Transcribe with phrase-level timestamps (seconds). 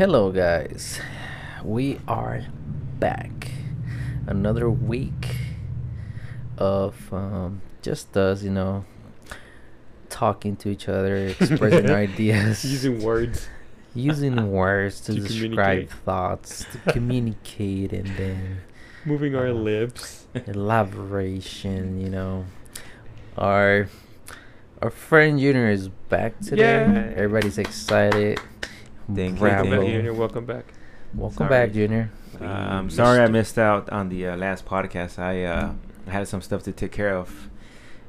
[0.00, 0.98] Hello, guys.
[1.62, 2.46] We are
[2.98, 3.50] back.
[4.26, 5.36] Another week
[6.56, 8.86] of um, just us, you know,
[10.08, 13.46] talking to each other, expressing our ideas, Using words.
[13.94, 18.60] using words to, To describe thoughts, to communicate, and then
[19.04, 20.24] Moving our Uh, lips.
[20.46, 22.00] elaboration.
[22.00, 22.44] You know,
[23.36, 23.88] our
[24.80, 26.88] our friend Junior is back today.
[26.88, 27.12] Yeah.
[27.16, 28.40] Everybody's excited.
[29.14, 29.92] Thank you, Welcome back, you.
[29.92, 30.14] Junior.
[30.14, 30.64] Welcome back.
[31.14, 31.48] Welcome Sorry.
[31.50, 32.10] back, Junior.
[32.40, 35.18] Uh, I'm sorry I missed- missed out on the uh, last podcast.
[35.18, 35.72] I uh,
[36.06, 37.48] had some stuff to take care of,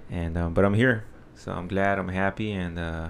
[0.09, 1.97] and um, but I'm here, so I'm glad.
[1.99, 3.09] I'm happy, and uh,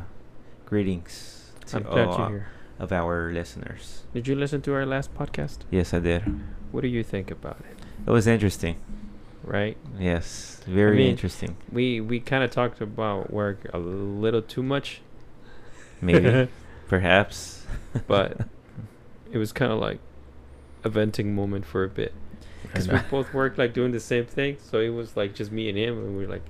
[0.66, 2.48] greetings to I'm all here.
[2.80, 4.04] of our listeners.
[4.13, 5.60] Did you listen to our last podcast?
[5.70, 6.23] Yes, I did.
[6.71, 7.77] What do you think about it?
[8.08, 8.77] It was interesting.
[9.44, 9.76] Right?
[9.99, 11.57] Yes, very mean- interesting.
[11.71, 15.01] We we kind of talked about work a little too much,
[15.99, 16.48] Maybe,
[16.88, 17.60] perhaps.
[18.08, 18.48] but
[19.32, 20.00] it was kind of like
[20.84, 22.13] a venting moment for a bit
[22.63, 24.58] because we both worked like doing the same thing.
[24.62, 26.44] So it was like just me and him, and we were like.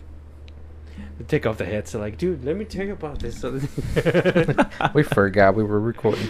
[1.17, 2.43] we Take off the headset, like, dude.
[2.43, 3.43] Let me tell you about this.
[4.93, 6.27] we forgot we were recording.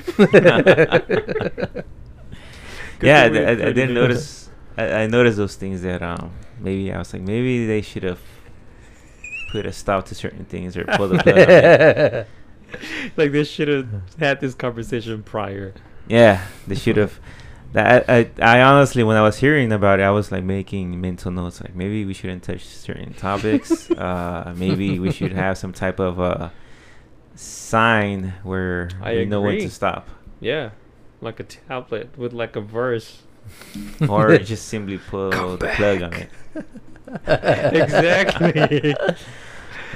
[3.02, 4.50] Yeah, I, I, I didn't notice.
[4.78, 8.22] I, I noticed those things that um maybe I was like maybe they should have
[9.52, 12.28] put a stop to certain things or pull the plug.
[12.74, 13.12] On it.
[13.18, 13.88] like they should have
[14.20, 15.74] had this conversation prior.
[16.08, 17.20] Yeah, they should have.
[17.74, 21.00] That I, I I honestly, when I was hearing about it, I was like making
[21.00, 21.62] mental notes.
[21.62, 23.90] Like maybe we shouldn't touch certain topics.
[23.92, 26.50] uh, maybe we should have some type of uh,
[27.36, 30.10] sign where I we know when to stop,
[30.42, 30.72] Yeah,
[31.22, 33.22] like a tablet with like a verse.
[34.10, 36.30] or just simply pull the plug on it.
[37.74, 38.96] exactly.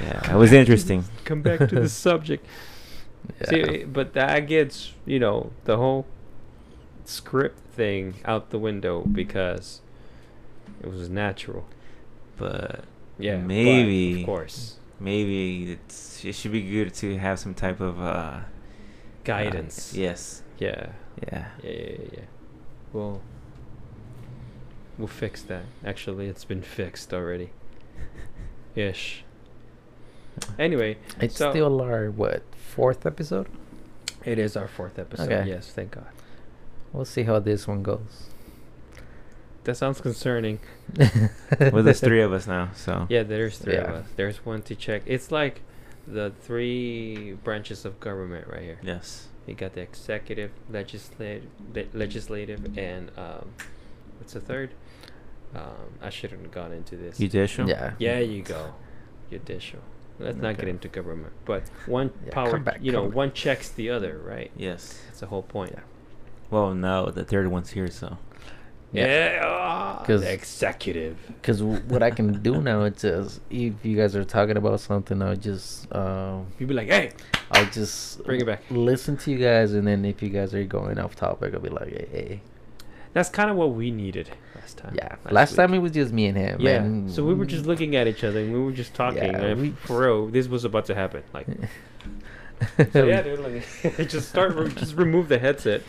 [0.02, 1.04] Yeah, it was interesting.
[1.24, 2.46] Come back to the subject.
[3.40, 3.48] Yeah.
[3.48, 6.06] See, but that gets you know the whole
[7.04, 9.80] script thing out the window because
[10.80, 11.66] it was natural.
[12.36, 12.84] But
[13.18, 14.20] Yeah, but Maybe.
[14.20, 18.40] of course maybe it's it should be good to have some type of uh,
[19.24, 19.94] guidance.
[19.94, 20.42] Uh, yes.
[20.58, 20.92] Yeah.
[21.22, 21.28] Yeah.
[21.32, 21.46] Yeah.
[21.62, 21.70] Yeah.
[21.70, 21.96] Yeah.
[22.12, 22.20] yeah.
[22.92, 23.20] Well,
[24.98, 25.62] we'll fix that.
[25.84, 27.50] Actually, it's been fixed already.
[28.74, 29.24] Ish.
[30.58, 33.48] Anyway, It's so- still our what fourth episode.
[34.24, 35.30] it is our fourth episode.
[35.32, 35.48] Okay.
[35.48, 36.06] Yes, thank God.
[36.92, 38.30] We'll see how this one goes.
[39.64, 40.60] That sounds concerning.
[41.60, 44.06] well, there's three of us now, so Yeah, there's three of us.
[44.16, 45.02] There's one to check.
[45.06, 45.62] It's like
[46.06, 48.78] the three branches of government right here.
[48.82, 49.28] yes.
[49.46, 53.50] You got the executive, legislative, le- legislative, and um,
[54.18, 54.70] what's the third?
[55.54, 57.18] Um, I shouldn't have gone into this.
[57.18, 57.68] Judicial.
[57.68, 57.92] Yeah.
[57.98, 58.74] Yeah, you go.
[59.30, 59.78] Judicial.
[60.18, 63.14] Let's not get into government, but one Yeah, power, back, you know, back.
[63.14, 64.50] one checks the other, right?
[64.56, 64.98] Yes.
[65.08, 65.72] That's the whole point.
[65.74, 65.80] Yeah.
[66.50, 68.16] Well, no, the third one's here, so
[68.92, 71.16] Yeah, ah, 'Cause- the executive.
[71.26, 75.20] Because what I can do now it says if you guys are talking about something,
[75.20, 77.10] I'll just um, You'd be like, hey,
[77.50, 78.62] I'll just Bring it back.
[78.70, 81.68] Listen to you guys, and then if you guys are going off topic, I'll be
[81.68, 82.40] like, hey, hey.
[83.16, 84.94] That's kind of what we needed last time.
[84.94, 85.16] yeah.
[85.30, 85.56] Last, week.
[85.56, 86.60] time it was just me and him.
[86.60, 86.82] Yeah.
[86.82, 89.22] and So we were just looking at each other and we were just talking.
[89.22, 91.22] Yeah, and we- for real, this was about to happen.
[91.32, 91.46] Like,
[92.92, 95.82] so yeah, dude, like, just start, just remove the headset.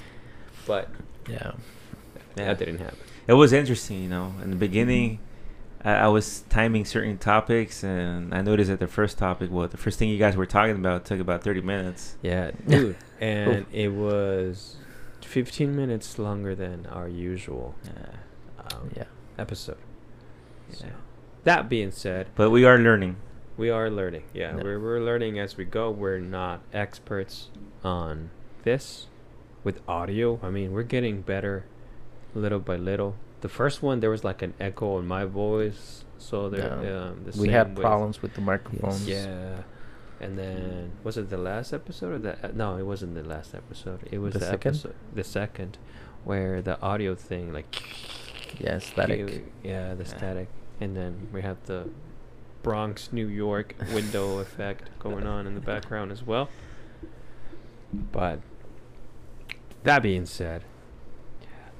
[0.66, 0.88] But
[1.30, 1.52] yeah.
[2.36, 2.98] that didn't happen.
[3.28, 4.02] it was interesting.
[4.02, 5.20] You know, in the beginning,
[5.84, 9.76] I, I was timing certain topics, and I noticed that the first topic, well, the
[9.76, 12.16] first thing you guys were talking about, took about thirty minutes.
[12.22, 12.96] Yeah, dude.
[13.20, 14.78] and it was
[15.28, 18.72] 15 minutes longer than our usual Yeah.
[18.74, 19.04] um, Yeah.
[19.38, 19.78] episode.
[20.72, 20.94] So, Yeah.
[21.44, 23.18] that being said, But we are learning.
[23.58, 24.24] we are learning.
[24.34, 24.64] Yeah, Yeah.
[24.64, 25.92] We're, we're learning as we go.
[25.92, 27.50] We're not experts
[27.84, 28.30] on
[28.64, 29.08] this
[29.64, 30.40] with audio.
[30.42, 31.66] I mean, we're getting better
[32.34, 33.16] little by little.
[33.42, 36.04] The first one, there was like an echo in my voice.
[36.18, 37.04] So there, Yeah.
[37.10, 39.08] um, the we same had with- problems with the microphones.
[39.08, 39.64] Yeah.
[40.20, 42.78] And then was it the last episode or the uh, no?
[42.78, 44.00] It wasn't the last episode.
[44.12, 44.70] It was The the, second?
[44.70, 45.78] episode, the second,
[46.24, 47.68] where the audio thing like
[48.60, 49.44] Yeah, static.
[49.64, 50.10] yeah, the Yeah.
[50.10, 50.48] static,
[50.82, 51.90] and then we have the
[52.64, 56.50] Bronx, New York window effect going on in the background as well.
[57.94, 58.40] But
[59.84, 60.64] that being said,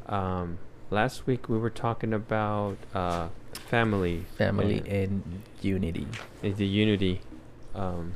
[0.06, 0.60] um,
[0.92, 3.30] last week we were talking about uh,
[3.70, 6.08] family, Family and and unity.
[6.44, 7.22] is the unity.
[7.76, 8.14] Um,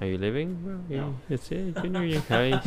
[0.00, 0.58] are you living?
[0.64, 1.14] Well, yeah, No.
[1.28, 1.76] it's it.
[1.82, 2.60] Junior, you hi.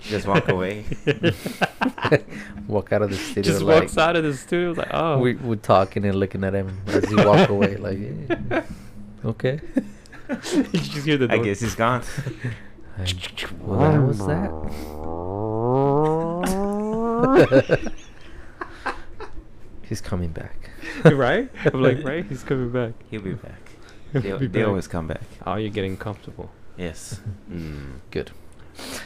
[0.00, 0.84] Just walk away.
[2.68, 5.34] Walk out of the studio Just like walks out of the studio like, oh, we
[5.34, 8.62] we're talking and looking at him as he walk away like yeah.
[9.24, 9.60] okay.
[10.28, 12.02] you just hear the I guess he's gone.
[13.60, 14.52] what was that.
[19.82, 20.70] He's coming back.
[21.04, 21.50] right?
[21.64, 22.24] I'm like, right?
[22.26, 22.92] He's coming back.
[23.10, 23.67] He'll be back.
[24.22, 25.22] He'll They, they always come back.
[25.46, 26.50] Oh, you're getting comfortable.
[26.76, 27.20] Yes.
[27.50, 28.00] Mm.
[28.10, 28.30] Good.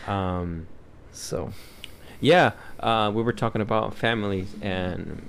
[0.06, 0.66] Um,
[1.12, 1.52] So,
[2.20, 5.28] yeah, uh, we were talking about families and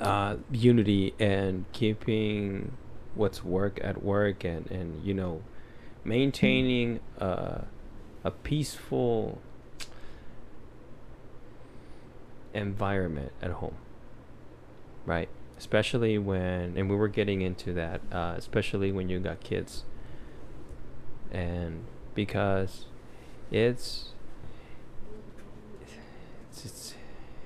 [0.00, 2.72] uh, unity and keeping
[3.14, 5.42] what's work at work and, and you know,
[6.04, 7.62] maintaining uh,
[8.24, 9.40] a peaceful
[12.54, 13.76] environment at home.
[15.06, 15.28] Right?
[15.62, 19.84] Especially when, and we were getting into that, uh, especially when you got kids.
[21.30, 21.84] And
[22.16, 22.86] because
[23.52, 24.06] it's
[26.50, 26.94] it's it's,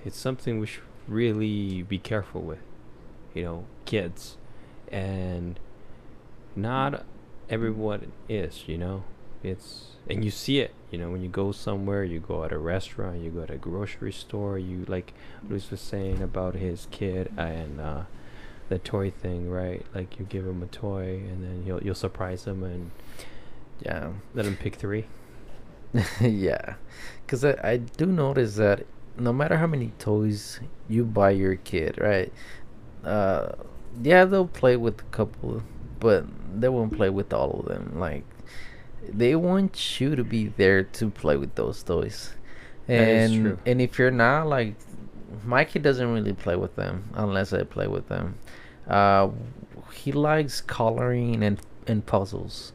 [0.06, 2.60] it's something we should really be careful with
[3.34, 4.38] you know kids
[4.90, 5.60] and
[6.56, 7.04] not
[7.50, 9.04] everyone is you know
[9.46, 12.58] it's and you see it you know when you go somewhere you go at a
[12.58, 15.12] restaurant you go at a grocery store you like
[15.48, 18.02] Luis was saying about his kid and uh
[18.68, 22.44] the toy thing right like you give him a toy and then you'll you'll surprise
[22.44, 22.90] him and
[23.80, 24.10] yeah.
[24.34, 25.06] let him pick three
[26.20, 26.74] yeah.
[27.24, 28.86] Because I, I do notice that
[29.18, 32.32] no matter how many toys you buy your kid, right?
[33.04, 33.52] Uh,
[34.02, 35.62] yeah, they'll play with a couple,
[36.00, 36.26] but
[36.60, 37.98] they won't play with all of them.
[37.98, 38.24] Like,
[39.12, 42.34] they want you to be there to play with those toys.
[42.88, 44.74] And, and if you're not, like,
[45.44, 48.38] my kid doesn't really play with them unless I play with them.
[48.86, 49.30] Uh,
[49.92, 52.72] he likes coloring and, and puzzles.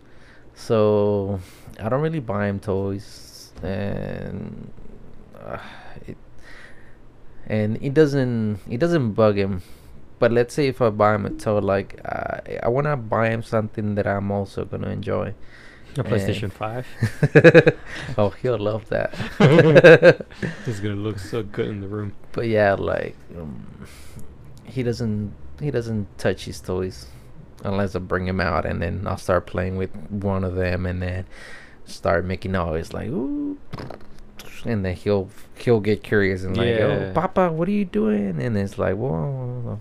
[0.53, 1.39] So
[1.79, 4.71] I don't really buy him toys, and
[5.39, 5.57] uh,
[6.05, 6.17] it
[7.47, 9.61] and it doesn't it doesn't bug him.
[10.19, 13.29] But let's say if I buy him a toy, like uh, I want to buy
[13.29, 15.33] him something that I'm also gonna enjoy.
[15.97, 16.85] A PlayStation Five.
[18.17, 19.13] oh, he'll love that.
[20.67, 22.13] It's gonna look so good in the room.
[22.31, 23.65] but yeah, like um,
[24.65, 27.07] he doesn't he doesn't touch his toys
[27.63, 31.01] unless I bring him out, and then I'll start playing with one of them, and
[31.01, 31.25] then
[31.85, 33.57] start making noise like ooh,
[34.65, 37.09] and then he'll he'll get curious and like, Yeah.
[37.09, 38.41] oh, Papa, what are you doing?
[38.41, 39.79] And it's like, whoa, whoa, whoa,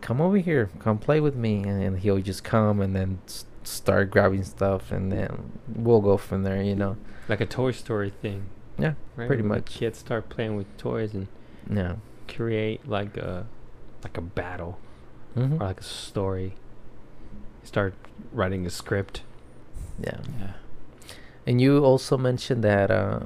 [0.00, 3.44] come over here, come play with me, and then he'll just come and then s-
[3.66, 6.96] start grabbing stuff, and then we'll go from there, you know.
[7.28, 8.46] Like a Toy Story thing.
[8.78, 9.26] Yeah, right?
[9.26, 9.66] pretty much.
[9.66, 11.28] Kids start playing with toys and
[11.70, 11.96] Yeah.
[12.28, 13.46] create like a
[14.04, 14.78] like a battle
[15.34, 16.54] hmm or like a story.
[17.64, 17.94] Start
[18.32, 19.22] writing a script.
[19.98, 20.20] Yeah.
[20.38, 20.52] Yeah.
[21.46, 23.20] And you also mentioned that uh,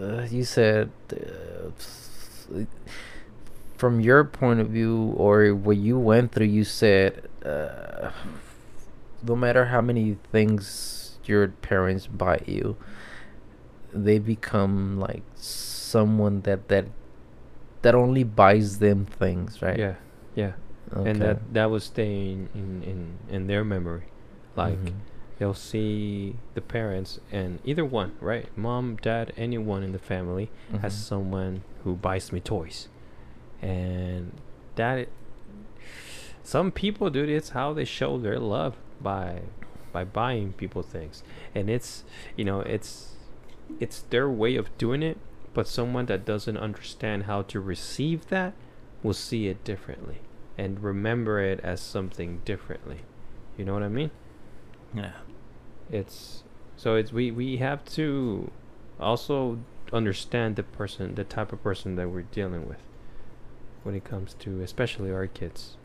[0.00, 2.48] uh, you said uh, s-
[3.76, 8.10] from your point of view or what you went through, you said uh,
[9.26, 12.76] no matter how many things your parents buy you,
[13.92, 16.86] they become like someone that that
[17.82, 19.78] that only buys them things, right?
[19.78, 19.94] Yeah,
[20.34, 20.52] yeah.
[20.96, 21.10] Okay.
[21.10, 24.04] And that that was staying in in in their memory.
[24.56, 24.92] Like Mhm.
[25.38, 28.48] they'll see the parents and either one, right?
[28.56, 30.50] Mom, dad, anyone in the family
[30.80, 30.98] has Mhm.
[31.08, 32.88] someone who buys me toys.
[33.62, 34.32] And
[34.76, 35.08] that
[36.42, 39.42] some people dude it's how they show their love by
[39.92, 41.22] by buying people things.
[41.54, 42.02] And it's
[42.36, 43.14] you know, it's
[43.78, 45.18] it's their way of doing it,
[45.54, 48.52] but someone that doesn't understand how to receive that
[49.04, 50.18] will see it differently
[50.58, 53.02] and remember it as something differently.
[53.56, 54.10] You know what I mean?
[54.92, 55.12] Yeah.
[55.90, 56.42] it's
[56.76, 58.50] so it's we we have to
[58.98, 59.58] also
[59.92, 62.82] understand the person the type of person that we're dealing with
[63.84, 65.76] when it comes to especially our kids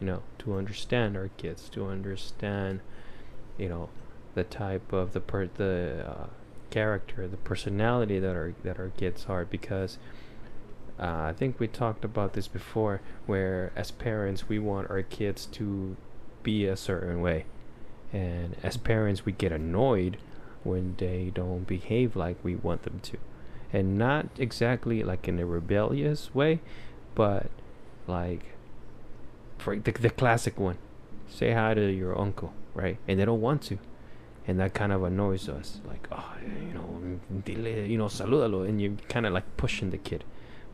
[0.00, 2.80] you know to understand our kids to understand
[3.58, 3.88] you know
[4.34, 6.26] the type of the per the uh,
[6.70, 9.44] character the personality that our that our kids are.
[9.44, 9.98] Because
[10.98, 15.46] uh, I think we talked about this before where as parents we want our kids
[15.46, 15.96] to
[16.42, 17.44] be a certain way.
[18.12, 20.16] And as parents we get annoyed
[20.64, 23.18] when they don't behave like we want them to.
[23.72, 26.60] And not exactly like in a rebellious way
[27.14, 27.50] but
[28.06, 28.54] like
[29.60, 30.78] for the, the classic one.
[31.28, 32.98] Say hi to your uncle right?
[33.06, 33.78] And they don't want to.
[34.46, 35.80] And that kind of annoys us.
[35.86, 38.68] Like oh you know you know salúdalo.
[38.68, 40.24] And you're kind of like pushing the kid.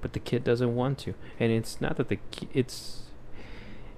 [0.00, 1.14] But the kid doesn't want to.
[1.40, 3.02] And it's not that the ki- it's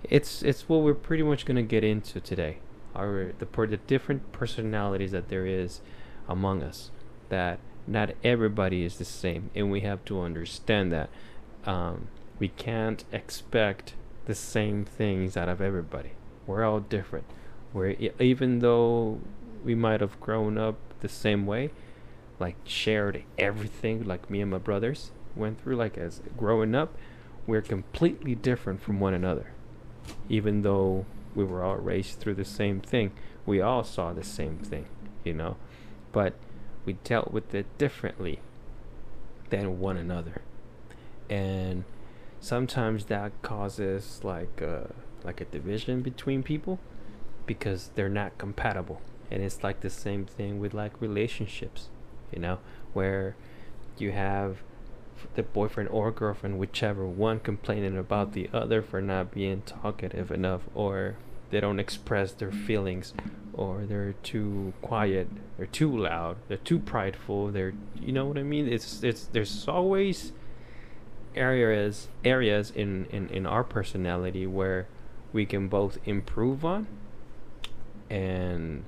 [0.05, 2.59] it's it's what we're pretty much going to get into today.
[2.95, 5.81] Our the per, the different personalities that there is
[6.29, 6.91] among us
[7.29, 9.51] that not everybody is the same.
[9.55, 11.11] And we have to understand that
[11.67, 13.95] um, we can't expect
[14.29, 16.11] the same things out of everybody.
[16.47, 17.25] We're all different.
[17.73, 19.21] We're even though
[19.65, 21.71] we might have grown up the same way
[22.39, 26.95] like shared everything like me and my brothers went through like as growing up
[27.47, 29.53] we're completely different from one another.
[30.29, 33.11] Even though we were all raised through the same thing
[33.47, 34.87] we all saw the same thing
[35.25, 35.57] you know?
[36.13, 36.35] But
[36.85, 38.41] we dealt with it differently
[39.49, 40.43] than one another.
[41.31, 41.85] And
[42.41, 44.93] sometimes that causes like a,
[45.25, 46.79] like a division between people
[47.47, 49.01] because they're not compatible.
[49.31, 51.89] And it's like the same thing with like relationships
[52.33, 52.59] you know
[52.93, 53.37] where
[53.97, 54.59] you have
[55.35, 60.63] the boyfriend or girlfriend whichever one complaining about the other for not being talkative enough
[60.75, 61.17] or
[61.51, 63.13] they don't express their feelings
[63.53, 68.43] or they're too quiet they're too loud they're too prideful they're you know what i
[68.43, 68.69] mean?
[68.69, 70.33] It's it's there's always
[71.35, 74.87] areas areas in in, in our personality where
[75.33, 76.87] we can both improve on
[78.11, 78.85] and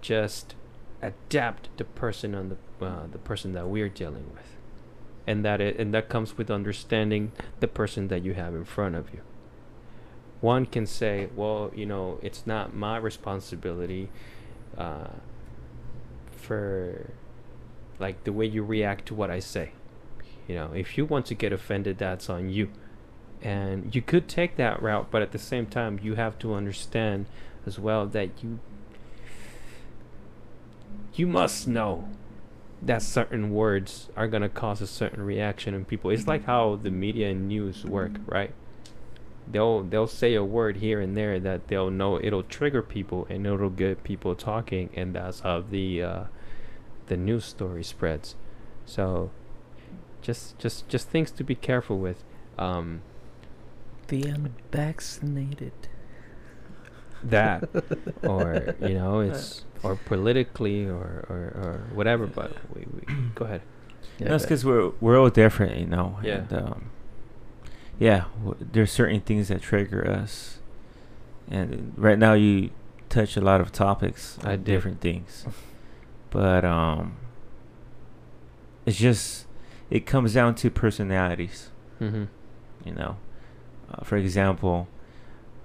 [0.00, 0.54] just
[1.02, 4.56] adapt the person on the uh, the person that we're dealing with.
[5.26, 8.96] And that it and that comes with understanding the person that you have in front
[8.96, 9.20] of you.
[10.40, 14.08] One can say well you know it's not my responsibility
[14.76, 15.08] uh,
[16.30, 17.10] for
[17.98, 19.72] like the way you react to what i say
[20.50, 22.68] you know if you want to get offended that's on you
[23.40, 27.24] and you could take that route but at the same time you have to understand
[27.66, 28.58] as well that you
[31.14, 32.08] you must know
[32.82, 36.10] that certain words are going to cause a certain reaction in people.
[36.10, 38.52] It's like how the media and news work, right?
[39.50, 43.46] They'll they'll say a word here and there that they'll know it'll trigger people and
[43.46, 46.24] it'll get people talking and that's how the uh,
[47.08, 48.34] the news story spreads.
[48.86, 49.30] So
[50.30, 52.18] just just just things to be careful with.
[52.58, 53.00] Um,
[54.08, 55.72] The unvaccinated.
[57.22, 57.68] that
[58.32, 63.02] or you know it's or politically or, or, or whatever but we, we
[63.34, 63.60] go ahead
[64.18, 66.18] Yeah, That's but- because we're we're all different, you know.
[66.22, 66.38] Yeah.
[66.48, 66.80] And, um,
[67.98, 70.58] yeah, w- there's certain things that trigger us,
[71.50, 72.70] and right now you
[73.08, 74.64] touch a lot of topics, I on did.
[74.72, 75.44] different things,
[76.30, 77.16] but um,
[78.86, 79.46] it's just
[79.90, 81.70] it comes down to personalities,
[82.00, 82.24] mm-hmm.
[82.84, 83.16] you know.
[83.92, 84.88] Uh, for example,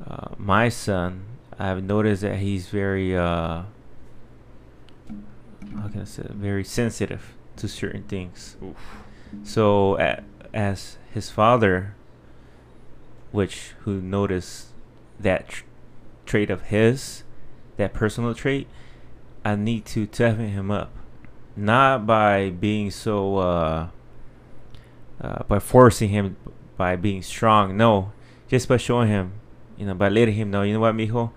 [0.06, 1.26] uh, my son,
[1.60, 3.64] I've noticed that he's very uh,
[5.80, 8.58] how can I say, very sensitive to certain things.
[9.44, 11.96] So a as his father,
[13.32, 14.68] which who noticed
[15.20, 15.64] that tr-
[16.26, 17.24] trait of his,
[17.76, 18.68] that personal trait,
[19.44, 20.92] I need to toughen him up,
[21.56, 23.90] not by being so, uh,
[25.22, 26.36] uh, by forcing him,
[26.78, 27.78] by being strong.
[27.78, 28.12] No,
[28.48, 29.34] just by showing him,
[29.78, 31.32] you know, by letting him know, you know what, mijo,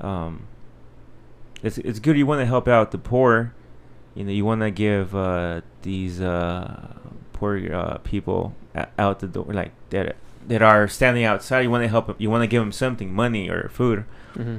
[0.00, 0.46] um,
[1.62, 2.16] it's it's good.
[2.16, 3.54] You want to help out the poor,
[4.14, 6.94] you know, you want to give uh, these uh,
[7.32, 8.54] poor uh, people
[8.98, 10.16] out the door, like that
[10.48, 11.60] that are standing outside.
[11.60, 12.16] You want to help them.
[12.18, 14.58] You want to give them something, money or food, Mm-hmm.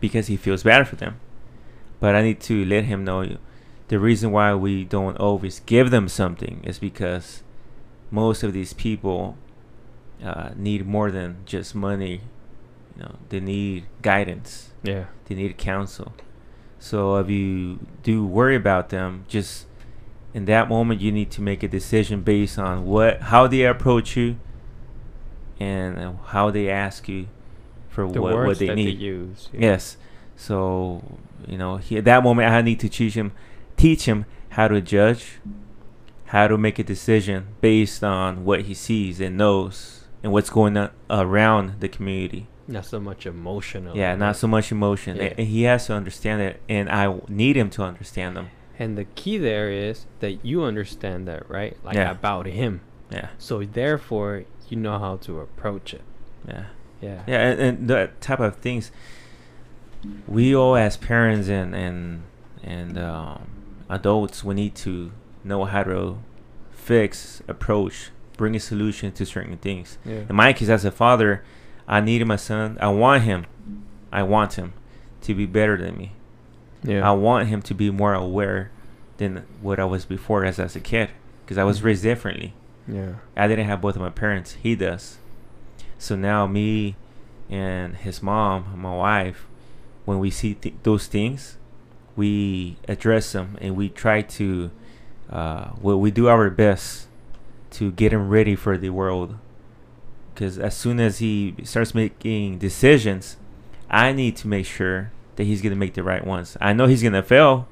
[0.00, 1.20] because he feels bad for them.
[2.00, 3.36] But I need to let him know
[3.88, 7.42] the reason why we don't always give them something is because
[8.10, 9.36] most of these people
[10.22, 12.22] uh, need more than just money.
[12.96, 16.12] You know, they need guidance yeah they need counsel.
[16.78, 19.66] So if you do worry about them, just
[20.34, 24.16] in that moment you need to make a decision based on what how they approach
[24.16, 24.36] you
[25.58, 27.26] and uh, how they ask you
[27.88, 28.98] for the what, what they that need.
[28.98, 29.60] they use yeah.
[29.60, 29.96] Yes.
[30.36, 31.02] So,
[31.46, 33.32] you know, he, at that moment I need to teach him
[33.76, 35.38] teach him how to judge,
[36.34, 40.76] how to make a decision based on what he sees and knows and what's going
[40.76, 42.42] on around the community.
[42.66, 45.12] not so much emotional Yeah, not so much emotion.
[45.16, 45.34] Yeah.
[45.38, 48.46] And he has to understand it, and I need him to understand them.
[48.82, 52.10] and the key there is that you understand that right like Yeah.
[52.20, 52.72] about him
[53.16, 54.32] Yeah, so therefore
[54.70, 56.04] you know how to approach it
[56.52, 56.64] yeah,
[57.06, 57.40] yeah yeah.
[57.48, 58.84] And, and that type of things,
[60.26, 62.22] we all as parents and and
[62.62, 63.40] and um,
[63.88, 65.12] adults, we need to
[65.44, 66.18] know how to
[66.72, 69.98] fix, approach, bring a solution to certain things.
[70.04, 71.44] yeah In my case, as a father,
[71.86, 72.78] I need my son.
[72.80, 73.46] I want him.
[74.12, 74.72] I want him
[75.22, 76.12] to be better than me.
[76.82, 78.70] yeah I want him to be more aware
[79.16, 81.10] than what I was before as as a kid
[81.44, 81.84] because I was Mhm.
[81.84, 82.52] raised differently.
[82.88, 84.56] yeah I didn't have both of my parents.
[84.62, 85.18] He does.
[85.98, 86.96] So now me
[87.48, 89.46] and his mom, my wife,
[90.04, 91.56] when we see th- those things,
[92.16, 94.70] we address them and we try to,
[95.30, 97.08] uh, well, we do our best
[97.72, 99.36] to get him ready for the world.
[100.34, 103.36] Because as soon as he starts making decisions,
[103.88, 106.56] I need to make sure that he's gonna make the right ones.
[106.60, 107.68] I know he's gonna fail,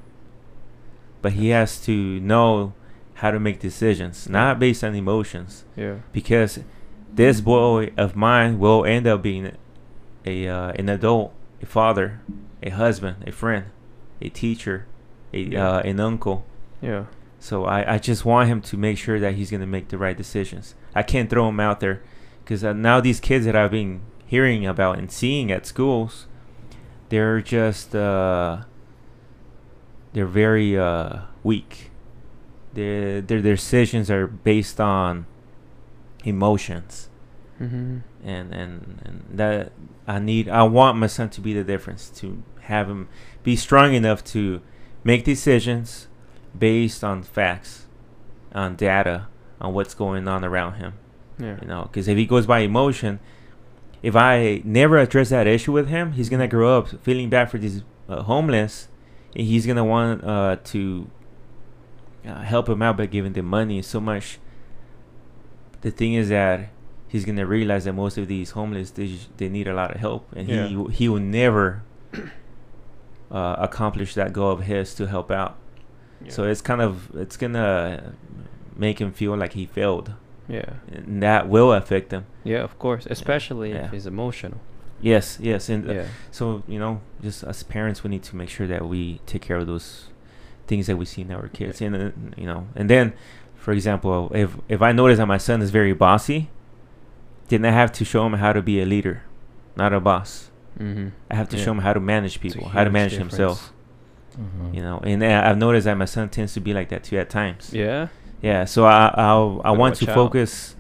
[1.21, 2.73] but he has to know
[3.15, 5.97] how to make decisions, not based on emotions, Yeah.
[6.13, 6.61] because
[7.13, 9.53] this boy of mine will end up being
[10.25, 11.33] a uh, an adult,
[11.63, 12.21] a father,
[12.63, 13.67] a husband, a friend,
[14.21, 14.87] a teacher,
[15.33, 15.69] a Yeah.
[15.69, 16.45] uh, an uncle.
[16.81, 17.05] Yeah.
[17.43, 19.99] So I, I just want him to make sure that he's going to make the
[19.99, 20.77] right decisions.
[20.95, 22.01] I can't throw him out there
[22.45, 26.29] because uh, now these kids that I've been hearing about and seeing at schools,
[27.09, 28.59] they're just uh,
[30.13, 31.91] they're very uh, weak.
[32.75, 35.27] Their their decisions are based on
[36.25, 37.09] emotions,
[37.61, 37.99] Mm-hmm.
[38.25, 39.73] and and and that
[40.07, 40.49] I need.
[40.49, 43.09] I want my son to be the difference to have him
[43.43, 44.61] be strong enough to
[45.03, 46.07] make decisions
[46.59, 47.87] based on facts,
[48.55, 49.27] on data,
[49.61, 50.95] on what's going on around him.
[51.39, 51.57] Yeah.
[51.61, 53.21] You know, because if he goes by emotion,
[54.03, 57.59] if I never address that issue with him, he's gonna grow up feeling bad for
[57.59, 58.89] these uh, homeless,
[59.35, 61.09] and he's gonna want uh, to
[62.27, 64.39] uh, help him out by giving them money so much.
[65.81, 66.71] The thing is that
[67.09, 70.29] he's gonna realize that most of these homeless they they need a lot of help,
[70.37, 70.67] and Yeah.
[70.67, 71.83] he he will never
[73.31, 75.57] uh, accomplish that goal of his to help out.
[76.29, 78.15] So it's kind of it's gonna
[78.77, 80.13] make him feel like he failed,
[80.49, 80.75] yeah.
[80.91, 82.25] and that will affect him.
[82.45, 83.87] Yeah, of course, especially Yeah.
[83.87, 84.59] if he's emotional.
[85.01, 86.05] Yes, yes, and uh, Yeah.
[86.31, 89.57] so you know, just as parents, we need to make sure that we take care
[89.59, 90.09] of those
[90.67, 93.13] things that we see in our kids, and uh, you know, and then,
[93.57, 96.49] for example, if if I notice that my son is very bossy,
[97.49, 99.23] then I have to show him how to be a leader,
[99.77, 100.51] not a boss.
[100.79, 101.09] Mm-hmm.
[101.31, 101.65] I have to Yeah.
[101.65, 103.37] show him how to manage people, how to manage difference.
[103.37, 103.73] himself.
[104.37, 104.75] Mhm.
[104.75, 107.29] You know, and I've noticed that my son tends to be like that too at
[107.31, 107.71] times.
[107.73, 108.09] Yeah.
[108.41, 110.15] Yeah, so I I'll, I Gotta want to out.
[110.15, 110.75] focus,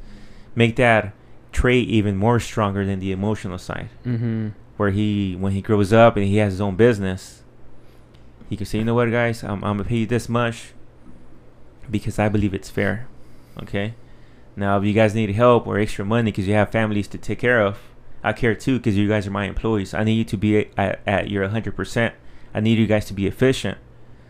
[0.56, 1.12] make that
[1.52, 3.88] trait even more stronger than the emotional side.
[4.04, 4.48] Mm-hmm.
[4.78, 7.42] Where he, when he grows up and he has his own business,
[8.48, 10.72] he can say, you know what, guys, I'm I'm gonna pay you this much
[11.90, 13.06] because I believe it's fair.
[13.62, 13.94] Okay.
[14.56, 17.38] Now, if you guys need help or extra money because you have families to take
[17.38, 17.78] care of,
[18.24, 19.94] I care too because you guys are my employees.
[19.94, 22.12] I need you to be at, at your 100%.
[22.54, 23.78] I need you guys to be efficient.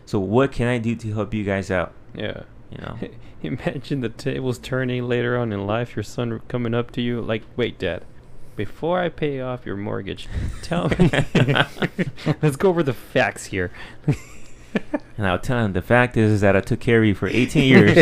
[0.06, 1.92] So, what can I do to help you guys out?
[2.14, 2.42] Yeah.
[2.70, 2.98] You know.
[3.42, 5.96] Imagine the tables turning later on in life.
[5.96, 8.04] Your son coming up to you like, "Wait, Dad,
[8.54, 10.28] before I pay off your mortgage,
[10.62, 11.10] tell me.
[12.42, 13.72] Let's go over the facts here."
[15.18, 17.28] And I'll tell him the fact is, is that I took care of you for
[17.28, 17.96] 18 years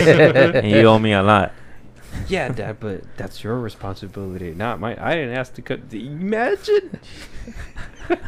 [0.54, 1.52] and you owe me a lot.
[2.28, 4.98] Yeah, Dad, but that's your responsibility, not mine.
[5.00, 5.80] I didn't ask to cut.
[5.92, 6.98] Imagine.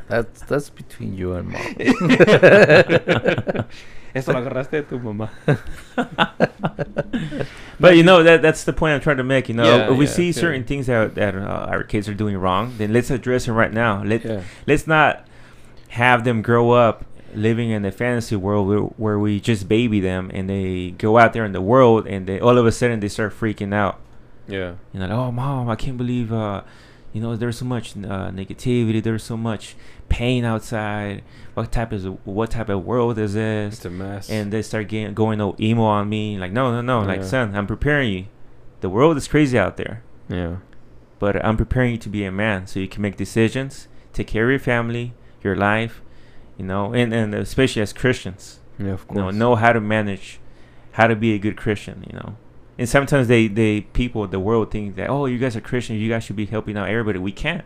[0.08, 1.74] That's that's between you and mom.
[4.14, 5.30] Eso lo agarraste de tu mamá.
[7.80, 9.48] But you know that that's the point I'm trying to make.
[9.48, 10.32] You know, Yeah, if we yeah, see yeah.
[10.32, 13.72] certain things that that uh, our kids are doing wrong, then let's address them right
[13.72, 14.02] now.
[14.04, 14.42] Let Yeah.
[14.66, 15.26] let's not
[15.88, 20.30] have them grow up living in a fantasy world where, where we just baby them
[20.32, 23.08] and they go out there in the world and they all of a sudden they
[23.08, 24.00] start freaking out.
[24.48, 24.74] Yeah.
[24.92, 26.62] You know, like, oh mom, I can't believe uh,
[27.12, 29.76] you know, there's so much uh, negativity, there's so much
[30.08, 31.22] pain outside.
[31.54, 33.74] What type is what type of world is this?
[33.74, 34.30] It's a mess.
[34.30, 36.38] and they start getting going all emo on me.
[36.38, 37.06] Like, no, no, no.
[37.06, 38.26] Like, son, I'm preparing you.
[38.80, 40.56] The world is crazy out there, yeah.
[41.18, 44.46] but I'm preparing you to be a man so you can make decisions, take care
[44.46, 46.01] of your family, your life,
[46.62, 50.38] you know, and and especially as Christians, Yeah, of you know, know how to manage,
[50.92, 52.36] how to be a good Christian, you know.
[52.78, 56.08] And sometimes they they people the world think that oh you guys are Christians you
[56.08, 57.18] guys should be helping out everybody.
[57.18, 57.64] We can't.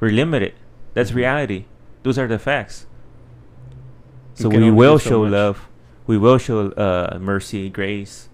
[0.00, 0.54] We're limited.
[0.94, 1.16] That's Mhm.
[1.22, 1.60] reality.
[2.04, 2.86] Those are the facts.
[4.34, 5.68] So we will so show love.
[6.06, 8.28] We will show uh, mercy, grace.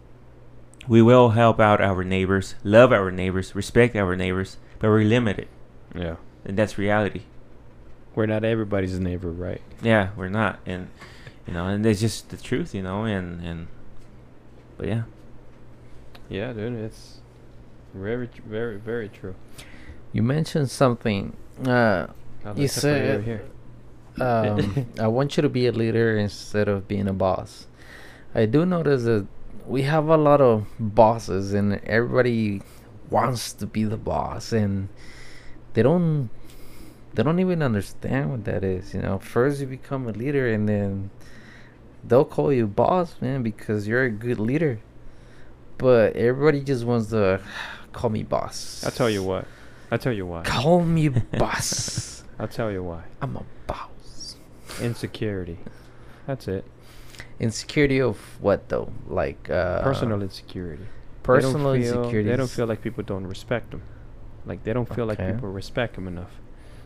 [0.87, 5.49] We will help out our neighbors, love our neighbors, respect our neighbors, but we're limited,
[5.95, 6.17] Yeah.
[6.45, 7.23] and that's reality.
[8.15, 9.61] We're not everybody's neighbor, right?
[9.83, 10.89] Yeah, we're not, and
[11.47, 13.67] you know, and it's just the truth, you know, and and
[14.79, 15.03] but yeah,
[16.29, 17.19] Yeah, dude, it's
[17.93, 19.35] very, very, very true.
[20.13, 21.37] You mentioned something.
[21.67, 22.07] Uh,
[22.45, 23.43] I'll You let Pepper said- here.
[24.21, 27.67] um, I want you to be a leader instead of being a boss.
[28.35, 29.27] I do notice that
[29.67, 32.63] we have a lot of bosses, and everybody
[33.11, 34.89] wants to be the boss, and
[35.75, 36.31] they don't.
[37.15, 38.93] They don't even understand what that is.
[38.95, 41.11] You know, first you become a leader, and then
[42.03, 44.81] they'll call you boss, man, because you're a good leader.
[45.79, 47.41] But everybody just wants to
[47.93, 48.83] call me boss.
[48.85, 49.47] I'll tell you what.
[49.91, 50.43] I'll tell you why.
[50.43, 52.25] Call me boss.
[52.39, 53.05] I'll tell you why.
[53.23, 54.37] I'm a boss.
[54.81, 55.59] Insecurity.
[56.27, 56.65] That's it.
[57.39, 58.93] Insecurity of what though?
[59.07, 60.85] Like uh Personal insecurity.
[61.23, 62.29] personal they feel, insecurity.
[62.31, 63.83] They don't feel like people don't respect them.
[64.47, 66.33] Like they don't feel like people respect them enough.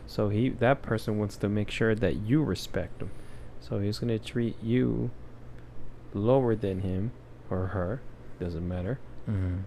[0.09, 3.11] So he that person wants to make sure that you respect him.
[3.61, 5.11] So he's gonna treat you
[6.15, 7.11] lower than him
[7.47, 8.01] or her,
[8.39, 8.97] doesn't matter,
[9.29, 9.59] Mhm.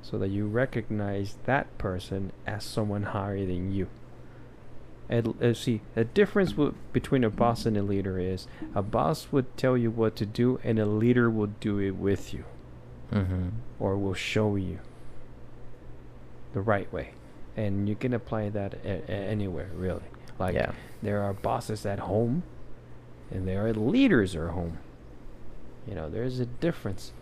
[0.00, 3.88] so that you recognize that person as someone higher than you.
[5.10, 9.30] And uh, see, the difference w- between a boss and a leader is a boss
[9.30, 12.44] would tell you what to do, and a leader will do it with you
[13.12, 13.50] Mhm.
[13.78, 14.78] or will show you
[16.54, 17.10] the right way.
[17.60, 20.08] And you can apply that a- a- anywhere, really.
[20.38, 20.72] Like, yeah.
[21.02, 22.42] there are bosses at home,
[23.30, 24.78] and there are leaders at home.
[25.86, 27.12] You know, there's a difference.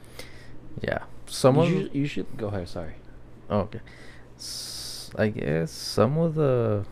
[0.81, 1.01] Yeah.
[1.27, 2.68] Some you, of should, you should go ahead.
[2.68, 2.94] Sorry.
[3.51, 3.81] Oh, okay.
[4.38, 6.85] S- I guess some of the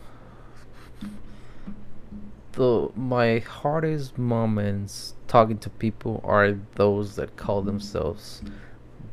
[2.53, 8.41] the my hardest moments talking to people are those that call themselves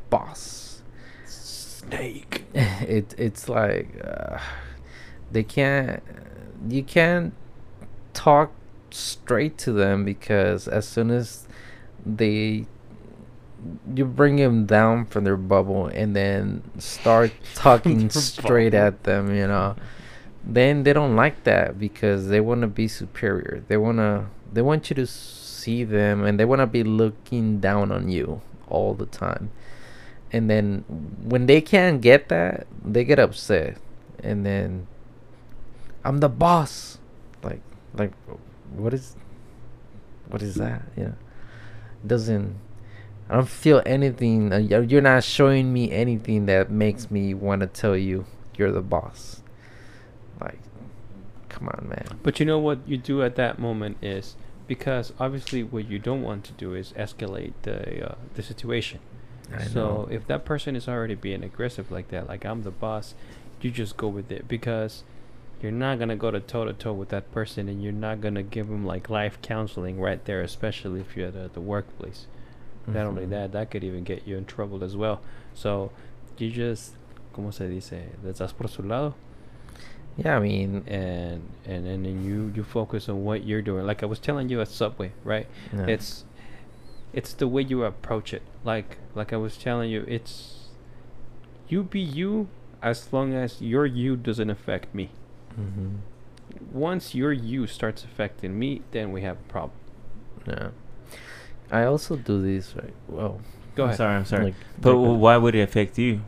[0.09, 0.64] boss.
[1.89, 2.45] Snake.
[2.53, 4.39] it it's like uh,
[5.31, 6.01] they can't
[6.69, 7.33] you can't
[8.13, 8.51] talk
[8.91, 11.47] straight to them because as soon as
[12.05, 12.65] they
[13.93, 18.87] you bring them down from their bubble and then start talking straight bubble.
[18.87, 19.75] at them you know
[20.43, 24.61] then they don't like that because they want to be superior they want to they
[24.61, 28.93] want you to see them and they want to be looking down on you all
[28.93, 29.49] the time
[30.35, 30.83] and then
[31.23, 33.77] when they can't get that they get upset.
[34.21, 34.87] And then
[36.03, 36.99] i'm the boss.
[37.41, 37.61] Like
[37.93, 38.11] like
[38.75, 39.15] what is
[40.27, 40.81] what is that?
[40.97, 41.13] Yeah.
[42.05, 42.59] Doesn't
[43.29, 44.51] i don't feel anything.
[44.51, 48.25] Uh, you're you're not showing me anything that makes me want to tell you
[48.57, 49.41] you're the boss.
[50.41, 50.59] Like
[51.47, 52.19] come on man.
[52.23, 54.35] But you know what you do at that moment is
[54.67, 58.99] because obviously what you don't want to do is escalate the uh, the situation.
[59.53, 60.07] I so know.
[60.11, 63.13] if that person is already being aggressive like that, like I'm the boss,
[63.61, 65.03] you just go with it because
[65.61, 68.43] you're not gonna go to toe to toe with that person, and you're not gonna
[68.43, 72.27] give them like life counseling right there, especially if you're at uh, the workplace.
[72.87, 73.29] Not only Mhm.
[73.31, 75.19] that, that could even get you in trouble as well.
[75.55, 75.91] So
[76.37, 76.93] you just,
[77.33, 78.09] ¿cómo se dice?
[78.23, 79.15] Le por su lado,
[80.17, 83.85] yeah i mean and and and then you you focus on what you're doing.
[83.87, 85.47] Like I was telling you at Subway, right?
[85.73, 85.87] yeah.
[85.87, 86.25] It's
[87.15, 88.43] it's the way you approach it.
[88.63, 90.67] Like like I was telling you, it's
[91.71, 92.47] you be you
[92.83, 95.09] as long as your you doesn't affect me.
[95.57, 96.03] Mhm.
[96.71, 99.79] Once your you starts affecting me, then we have a problem.
[100.45, 100.69] yeah
[101.71, 103.41] i also do this right well
[103.73, 103.93] Go ahead.
[103.93, 104.43] I'm sorry, I'm sorry.
[104.53, 106.21] like- But like, w uh, why would it affect you?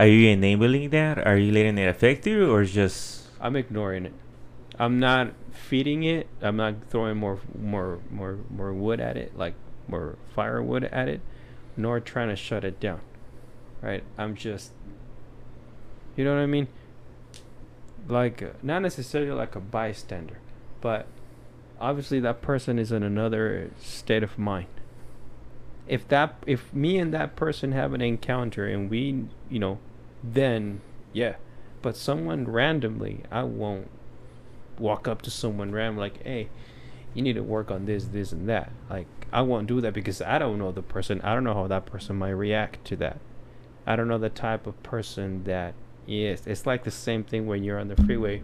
[0.00, 1.20] Are you enabling that?
[1.28, 4.16] Are you letting it affect you, or just I'm ignoring it.
[4.80, 6.24] I'm not feeding it.
[6.40, 9.54] I'm not throwing more more more more wood at it, like
[9.90, 11.20] more firewood at it,
[11.76, 13.00] nor trying to shut it down.
[13.82, 14.04] Right?
[14.18, 14.72] I'm just
[16.16, 16.68] You know what I mean?
[18.08, 20.38] Like uh, not necessarily like a bystander,
[20.80, 21.06] but
[21.80, 24.66] obviously that person is in another state of mind.
[25.86, 29.78] If that if me and that person have an encounter and we, you know,
[30.22, 30.80] then
[31.12, 31.36] yeah,
[31.82, 33.88] but someone randomly, I won't
[34.78, 36.48] walk up to someone random like, "Hey,
[37.14, 40.20] you need to work on this, this, and that." Like, I won't do that because
[40.20, 41.20] I don't know the person.
[41.22, 43.20] I don't know how that person might react to that.
[43.86, 45.74] I don't know the type of person that
[46.06, 46.46] is.
[46.46, 48.42] It's like the same thing when you're on the freeway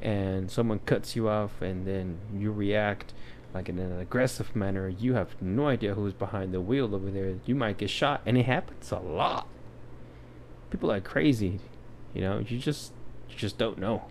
[0.00, 3.12] and someone cuts you off and then you react
[3.52, 4.88] like in an aggressive manner.
[4.88, 7.34] You have no idea who's behind the wheel over there.
[7.44, 9.48] You might get shot, and it happens a lot.
[10.70, 11.58] People are crazy,
[12.14, 12.38] you know.
[12.38, 12.92] You just
[13.28, 14.04] you just don't know.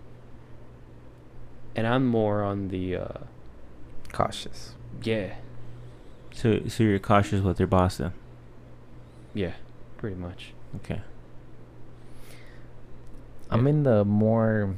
[1.74, 3.18] And I'm more on the uh,
[4.12, 5.34] cautious yeah,
[6.32, 6.60] so?
[6.68, 8.12] So you're cautious with your boss then?
[9.34, 9.52] yeah,
[9.98, 10.52] pretty much.
[10.76, 11.00] Okay.
[13.50, 14.74] i'm in the more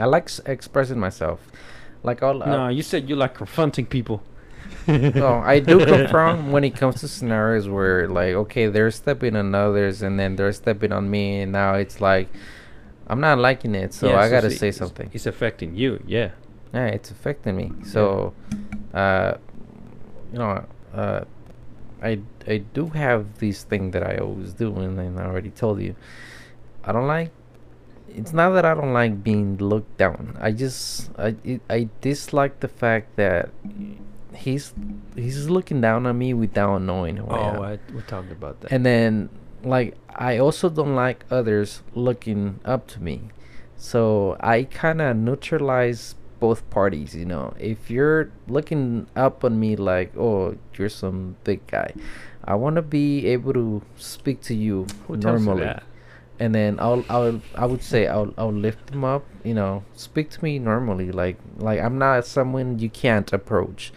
[0.00, 1.40] i like s- expressing myself
[2.02, 4.22] like i'll no, you said you like confronting people.
[4.86, 9.52] no, I do confront when it comes to scenarios where like okay, they're stepping on
[9.54, 12.28] others and then they're stepping on me and now it's like
[13.08, 15.10] I'm not liking it, so Yeah, I gotta see, say it's- something.
[15.12, 16.30] It's affecting you, yeah.
[16.74, 17.72] Yeah, it's affecting me.
[17.84, 18.34] So
[18.94, 19.34] uh
[20.32, 20.64] you know,
[20.96, 21.24] uh
[22.02, 25.94] I I do have these thing that I always do and I already told you.
[26.84, 27.32] I don't like
[28.08, 30.36] it's not that I don't like being looked down.
[30.40, 33.50] I just I it, I dislike the fact that
[34.34, 34.72] he's
[35.14, 37.56] he's looking down on me without knowing who I am.
[37.56, 38.72] Oh, I, we talked about that.
[38.72, 39.28] And then
[39.62, 43.30] like I also don't like others looking up to me.
[43.76, 47.54] So I kind of neutralize both parties, you know.
[47.58, 51.92] If you're looking up on me like, "Oh, you're some big guy."
[52.44, 55.82] I want to be able to speak to you Who tells you normally that?
[56.38, 60.30] and then I'll I'll I would say I'll I'll lift them up, you know, speak
[60.30, 63.92] to me normally, like like I'm not someone you can't approach,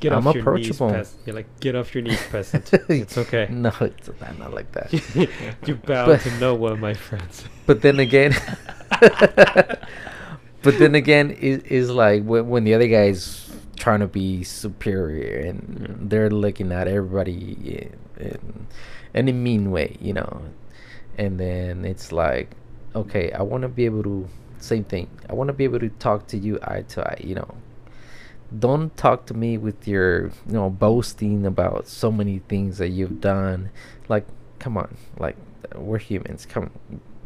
[0.00, 0.92] Get I'm off your knees, approachable.
[0.96, 1.20] peasant.
[1.26, 2.72] You're like, get off your knees, peasant.
[2.88, 3.48] it's okay.
[3.50, 4.88] No, it's not, not like that.
[5.66, 7.44] you bow But- to no one, my friends.
[7.66, 8.32] but then again
[10.62, 15.38] but then again it is like when, when the other guy's trying to be superior
[15.48, 15.94] and Yeah.
[16.00, 17.56] they're looking at everybody
[18.18, 18.66] in, in,
[19.14, 20.42] in a mean way you know?
[21.18, 22.50] And then it's like
[22.94, 25.88] okay i want to be able to same thing i want to be able to
[25.88, 27.54] talk to you eye to eye you know?
[28.58, 33.20] Don't talk to me with your you know boasting about so many things that you've
[33.20, 33.70] done.
[34.08, 34.26] Like
[34.58, 35.36] come on like
[35.76, 36.70] we're humans come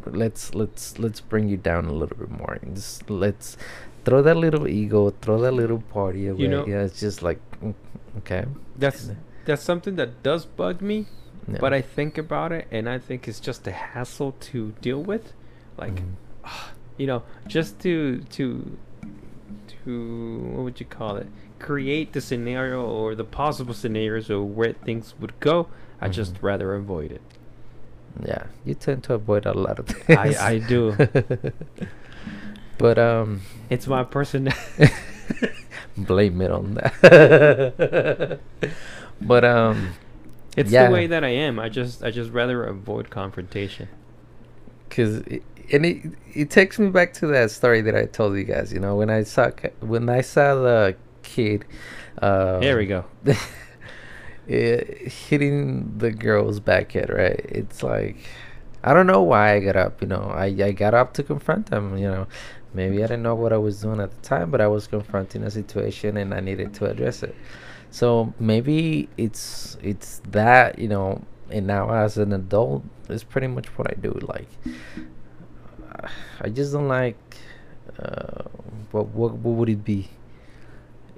[0.07, 3.57] let's let's let's bring you down a little bit more and just let's
[4.05, 7.75] throw that little ego throw that little party away know- yeah it's just like mm,
[8.19, 8.45] okay
[8.77, 9.11] That's
[9.45, 11.07] that's something that does bug me,
[11.61, 15.35] but I think about it and I think it's just a hassle to deal with.
[15.77, 16.15] Like, Mhm.
[16.97, 18.79] you know, just to to
[19.85, 21.27] to what would you call it?
[21.59, 25.69] Create the scenario or the possible scenarios of where things would go.
[26.01, 26.43] I just Mhm.
[26.43, 27.23] rather avoid it.
[28.25, 30.95] Yeah you tend to avoid a lot of things I I do.
[32.79, 34.51] but um It's my person.
[35.97, 38.41] blame it on that
[39.21, 39.95] but um
[40.57, 40.87] It's Yeah.
[40.87, 41.59] the way that I am.
[41.59, 43.89] I just I just rather avoid confrontation.
[44.89, 45.23] because
[45.73, 45.99] and it
[46.35, 48.73] it takes me back to that story that I told you guys.
[48.73, 49.51] You know, when I saw
[49.81, 51.65] when I saw the kid.
[52.21, 53.05] Uh, There we go.
[54.47, 57.41] It, hitting the girl's backhead, right?
[57.49, 58.17] It's like
[58.83, 60.03] I don't know why I got up.
[60.03, 61.97] You know, I I got up to confront them.
[61.97, 62.27] You know,
[62.75, 65.43] maybe I didn't know what I was doing at the time, but I was confronting
[65.45, 67.35] a situation and I needed to address it.
[67.91, 73.67] So maybe it's it's that you know, and now as an adult, it's pretty much
[73.79, 74.13] what I do.
[74.23, 74.49] Like,
[76.41, 77.17] I just don't like.
[77.99, 78.43] Uh,
[78.91, 80.09] what what what would it be?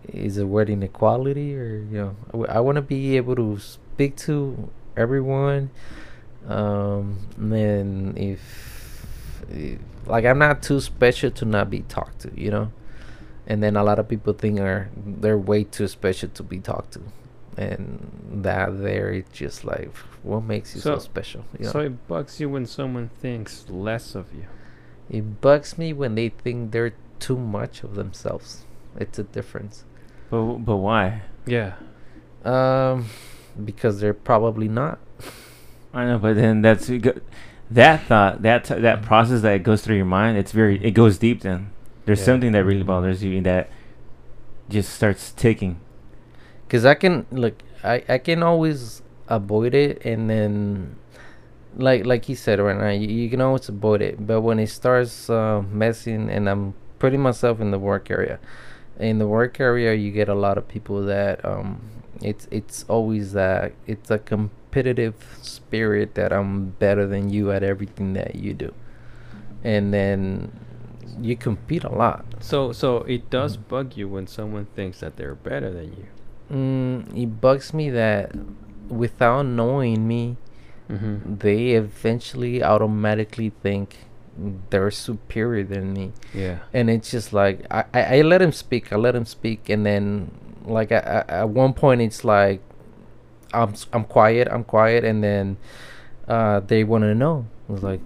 [0.09, 2.16] Is it word inequality or you know?
[2.29, 5.71] I w- I want to be able to speak to everyone.
[6.47, 12.31] Um, and then if, if like I'm not too special to not be talked to,
[12.40, 12.71] you know.
[13.49, 16.92] And then a lot of people think are they're way too special to be talked
[16.95, 17.01] to,
[17.57, 19.90] and that there it's just like
[20.23, 21.45] what makes you so, So- special.
[21.59, 21.73] You know?
[21.73, 24.47] So it bugs you when someone thinks less of you.
[25.09, 28.64] It bugs me when they think they're too much of themselves.
[28.99, 29.85] It's a difference.
[30.31, 31.23] But but why?
[31.47, 31.75] Yeah.
[32.45, 33.07] Um,
[33.65, 34.99] because they're probably not.
[35.95, 36.91] I know, but then that's
[37.71, 40.37] that thought that t- that process that goes through your mind.
[40.37, 41.41] It's very it goes deep.
[41.43, 41.71] Then
[42.05, 42.27] there's Yeah.
[42.27, 43.71] something that really bothers you that
[44.69, 45.81] just starts ticking.
[46.69, 50.97] Cause I can look, I I can always avoid it, and then,
[51.77, 54.27] like like he said right now, you, you can always avoid it.
[54.27, 58.39] But when it starts uh, messing, and I'm putting myself in the work area,
[58.98, 61.80] in the work area, you get a lot of people that um,
[62.22, 68.14] it's it's always that it's a competitive spirit that I'm better than you at everything
[68.14, 68.72] that you do,
[69.64, 70.52] and then
[71.20, 72.24] you compete a lot.
[72.40, 73.68] So so it does Mhm.
[73.68, 76.06] bug you when someone thinks that they're better than you.
[76.52, 78.32] Mm, it bugs me that
[78.88, 80.37] without knowing me,
[80.88, 81.38] Mm-hmm.
[81.38, 84.06] they eventually automatically think
[84.70, 86.12] they're superior than me.
[86.35, 86.59] Yeah.
[86.72, 89.85] And it's just like I, I, I let him speak, I let him speak, and
[89.85, 90.31] then
[90.64, 92.61] like I, I, at one point it's like
[93.53, 95.57] I'm I'm quiet, I'm quiet, and then
[96.29, 97.46] uh, they want to know.
[97.68, 98.01] It's like,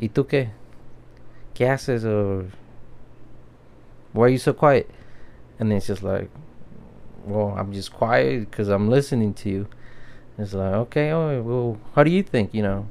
[0.00, 0.50] ¿y tú qué?
[1.54, 2.04] ¿Qué haces?
[2.04, 2.46] Or
[4.12, 4.88] why are you so quiet?
[5.58, 6.30] And it's just like,
[7.24, 9.68] well, I'm just quiet because I'm listening to you.
[10.38, 12.54] It's like, okay, oh, well, how do you think?
[12.54, 12.88] You know,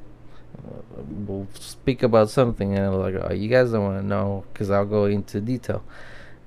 [0.96, 4.70] we'll speak about something, and I'm like, oh, you guys don't want to know because
[4.70, 5.82] I'll go into detail.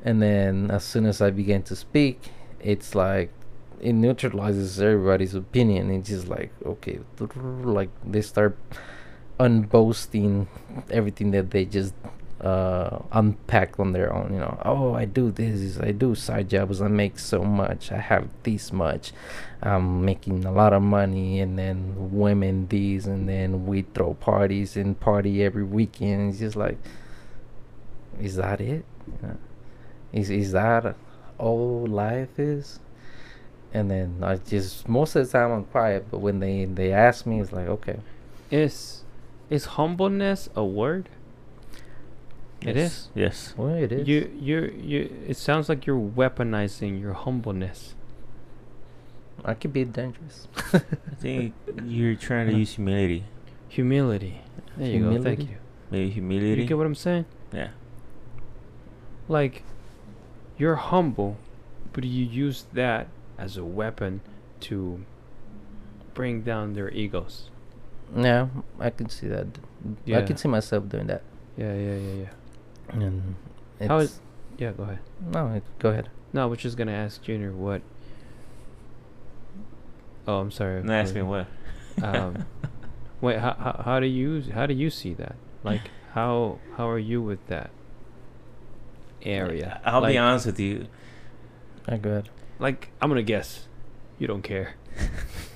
[0.03, 2.21] And then as soon as I begin to speak,
[2.59, 3.31] it's like
[3.81, 5.89] it neutralizes everybody's opinion.
[5.91, 8.57] It's just like, okay, like they start
[9.39, 10.47] unboasting
[10.89, 11.93] everything that they just
[12.41, 16.81] uh unpack on their own you know oh i do this i do side jobs
[16.81, 19.13] i make so much i have this much
[19.65, 24.77] i'm making a lot of money and then women these and then we throw parties
[24.77, 26.77] and party every weekend it's just like
[28.21, 29.37] is that it You know?
[30.13, 30.95] is is that
[31.37, 32.79] all life is
[33.73, 37.25] and then i just most of the time i'm quiet but when they they ask
[37.25, 37.97] me it's like okay
[38.51, 39.03] Is
[39.49, 41.09] is humbleness a word?
[42.61, 42.91] It Yes.
[42.91, 43.09] is.
[43.15, 43.53] Yes.
[43.57, 45.09] well it is You you you.
[45.27, 47.94] It sounds like you're weaponizing your humbleness.
[49.43, 50.79] I could be dangerous I
[51.19, 51.53] think
[51.85, 53.25] you're trying to use humility.
[53.69, 54.41] Humility.
[54.77, 55.21] There you go.
[55.21, 55.57] Thank you.
[55.91, 56.61] Maybe humility.
[56.61, 57.25] You get what I'm saying?
[57.53, 57.69] yeah.
[59.27, 59.63] Like,
[60.57, 61.37] you're humble,
[61.93, 64.21] but you use that as a weapon
[64.61, 65.03] to
[66.13, 67.49] bring down their egos.
[68.15, 68.47] Yeah,
[68.79, 69.47] I can see that.
[70.05, 70.19] Yeah.
[70.19, 71.23] I can see myself doing that.
[71.57, 72.93] Yeah, yeah, yeah, yeah.
[72.93, 73.35] And
[73.79, 74.19] it's, How is-
[74.57, 74.99] Yeah, go ahead.
[75.31, 75.61] no?
[75.79, 76.09] Go ahead.
[76.33, 77.81] No, I was just gonna ask Junior what.
[80.27, 80.81] Oh, I'm sorry.
[80.83, 81.47] No, ask me for- what.
[82.03, 82.45] Um,
[83.21, 85.35] Wait, how, how how do you how do you see that?
[85.63, 85.81] Like,
[86.13, 87.71] how how are you with that
[89.23, 89.81] area?
[89.85, 90.87] I'll be honest with you.
[91.87, 92.29] Ah, go ahead.
[92.59, 93.67] Like, I'm gonna guess,
[94.19, 94.75] you don't care.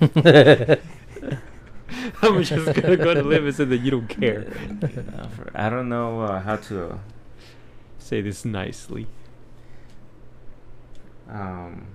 [2.22, 4.46] I'm just gonna go to live and say that you don't care.
[5.54, 6.98] I don't know uh, how to.
[7.98, 9.06] Say this nicely.
[11.28, 11.86] Um,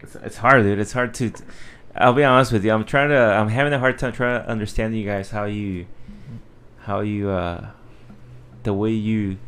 [0.00, 0.78] it's, it's hard, dude.
[0.78, 1.32] It's hard to.
[1.94, 2.72] I'll be honest with you.
[2.72, 3.16] I'm trying to.
[3.16, 5.86] I'm having a hard time trying to understand you guys how you,
[6.80, 7.70] how you, uh,
[8.64, 9.38] the way you,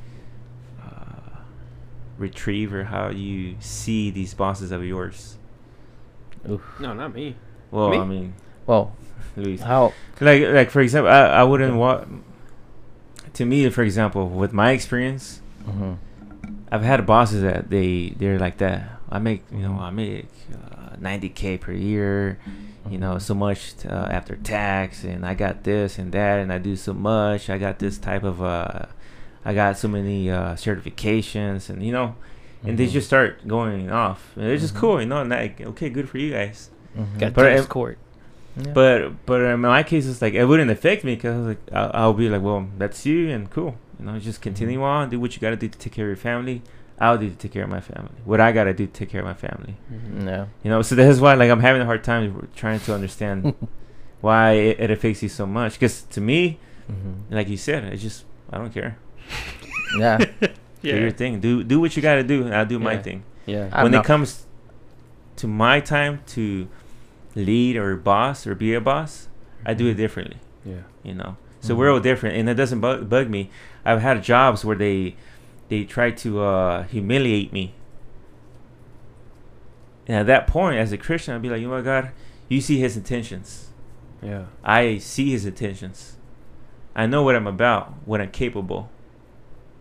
[0.82, 1.40] uh,
[2.16, 5.36] retrieve or how you see these bosses of yours.
[6.48, 6.62] Oof.
[6.80, 7.36] No, not me.
[7.70, 7.98] Well, Me?
[7.98, 8.34] I mean,
[8.66, 8.96] Well,
[9.36, 9.60] Luis.
[9.60, 9.92] how?
[10.20, 12.24] like like for example i, I wouldn't want
[13.34, 15.92] to me for example with my experience hmm
[16.72, 20.96] i've had bosses that they they're like that i make you know i make uh,
[21.00, 22.38] 90k per year
[22.90, 26.58] you know so much uh, after tax and i got this and that and i
[26.58, 28.82] do so much i got this type of uh
[29.44, 32.14] i got so many uh certifications and you know
[32.64, 32.92] and they Mhm.
[32.92, 34.78] just start going off and it's just Mhm.
[34.80, 37.18] cool you know and like okay good for you guys Mhm.
[37.18, 37.98] Got But tennis if- court.
[38.56, 38.72] Yeah.
[38.72, 42.12] but but in my case, it's like it wouldn't affect me because like I'll, I'll
[42.14, 43.76] be like, well, that's you and cool.
[44.00, 46.16] You know, just continue on, do what you gotta do to take care of your
[46.16, 46.62] family.
[47.00, 48.10] I'll do to take care of my family.
[48.24, 49.76] What I gotta do to take care of my family.
[49.92, 50.26] Mhm.
[50.26, 50.46] yeah.
[50.62, 53.54] You know, so that's why like I'm having a hard time trying to understand
[54.20, 55.74] why it, it affects you so much.
[55.74, 56.58] Because to me,
[56.90, 57.30] Mhm.
[57.30, 58.96] like you said, it's just I don't care.
[59.98, 60.18] Yeah.
[60.82, 61.40] Do your thing.
[61.40, 62.44] Do do what you gotta do.
[62.44, 63.22] and I'll do my thing.
[63.46, 63.68] Yeah.
[63.72, 64.46] I'm when not- it comes
[65.36, 66.68] to my time to
[67.34, 69.28] lead or boss or be a boss,
[69.64, 70.38] I do it differently.
[70.64, 70.82] Yeah.
[71.02, 71.94] you know so we're Mhm.
[71.94, 73.50] all different and it doesn't bug, bug me
[73.84, 75.16] i've had jobs where they
[75.68, 77.74] they try to uh humiliate me.
[80.06, 82.10] And at that point as a christian i'd be like you know what god?
[82.48, 83.68] You see his intentions.
[84.22, 84.46] Yeah.
[84.64, 86.16] i see his intentions.
[86.96, 88.90] I know what i'm about what i'm capable.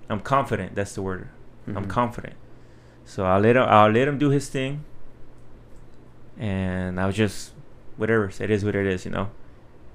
[0.09, 0.75] I'm confident.
[0.75, 1.27] That's the word.
[1.67, 1.89] I'm Mhm.
[1.89, 2.35] confident.
[3.05, 4.83] So i'll let him i'll let him do his thing.
[6.37, 7.53] And i'll just
[7.95, 9.29] whatever it is what it is you know.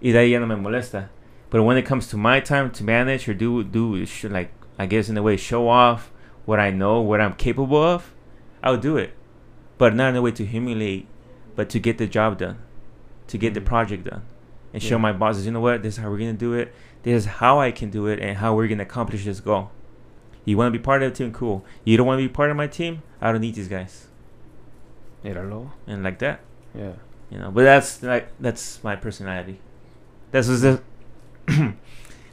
[0.03, 1.09] Y de ahí ya no me molesta.
[1.51, 4.51] But when it comes to my time to manage or do do like
[4.83, 6.11] i guess in a way show off
[6.49, 8.13] what i know what i'm capable of
[8.63, 9.11] i'll do it.
[9.79, 11.07] But not in a way to humiliate
[11.57, 12.59] but to get the job done
[13.31, 13.71] to get the Mhm.
[13.73, 14.23] project done
[14.73, 15.07] and show Yeah.
[15.09, 15.83] my bosses you know what?
[15.83, 16.73] This is how we're gonna do it.
[17.03, 19.71] This is how i can do it and how we're gonna accomplish this goal.
[20.45, 21.33] You want to be part of the team?
[21.33, 21.65] Cool.
[21.85, 23.03] You don't want to be part of my team?
[23.21, 24.09] I don't need these guys.
[25.25, 25.71] Míralo.
[25.87, 26.41] and like that.
[26.75, 26.93] Yeah.
[27.31, 29.59] you know but that's like that's my personality.
[30.33, 30.83] This is the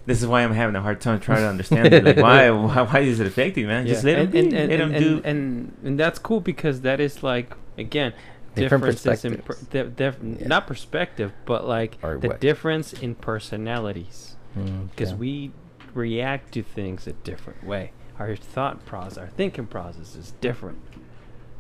[0.10, 2.04] this is why i'm having a hard time trying to understand it.
[2.04, 4.58] like why, why why is it affecting man just let and, him and, be.
[4.58, 8.14] and, let and, him do and, and and that's cool because that is like again
[8.56, 9.96] Different differences in per, perspectives.
[9.96, 10.48] di- dif- Yeah.
[10.48, 12.40] not perspective but like Or the what?
[12.42, 15.18] difference in personalities Mm, because yeah.
[15.18, 15.52] we
[15.94, 20.80] react to things a different way our thought process our thinking process is different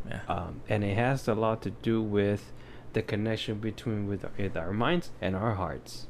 [0.09, 0.21] yeah.
[0.27, 2.51] um, and it has a lot to do with
[2.93, 6.07] the connection between with our, with our minds and our hearts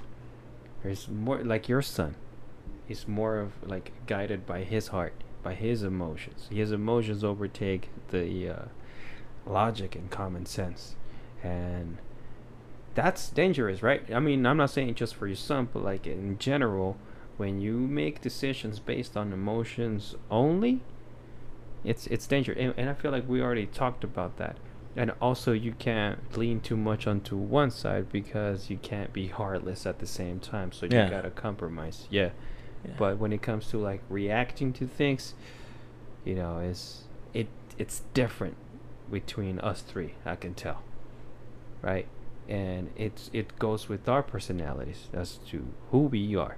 [0.82, 2.16] there's more like your son
[2.90, 6.50] he's more of like guided by his heart by his emotions.
[6.52, 8.66] His emotions overtake the uh,
[9.46, 10.96] logic and common sense.
[11.42, 12.00] And
[12.96, 14.02] that's dangerous right?
[14.14, 16.98] I mean i'm not saying just for your son but like in general
[17.38, 20.82] when you make decisions based on emotions only
[21.86, 24.58] it's it's dangerous and, and i feel like we already talked about that.
[24.96, 29.86] And also you can't lean too much onto one side because you can't be heartless
[29.86, 30.72] at the same time.
[30.72, 31.06] So Yeah.
[31.06, 32.08] you gotta compromise.
[32.10, 32.32] Yeah
[32.86, 32.92] Yeah.
[32.98, 35.34] but when it comes to like reacting to things
[36.24, 37.04] you know it's
[37.34, 38.56] it it's different
[39.12, 40.82] between us three i can tell
[41.82, 42.08] right?
[42.48, 46.58] And it's it goes with our personalities as to who we are.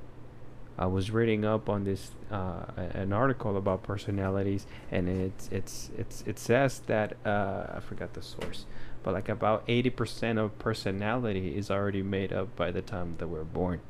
[0.78, 6.24] I was reading up on this uh, an article about personalities and it's it's it's
[6.26, 8.65] it says that uh, i forgot the source
[9.03, 13.43] but like about 80% of personality is already made up by the time that we're
[13.43, 13.82] born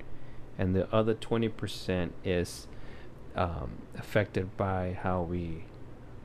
[0.57, 2.67] and the other 20% is
[3.35, 5.63] um, affected by how we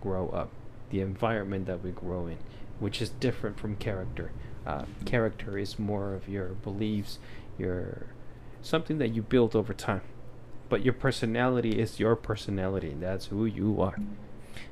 [0.00, 0.50] grow up,
[0.90, 2.38] the environment that we grow in,
[2.78, 4.32] which is different from character.
[4.66, 7.18] Uh, character is more of your beliefs,
[7.56, 8.06] your
[8.62, 10.02] something that you build over time.
[10.68, 12.96] But your personality is your personality.
[12.98, 13.94] That's who you are.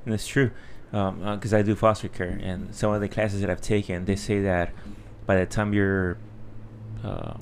[0.04, 0.50] And it's true,
[0.90, 4.40] because I do foster care, and some of the classes that I've taken, they say
[4.40, 4.72] that
[5.26, 6.18] by the time you're
[7.04, 7.38] um,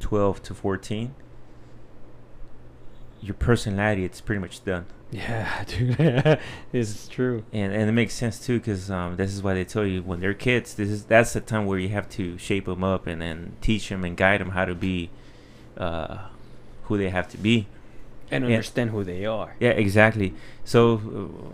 [0.00, 1.14] 12 to 14,
[3.20, 4.86] your personality it's pretty much done.
[5.10, 5.96] Yeah, dude,
[6.72, 7.44] it's true.
[7.52, 10.20] And and it makes sense too, because um, this is why they tell you when
[10.20, 13.20] they're kids, this is that's the time where you have to shape them up and
[13.22, 15.10] then teach them and guide them how to be,
[15.76, 16.18] uh,
[16.84, 17.66] who they have to be.
[18.30, 18.56] And Yeah.
[18.56, 19.54] understand who they are.
[19.58, 20.34] Yeah, exactly.
[20.62, 21.00] So,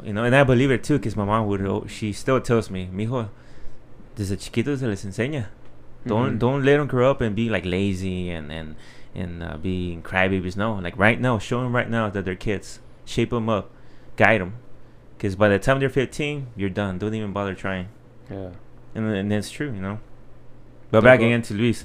[0.03, 2.68] uh, you know, and I believe it too, because my mom would, she still tells
[2.68, 3.28] me, mijo,
[4.16, 5.47] desde chiquitos se les enseña.
[6.07, 6.38] Don't Mhm.
[6.38, 8.76] don't let them grow up and be like lazy and and
[9.14, 10.57] and uh, being crybabies.
[10.57, 12.80] No, like right now, show them right now that they're kids.
[13.07, 13.70] Shape them up,
[14.16, 14.55] guide them,
[15.16, 16.98] because by the time they're 15, you're done.
[16.98, 17.88] Don't even bother trying.
[18.30, 18.50] Yeah.
[18.94, 19.98] And and that's true, you know.
[20.90, 21.84] But Don't back go- again to Luis.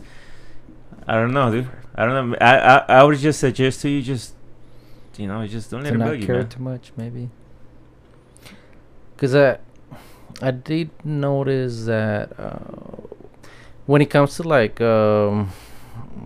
[1.08, 1.70] I don't know, dude.
[1.96, 2.38] I don't know.
[2.40, 4.34] I I, I would just suggest to you just,
[5.18, 6.50] you know, just don't let to not bug you, care man.
[6.50, 7.30] too much, maybe.
[9.16, 9.58] Because I,
[10.42, 12.60] I did notice that uh,
[13.90, 15.50] when it comes to like, um,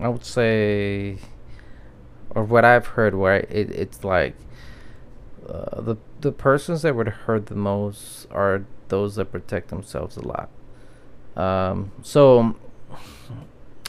[0.02, 1.16] I would say,
[2.28, 4.34] or what I've heard, where it, it's like,
[5.48, 10.20] uh, the the persons that would hurt the most are those that protect themselves a
[10.20, 10.50] lot.
[11.36, 12.54] Um, so,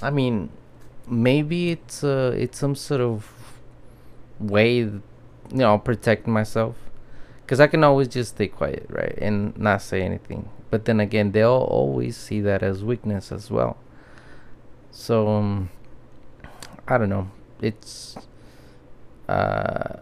[0.01, 0.51] I mean,
[1.05, 3.30] maybe it's uh, it's some sort of
[4.39, 5.01] way you
[5.51, 6.76] know protect myself
[7.41, 11.32] because i can always just stay quiet right and not say anything but then again
[11.32, 13.78] they'll always see that as weakness as well
[14.91, 15.69] so um,
[16.88, 17.30] i don't know
[17.61, 18.17] it's
[19.30, 19.95] uh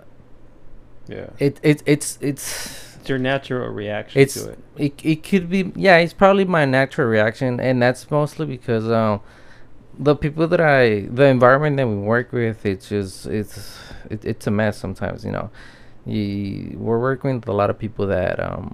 [1.07, 1.27] Yeah.
[1.37, 4.59] it, it it's it's It's your natural reaction it's to it.
[4.77, 9.21] it, it could be yeah it's probably my natural reaction and that's mostly because um
[9.99, 14.47] the people that i the environment that we work with it's just it's it, it's
[14.47, 15.51] a mess sometimes you know
[16.05, 18.73] you, we're working with a lot of people that um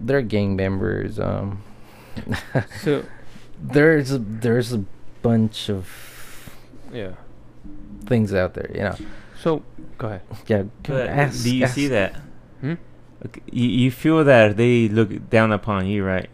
[0.00, 1.62] they're gang members um
[2.82, 3.04] So
[3.62, 4.84] there's a, there's a
[5.22, 5.88] bunch of
[6.92, 7.12] yeah.
[8.06, 8.94] things out there you know
[9.42, 9.62] So
[9.98, 10.22] go ahead.
[10.46, 12.16] yeah But ask- do you ask- see that?
[12.60, 12.74] Hmm?
[13.26, 16.28] Okay, you, you feel that they look down upon you, right?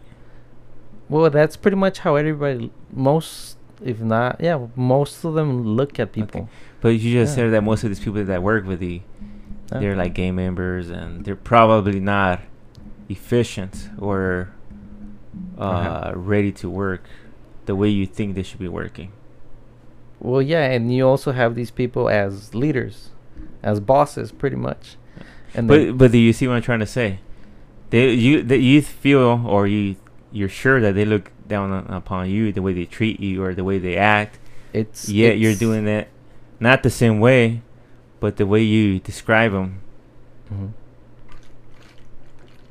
[1.09, 6.11] Well, that's pretty much how everybody, most, if not, yeah, most of them look at
[6.11, 6.47] people.
[6.81, 7.43] But you just Yeah.
[7.45, 9.01] said that most of these people that work with you,
[9.71, 12.41] Uh, they're like gang members, and they're probably not
[13.09, 14.49] efficient or
[15.57, 16.13] uh, Uh-huh.
[16.15, 17.03] ready to work
[17.65, 19.11] the way you think they should be working.
[20.19, 23.09] Well, yeah, and you also have these people as leaders,
[23.61, 24.95] as bosses, pretty much.
[25.53, 27.19] And But but do you see what I'm trying to say?
[27.89, 29.95] They you that you feel or you
[30.31, 33.53] you're sure that they look down on, upon you the way they treat you or
[33.53, 34.39] the way they act.
[34.73, 36.07] it's Yet you're doing that
[36.59, 37.61] not the same way,
[38.19, 39.79] but the way you describe them.
[40.51, 40.69] Mhm.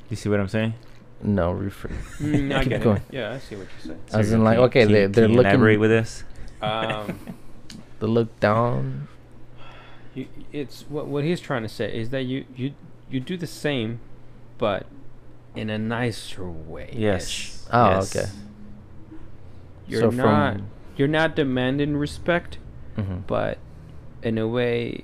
[0.09, 0.73] You see what I'm saying?
[1.21, 1.89] No, refer.
[2.19, 2.97] Mm, I Keep get going.
[2.97, 3.03] it.
[3.11, 4.01] Yeah, I see what you're saying.
[4.13, 5.51] As So in, like, okay, can they you- they're can you looking.
[5.51, 6.23] elaborate with this.
[6.61, 7.19] Um,
[7.99, 9.07] the look down.
[10.13, 12.73] you, it's what what he's trying to say is that you you
[13.09, 13.99] you do the same,
[14.57, 14.85] but
[15.55, 16.89] in a nicer way.
[16.93, 17.67] Yes.
[17.71, 18.15] Oh, yes.
[18.15, 18.29] okay.
[19.87, 20.57] You're So not
[20.97, 22.57] you're not demanding respect,
[22.97, 23.25] Mhm.
[23.27, 23.57] but
[24.23, 25.03] in a way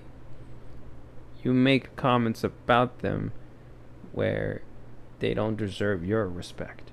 [1.43, 3.31] you make comments about them
[4.11, 4.61] where
[5.21, 6.91] they don't deserve your respect.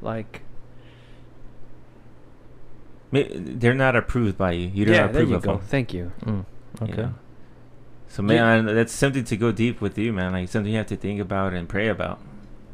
[0.00, 0.42] Like
[3.12, 4.68] They're not approved by you.
[4.72, 5.52] You don't yeah, there approve you of go.
[5.56, 5.60] them.
[5.66, 6.12] Thank you.
[6.24, 6.44] Mm,
[6.80, 7.02] you okay.
[7.02, 7.14] know?
[8.08, 10.32] So man, that's something to go deep with you, man.
[10.32, 12.20] Like something you have to think about and pray about.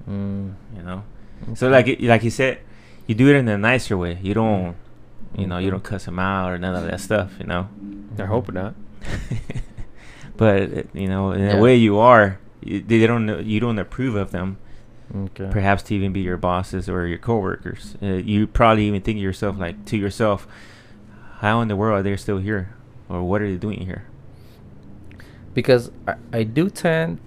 [0.08, 1.02] Mm, You know.
[1.54, 2.60] So like like you said,
[3.06, 4.18] you do it in a nicer way.
[4.22, 4.76] You don't,
[5.36, 7.32] you know, you don't cuss them out or none of that stuff.
[7.38, 7.68] You know.
[8.18, 8.74] I hope not.
[10.36, 11.56] but you know, in Yeah.
[11.56, 12.38] a way, you are.
[12.66, 13.26] They don't.
[13.26, 14.58] know- You don't approve of them.
[15.14, 15.48] Okay.
[15.52, 17.96] Perhaps to even be your bosses or your coworkers.
[18.02, 20.48] Uh, you probably even think to yourself like to yourself,
[21.38, 22.74] how in the world are they still here,
[23.08, 24.04] or what are they doing here?
[25.54, 27.18] because I, I do tend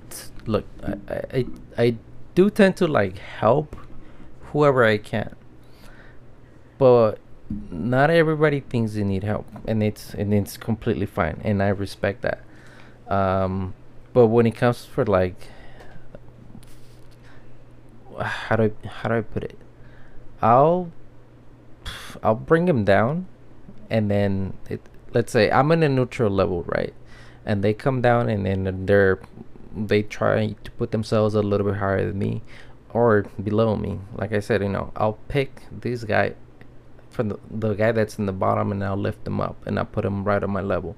[0.45, 1.45] look I, I I
[1.83, 1.95] I
[2.35, 3.75] do tend to like help
[4.51, 5.35] whoever I can
[6.77, 7.17] but
[7.71, 12.21] not everybody thinks they need help and it's and it's completely fine and I respect
[12.21, 12.43] that
[13.07, 13.73] um
[14.19, 15.47] but when it comes for like
[18.19, 19.57] how do I how do I put it?
[20.41, 20.91] I'll
[22.21, 23.27] I'll bring him down
[23.89, 24.81] and then it
[25.13, 26.93] let's say I'm in a neutral level right?
[27.45, 29.21] And they come down and then they're
[29.73, 32.41] they try to put themselves a little bit higher than me
[32.89, 34.01] or below me.
[34.17, 36.33] Like i said you know i'll pick this guy
[37.09, 39.85] from the, the guy that's in the bottom and i'll lift them up and i'll
[39.85, 40.97] put him right on my level.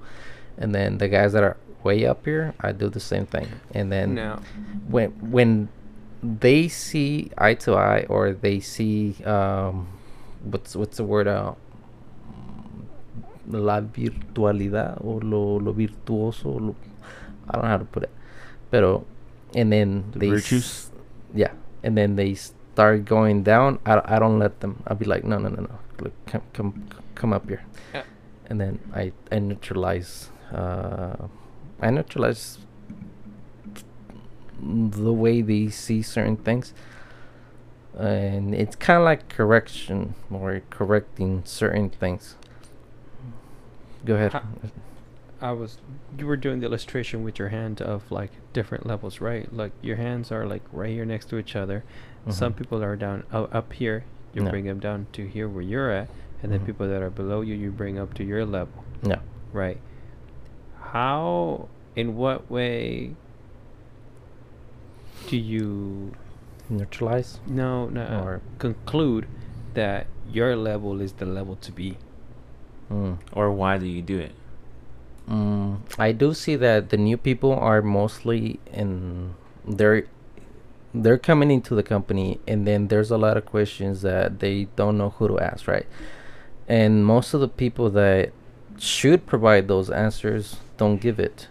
[0.58, 3.48] And then the guys that are way up here, I do the same thing.
[3.74, 4.40] And then now,
[4.88, 5.68] when when
[6.22, 9.88] they see eye to eye or they see um
[10.44, 11.54] what's what's the word uh
[13.50, 16.74] la virtualidad o lo, lo virtuoso lo,
[17.48, 18.10] I don't know how to put it.
[18.70, 19.04] Pero
[19.54, 20.90] and then The they s-
[21.34, 21.52] yeah.
[21.82, 24.82] And then they start going down I, I don't let them.
[24.86, 25.78] I'll be like no no no no.
[26.00, 27.62] Look, come come come up here.
[27.92, 28.04] Yeah.
[28.48, 31.26] and then I I neutralize uh
[31.82, 32.58] I neutralize
[34.60, 36.72] the way they see certain things
[37.98, 42.36] and it's kind of like correction or correcting certain things
[44.04, 44.44] go ahead Ha-
[45.40, 45.78] I was
[46.16, 49.52] you were doing the illustration with your hand of like different levels, right?
[49.52, 51.82] Like your hands are like right here next to each other.
[52.28, 52.56] Some Mhm.
[52.58, 54.04] people are down uh, up here.
[54.34, 54.50] You Yeah.
[54.50, 56.08] bring them down to here where you're at,
[56.44, 56.66] and then Mhm.
[56.66, 59.18] people that are below you, you bring up to your level, yeah
[59.52, 59.78] right?
[60.92, 63.16] How, in what way,
[65.28, 66.12] do you
[66.68, 69.26] neutralize no no uh, Or- conclude
[69.74, 71.96] that your level is the level to be?
[72.90, 73.18] mm.
[73.32, 74.32] Or why do you do it?
[75.30, 79.34] Mm, I do see that the new people are mostly in
[79.66, 80.04] they're
[80.92, 84.98] they're coming into the company and then there's a lot of questions that they don't
[84.98, 85.86] know who to ask, right?
[86.68, 88.32] And most of the people that
[88.78, 91.48] should provide those answers don't give it.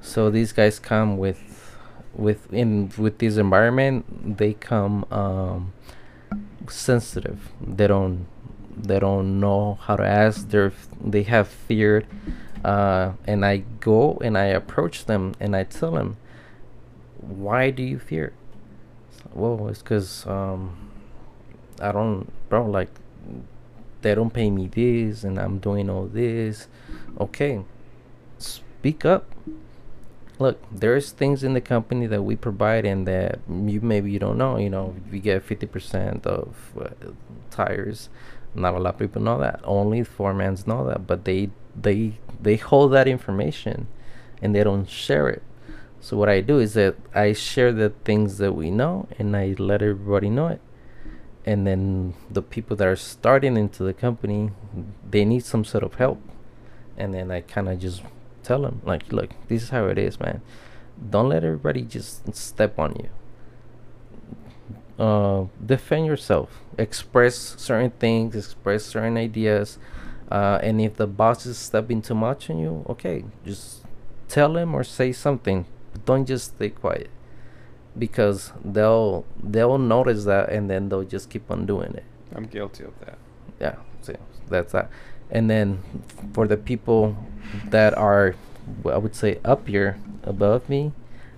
[0.00, 1.42] So these guys come with
[2.14, 2.70] with in
[3.04, 3.98] with this environment
[4.42, 5.72] they come um
[6.68, 7.40] sensitive.
[7.78, 8.26] They don't
[8.88, 10.48] they don't know how to ask.
[10.50, 10.72] They're
[11.14, 12.04] they have fear
[12.64, 16.16] uh, and I go and I approach them and I tell them,
[17.20, 18.32] "Why do you fear?"
[19.32, 20.90] Well, it's because um,
[21.80, 22.66] I don't, bro.
[22.66, 22.90] Like,
[24.02, 26.68] they don't pay me this, and I'm doing all this.
[27.20, 27.62] Okay,
[28.78, 29.34] speak up.
[30.38, 34.38] Look, there's things in the company that we provide and that you maybe you don't
[34.38, 34.56] know.
[34.56, 36.90] You know, we get fifty percent of uh,
[37.50, 38.08] tires.
[38.54, 39.60] Not a lot of people know that.
[39.64, 43.88] Only four foremans know that, but they they they hold that information
[44.40, 45.42] and they don't share it.
[46.00, 49.56] So what I do is that I share the things that we know and I
[49.58, 50.60] let everybody know it.
[51.44, 54.52] And then the people that are starting into the company,
[55.10, 56.20] they need some sort of help.
[56.96, 58.02] And then I kind of just
[58.48, 60.40] tell them like, look, this is how it is, man.
[61.10, 63.08] Don't let everybody just step on you.
[64.98, 66.48] Uh, defend yourself.
[66.76, 68.34] Express certain things.
[68.34, 69.78] Express certain ideas.
[70.32, 73.84] Uh, and if the boss is stepping too much on you, okay, just
[74.28, 75.66] tell him or say something.
[75.92, 77.10] But don't just stay quiet
[77.96, 82.04] because they'll they'll notice that and then they'll just keep on doing it.
[82.34, 83.18] I'm guilty of that.
[83.60, 84.16] Yeah, so
[84.48, 84.90] that's that.
[85.30, 85.82] And then
[86.32, 87.16] for the people
[87.66, 88.34] that are,
[88.84, 90.92] I would say, up here above me,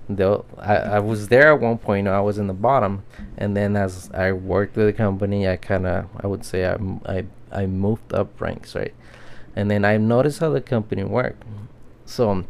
[0.09, 0.45] they'll.
[0.59, 2.09] I, I was there at one point.
[2.09, 3.05] I was in the bottom,
[3.37, 6.77] and then as I worked with the company, I kind of, I would say, I,
[7.07, 8.95] I I moved up ranks, right?
[9.57, 11.43] And then I noticed how the company worked.
[12.07, 12.45] So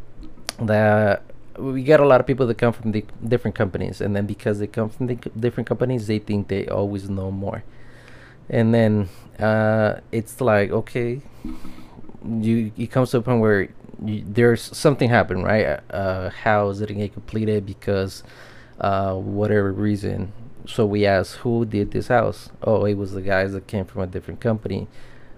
[0.59, 1.23] that
[1.59, 4.59] we get a lot of people that come from the different companies, and then because
[4.59, 7.63] they come from the different companies, they think they always know more
[8.51, 9.09] and then
[9.39, 11.21] uh, it's like okay
[12.25, 13.69] you it comes to a point where
[14.05, 15.81] you, there's something happened right?
[15.91, 17.67] Uh, how is it gonna get completed?
[17.67, 18.23] Because
[18.81, 20.33] uh, whatever reason.
[20.67, 22.51] So we asked who did this house?
[22.63, 24.89] Oh it was the guys that came from a different company.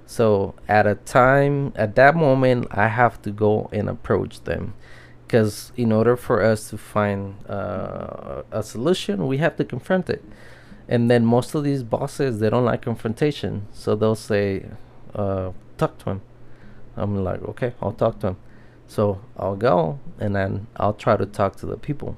[0.06, 4.74] So at a time at that moment i have to go and approach them.
[5.26, 10.22] Because in order for us to find uh, a solution we have to confront it.
[10.88, 13.66] And then most of these bosses they don't like confrontation.
[13.72, 14.66] So they'll say
[15.14, 16.20] uh, talk to him
[16.96, 18.36] i'm like okay i'll talk to him.
[18.86, 22.16] So i'll go and then i'll try to talk to the people.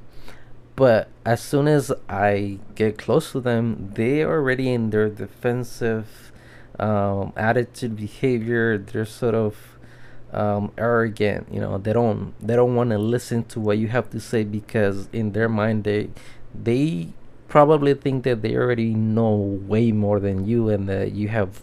[0.76, 6.32] But as soon as i get close to them they're already in their defensive
[6.78, 8.78] um, attitude behavior.
[8.78, 9.56] They're sort of
[10.32, 14.10] um, arrogant you know they don't they don't want to listen to what you have
[14.10, 16.10] to say because in their mind they
[16.52, 17.08] they
[17.46, 21.62] probably think that they already know way more than you and that you have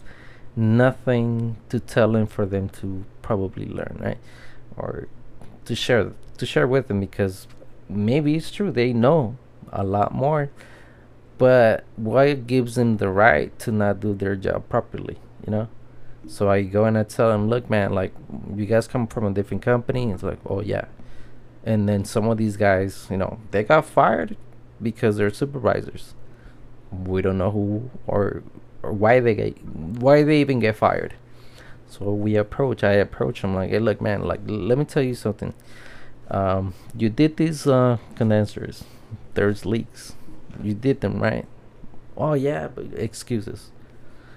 [0.56, 4.18] nothing to tell them for them to probably learn right?
[4.76, 5.08] Or
[5.64, 7.46] to share to share with them because
[7.88, 9.36] maybe it's true they know
[9.72, 10.50] a lot more.
[11.38, 15.68] But what gives them the right to not do their job properly you know?
[16.28, 18.12] So i go and i tell them look man like
[18.54, 20.10] you guys come from a different company.
[20.10, 20.86] It's like oh yeah.
[21.64, 24.36] And then some of these guys you know they got fired
[24.80, 26.14] because they're supervisors.
[26.92, 28.42] We don't know who or
[28.82, 31.14] or why they get why they even get fired
[31.88, 35.14] so we approach i approach them like hey look man like let me tell you
[35.14, 35.54] something
[36.32, 38.84] um, you did these uh, condensers.
[39.34, 40.14] There's leaks.
[40.62, 41.46] You did them right.
[42.16, 43.70] Oh yeah, but excuses.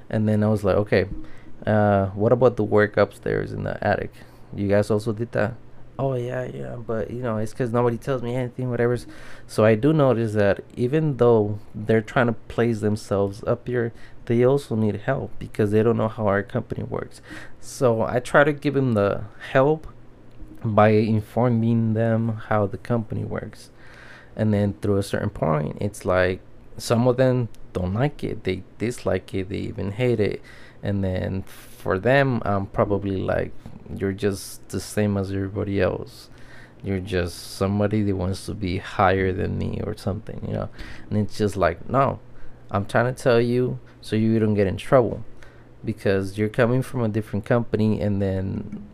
[0.09, 1.05] And then I was like, okay,
[1.65, 4.11] uh, what about the work upstairs in the attic?
[4.53, 5.55] You guys also did that?
[5.97, 8.97] Oh yeah, yeah, but you know, it's because nobody tells me anything, whatever.
[9.47, 13.93] So I do notice that even though they're trying to place themselves up here,
[14.25, 17.21] they also need help because they don't know how our company works.
[17.59, 19.87] So I try to give them the help
[20.63, 23.69] by informing them how the company works.
[24.35, 26.41] And then through a certain point, it's like
[26.77, 30.41] some of them don't like it, they dislike it, they even hate it.
[30.83, 33.53] And then for them, I'm probably like,
[33.95, 36.29] you're just the same as everybody else.
[36.83, 40.69] You're just somebody that wants to be higher than me or something, you know.
[41.09, 42.19] And it's just like, no,
[42.69, 45.25] I'm trying to tell you so you don't get in trouble
[45.83, 48.87] because you're coming from a different company and then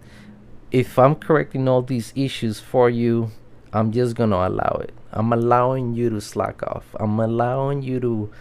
[0.71, 3.31] if I'm correcting all these issues for you,
[3.73, 4.93] I'm just gonna allow it.
[5.11, 6.95] I'm allowing you to slack off.
[6.97, 8.31] I'm allowing you to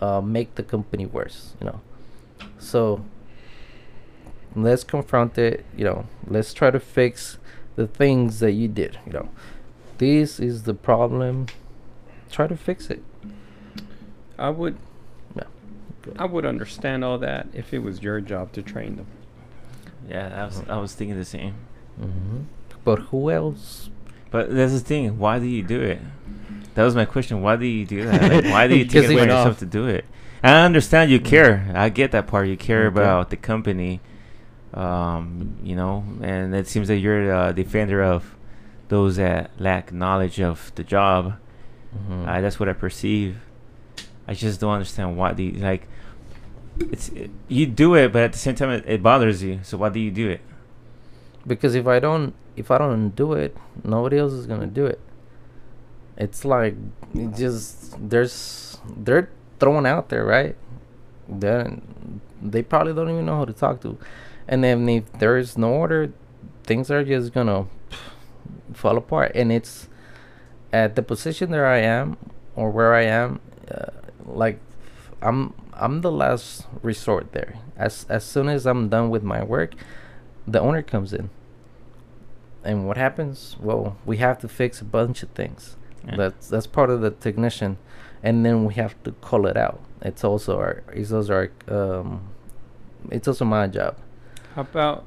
[0.00, 1.56] uh, make the company worse.
[1.60, 1.80] You know,
[2.56, 3.04] so
[4.54, 5.66] let's confront it.
[5.76, 7.38] You know, let's try to fix
[7.74, 8.96] the things that you did.
[9.06, 9.28] You know,
[9.98, 11.46] this is the problem.
[12.30, 13.02] Try to fix it.
[14.38, 14.78] I would.
[16.06, 16.12] Yeah.
[16.18, 19.06] I would understand all that if it was your job to train them.
[20.08, 21.54] Yeah, I was I was thinking the same.
[21.98, 22.42] hmm
[22.84, 23.88] But who else?
[24.30, 25.18] But that's the thing.
[25.18, 26.00] Why do you do it?
[26.74, 27.42] That was my question.
[27.42, 28.22] Why do you do that?
[28.32, 29.58] Like, why do you take it it upon yourself off.
[29.58, 30.04] to do it?
[30.42, 31.70] I understand you care.
[31.74, 32.48] I get that part.
[32.48, 33.00] You care Okay.
[33.00, 34.00] about the company,
[34.74, 38.34] um, you know, and it seems that you're a defender of
[38.88, 41.34] those that lack knowledge of the job.
[41.96, 42.26] Mhm.
[42.26, 43.36] Uh, that's what I perceive.
[44.26, 45.86] I just don't understand why do you like.
[46.78, 49.60] It's it, you do it, but at the same time it, it bothers you.
[49.62, 50.40] So why do you do it?
[51.46, 55.00] because if I don't if I don't do it, nobody else is gonna do it.
[56.16, 56.74] It's like
[57.14, 60.56] it just there's they're thrown out there, right?
[61.28, 63.98] Then they probably don't even know who to talk to,
[64.46, 66.12] and then if there is no order,
[66.64, 67.66] things are just gonna
[68.74, 69.32] fall apart.
[69.34, 69.88] And it's
[70.72, 72.16] at the position that I am
[72.56, 73.86] or where I am, uh,
[74.26, 74.60] like
[75.22, 77.54] I'm I'm the last resort there.
[77.76, 79.74] As as soon as I'm done with my work,
[80.46, 81.30] the owner comes in.
[82.64, 83.56] And what happens?
[83.60, 85.76] Well, we have to fix a bunch of things.
[86.06, 86.16] Yeah.
[86.16, 87.78] That's that's part of the technician,
[88.22, 89.80] and then we have to call it out.
[90.00, 92.28] It's also our it's also our um,
[93.10, 93.96] it's also my job.
[94.54, 95.04] How about?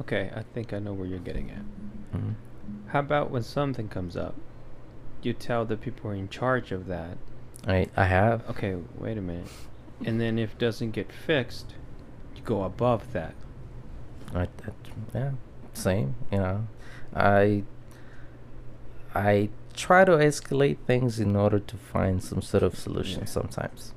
[0.00, 1.64] Okay, I think I know where you're getting at.
[2.16, 2.34] Mhm.
[2.88, 4.34] How about when something comes up,
[5.22, 7.18] you tell the people in charge of that.
[7.66, 8.48] I I have.
[8.50, 9.48] Okay, wait a minute.
[10.04, 11.74] And then if it doesn't get fixed,
[12.34, 13.34] you go above that.
[14.34, 14.74] I, that,
[15.14, 15.30] yeah,
[15.74, 16.14] same.
[16.32, 16.66] You know,
[17.14, 17.64] I
[19.14, 23.26] I try to escalate things in order to find some sort of solution Yeah.
[23.26, 23.92] sometimes,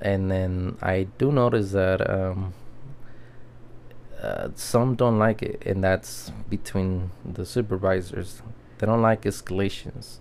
[0.00, 2.54] and then I do notice that um,
[4.22, 8.42] uh, some don't like it, and that's between the supervisors.
[8.78, 10.18] They don't like escalations,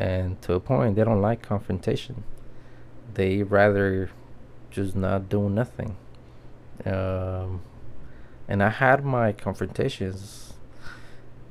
[0.00, 2.24] and to a point, they don't like confrontation.
[3.12, 4.10] They rather
[4.70, 5.98] just not do nothing.
[6.86, 7.60] Um,
[8.48, 10.54] and I had my confrontations,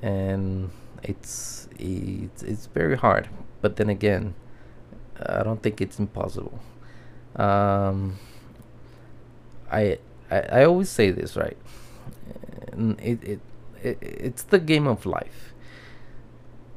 [0.02, 0.72] and
[1.04, 3.30] it's it's it's very hard.
[3.62, 4.34] But then again,
[5.24, 6.60] I don't think it's impossible.
[7.36, 8.18] Um,
[9.72, 10.00] I,
[10.32, 11.58] I I always say this right.
[12.98, 13.40] It, it
[13.84, 15.49] it it's the game of life.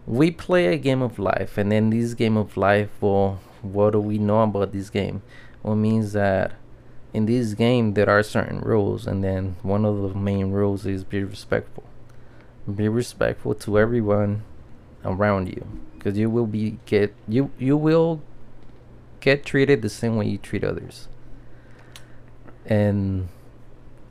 [0.07, 4.01] We play a game of life, and in this game of life, well, what do
[4.01, 5.23] we know about this game?
[5.63, 6.53] Well, it means that
[7.13, 11.05] in this game there are certain rules and then one of the main rules is
[11.05, 11.85] be respectful.
[12.73, 14.45] Be respectful to everyone
[15.05, 18.23] around you because you will be get you you will
[19.21, 21.09] get treated the same way you treat others.
[22.65, 23.29] And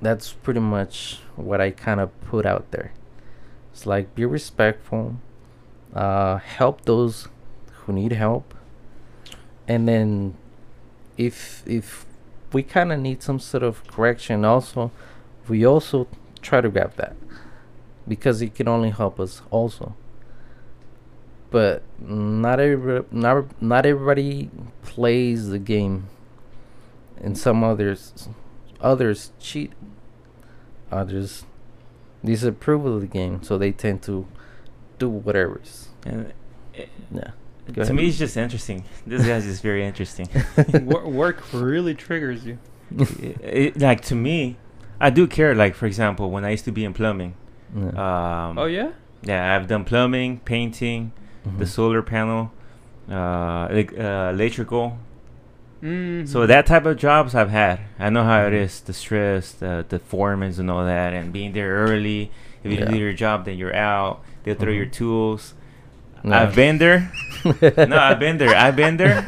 [0.02, 2.94] that's pretty much what i kind of put out there.
[3.72, 5.16] It's like be respectful
[5.94, 7.28] uh help those
[7.72, 8.54] who need help.
[9.68, 10.36] And then
[11.18, 12.06] if if
[12.54, 14.92] we kind of need some sort of correction also
[15.48, 16.08] we also
[16.42, 17.16] try to grab that
[18.08, 19.96] because it can only help us also.
[21.50, 24.50] But not every not, not everybody
[24.84, 26.08] plays the game
[27.22, 28.30] and some others
[28.80, 29.74] others cheat.
[30.92, 31.46] Others
[32.24, 34.28] disapprove of the game so they tend to
[35.02, 36.20] do whatever's And
[36.74, 36.90] it,
[37.20, 37.32] yeah
[37.68, 37.96] Go to ahead.
[37.96, 38.80] me, it's just interesting.
[39.06, 40.28] This guy's just very interesting.
[40.90, 42.58] Wor- work really triggers you.
[42.98, 44.58] it, it- like to me,
[45.00, 45.54] I do care.
[45.64, 47.34] Like for example, when I used to be in plumbing,
[47.76, 47.90] Yeah.
[48.50, 48.90] um, oh yeah.
[49.32, 51.12] yeah, I've done plumbing, painting,
[51.62, 51.76] the Mhm.
[51.78, 52.52] solar panel,
[53.10, 54.98] uh, elec- uh, electrical.
[55.84, 56.28] Mm.
[56.28, 57.80] So that type of jobs I've had.
[58.00, 58.64] I know how it Mhm.
[58.66, 62.32] is, the stress, the the foremans and all that, and being there early.
[62.64, 62.92] If you Yeah.
[62.94, 64.16] do your job, then you're out.
[64.44, 64.92] They'll throw your Mhm.
[64.92, 65.54] tools.
[66.24, 66.38] No.
[66.38, 67.12] I've been there.
[67.88, 68.56] no, I've been there.
[68.56, 69.26] I've been there.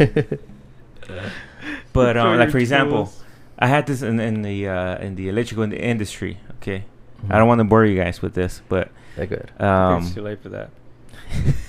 [1.93, 3.23] But um, like your for example, tools.
[3.57, 6.37] I had this in, in the uh, in the electrical in the industry.
[6.61, 6.85] Okay,
[7.21, 7.33] Mm-hmm.
[7.33, 9.49] I don't want to bore you guys with this, but They're good.
[9.61, 10.69] um, it's too late for that.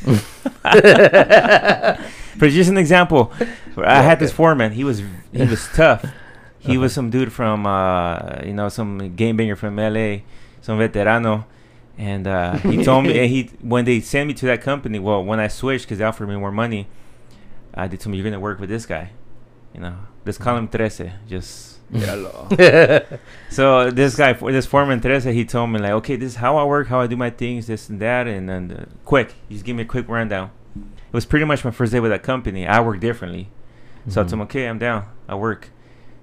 [2.38, 3.32] for just an example,
[3.78, 4.72] I had this foreman.
[4.72, 6.02] He was he was tough.
[6.58, 6.80] He Uh-huh.
[6.80, 10.18] was some dude from uh, you know some game banger from LA,
[10.62, 11.44] some veterano,
[11.98, 14.98] and uh, he told me and he when they sent me to that company.
[14.98, 16.88] Well, when I switched because they offered me more money,
[17.74, 19.10] uh, they told me you're gonna work with this guy.
[19.74, 21.12] You know, let's call him Trece.
[21.28, 21.78] Just
[23.50, 26.56] so this guy, for this foreman Trece, he told me like, okay, this is how
[26.56, 29.54] I work, how I do my things, this and that, and then uh, quick, he
[29.54, 30.50] just give me a quick rundown.
[30.76, 32.66] It was pretty much my first day with that company.
[32.66, 33.50] I work differently,
[34.08, 34.42] so I told him, Mhm.
[34.44, 35.70] okay, I'm down, I work.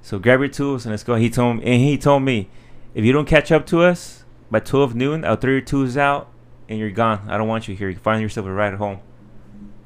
[0.01, 1.15] So grab your tools and let's go.
[1.15, 2.49] He told me, and he told me,
[2.93, 4.20] if you don't catch up to us
[4.51, 6.29] by 12 noon, I'll throw your tools out
[6.69, 7.27] and you're gone.
[7.27, 7.89] I don't want you here.
[7.89, 8.99] You find yourself a ride home.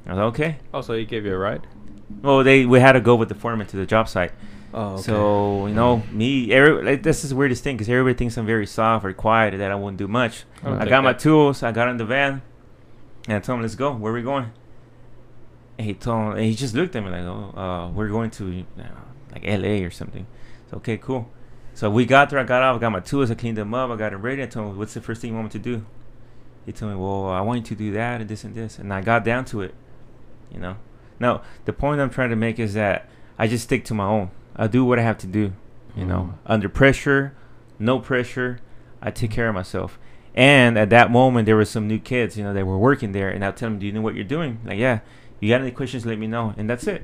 [0.06, 0.56] I was like, okay.
[0.74, 1.66] Also, he gave you a ride.
[2.22, 4.32] Well, they we had to go with the foreman to the job site.
[4.74, 8.36] Oh, So you know me, every, like, this is the weirdest thing because everybody thinks
[8.36, 10.44] I'm very soft or quiet that I wouldn't do much.
[10.62, 11.62] I I got my tools.
[11.62, 12.42] I got in the van,
[13.26, 13.92] and I told him, "Let's go.
[13.94, 14.52] Where we going?"
[15.78, 18.44] And he told, and he just looked at me like, "Oh, uh, we're going to
[18.76, 18.84] know,
[19.32, 19.82] like L.A.
[19.82, 20.26] or something."
[20.70, 21.28] So okay, cool.
[21.76, 22.38] So we got there.
[22.38, 22.76] I got off.
[22.76, 23.30] I got my tools.
[23.30, 23.90] I cleaned them up.
[23.90, 24.42] I got them ready.
[24.42, 25.84] I told him, "What's the first thing you want me to do?"
[26.64, 28.94] He told me, "Well, I want you to do that and this and this." And
[28.94, 29.74] I got down to it.
[30.50, 30.76] You know.
[31.20, 34.30] Now the point I'm trying to make is that I just stick to my own.
[34.56, 35.52] I do what I have to do.
[35.94, 36.32] You know, Mhm.
[36.46, 37.34] under pressure,
[37.78, 38.58] no pressure,
[39.02, 39.98] I take care of myself.
[40.34, 43.28] And at that moment, there were some new kids, you know, that were working there,
[43.28, 45.00] and I'll tell them, "Do you know what you're doing?" Like, yeah.
[45.40, 46.06] You got any questions?
[46.06, 47.02] Let me know, and that's it.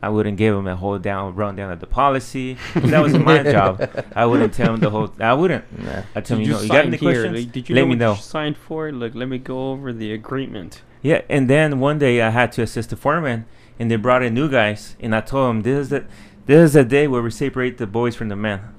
[0.00, 2.56] I wouldn't give him a whole down rundown of the policy.
[2.74, 3.90] that wasn't my job.
[4.14, 5.12] I wouldn't tell him the whole.
[5.18, 5.64] I wouldn't.
[5.82, 6.02] Nah.
[6.14, 7.12] I tell them, Did you know, you got sign any here?
[7.12, 7.36] questions?
[7.44, 8.12] Like, did you Let know me know.
[8.14, 8.88] you signed for?
[8.88, 8.92] It.
[8.92, 10.82] Look, let me go over the agreement.
[11.02, 13.46] Yeah, and then one day I had to assist the foreman,
[13.78, 16.04] and they brought in new guys, and I told them this is the
[16.46, 18.60] this is the day where we separate the boys from the men,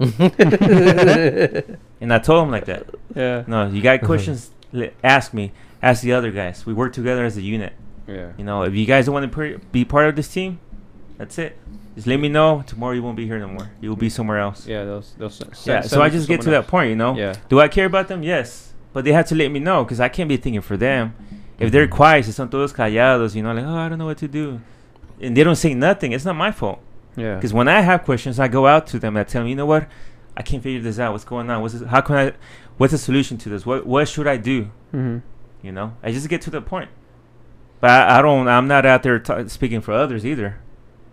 [2.00, 2.86] and I told them like that.
[3.14, 3.44] Yeah.
[3.46, 4.50] No, you got questions?
[4.72, 5.52] li- ask me.
[5.82, 6.66] Ask the other guys.
[6.66, 7.72] We work together as a unit.
[8.06, 8.32] Yeah.
[8.36, 10.58] You know, if you guys don't want to per- be part of this team,
[11.20, 11.56] that's it.
[11.94, 12.64] Just let me know.
[12.66, 13.70] Tomorrow you won't be here no more.
[13.80, 14.66] You will be somewhere else.
[14.66, 14.84] Yeah.
[14.84, 15.14] Those.
[15.18, 15.42] Those.
[15.66, 17.14] Yeah, so I just get to that point, you know.
[17.14, 17.34] Yeah.
[17.48, 18.22] Do I care about them?
[18.22, 18.72] Yes.
[18.92, 21.14] But they have to let me know because I can't be thinking for them.
[21.58, 21.90] If they're Mhm.
[21.90, 24.60] quiet, si son todos callados, you know, like, oh, I don't know what to do.
[25.20, 26.80] And they don't say nothing, it's not my fault.
[27.16, 27.34] Yeah.
[27.34, 29.56] Because when I have questions, I go out to them and I tell them, you
[29.56, 29.86] know what?
[30.36, 31.12] I can't figure this out.
[31.12, 31.60] What's going on?
[31.60, 32.32] What's this, how can I?
[32.78, 33.66] What's the solution to this?
[33.66, 34.70] What What should I do?
[34.94, 35.18] Mm-hmm.
[35.62, 36.88] You know, I just get to the point.
[37.80, 38.48] But I, I don't.
[38.48, 40.56] I'm not out there t- speaking for others either,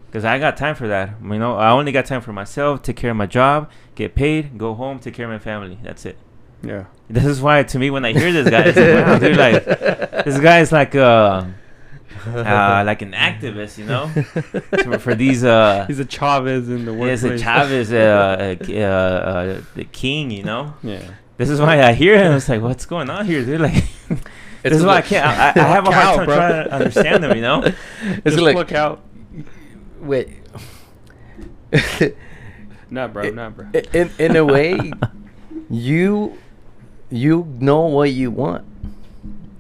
[0.08, 1.12] because I got time for that.
[1.22, 2.82] You know, I only got time for myself.
[2.82, 5.78] Take care of my job, get paid, go home, take care of my family.
[5.84, 6.18] That's it.
[6.64, 6.86] Yeah.
[7.10, 9.64] This is why, to me, when I hear this guy, it's like, wow, dude, like
[10.26, 11.46] this guy is like uh,
[12.26, 14.08] uh like an activist, you know,
[14.84, 15.86] for, for these uh.
[15.88, 17.24] He's a Chavez in the Yeah, workplace.
[17.24, 20.74] it's a Chavez, uh, uh, uh, uh, the king, you know.
[20.84, 21.02] Yeah.
[21.38, 22.34] This is why I hear him.
[22.34, 23.62] It's like, what's going on here, dude?
[23.62, 23.84] Like,
[24.64, 25.26] this is why I can't.
[25.26, 26.36] I, I have a hard time bro.
[26.36, 27.62] trying to understand them, you know.
[27.62, 29.04] It's Just like look out.
[30.08, 30.30] Wait.
[32.90, 33.30] Nah, bro.
[33.32, 33.68] Nah, bro.
[33.94, 34.94] in in a way,
[35.70, 36.38] you
[37.10, 38.66] you know what you want.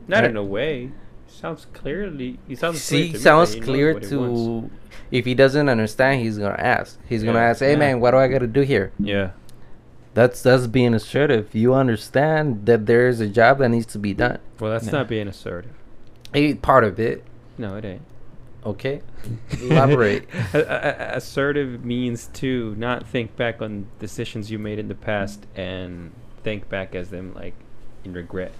[0.07, 0.29] Not right.
[0.29, 0.91] in a way.
[1.27, 2.39] Sounds clearly.
[2.47, 2.87] He sounds.
[2.87, 4.69] clear He to me sounds that clear what he to.
[5.11, 6.97] If he doesn't understand, he's gonna ask.
[7.07, 7.77] He's gonna ask, "Hey Yeah.
[7.79, 9.31] man, what do I gotta do here?" Yeah.
[10.13, 11.53] That's that's being assertive.
[11.53, 14.39] You understand that there is a job that needs to be done.
[14.59, 14.93] Well, that's Yeah.
[14.93, 15.71] not being assertive.
[16.33, 17.23] A part of it.
[17.57, 18.01] No, it ain't.
[18.65, 19.01] Okay.
[19.61, 20.27] Elaborate.
[20.53, 26.11] Assertive means to not think back on decisions you made in the past and
[26.43, 27.53] think back as them like
[28.03, 28.51] in regret.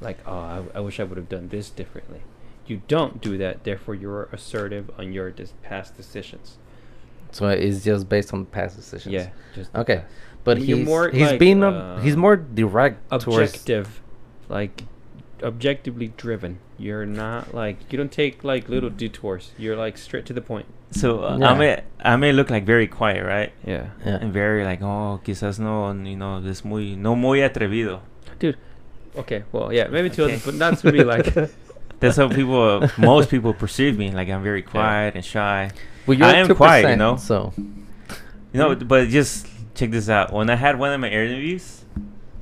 [0.00, 2.20] Like, oh, I, I wish I would have done this differently.
[2.66, 6.58] You don't do that, therefore you're assertive on your dis- past decisions.
[7.30, 9.12] So it's just based on past decisions.
[9.12, 10.04] Yeah, just Okay.
[10.44, 14.02] But he's more he's like, being a, uh, he's more direct towards objective,
[14.48, 14.82] like
[15.42, 16.58] objectively driven.
[16.78, 19.52] You're not like you don't take like little detours.
[19.58, 20.66] You're like straight to the point.
[20.90, 21.50] So uh, Yeah.
[21.50, 23.52] I may I may look like very quiet, right?
[23.66, 24.18] Yeah, Yeah.
[24.20, 28.00] And very like, oh, quizás no, you know, es muy no muy atrevido.
[28.38, 28.56] dude.
[29.16, 30.34] Okay, well, yeah, maybe to Okay.
[30.34, 31.04] others, but that's to me.
[31.04, 31.32] Like,
[32.00, 34.10] That's how people, most people perceive me.
[34.10, 35.70] Like I'm very quiet and shy.
[36.06, 37.16] Well, you're I am 2%, quiet, you know?
[37.16, 40.32] So You know, but just check this out.
[40.32, 41.84] When I had one of my interviews,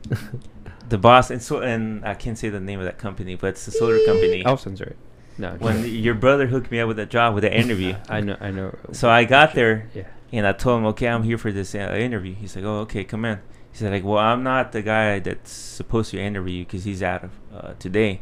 [0.92, 3.66] the boss and so and I can't say the name of that company, but it's
[3.66, 4.44] a solar company.
[4.44, 4.96] I'll censor it.
[5.38, 5.52] No.
[5.58, 8.36] When your brother hooked me up with that job with the interview, I know.
[8.40, 8.76] I know.
[8.92, 10.04] so I got there Yeah.
[10.32, 12.34] and I told him, okay, I'm here for this uh, interview.
[12.34, 13.38] He's like, oh, okay, come in.
[13.72, 17.02] He said, like, well, I'm not the guy that's supposed to interview you because he's
[17.02, 18.20] out of uh, today.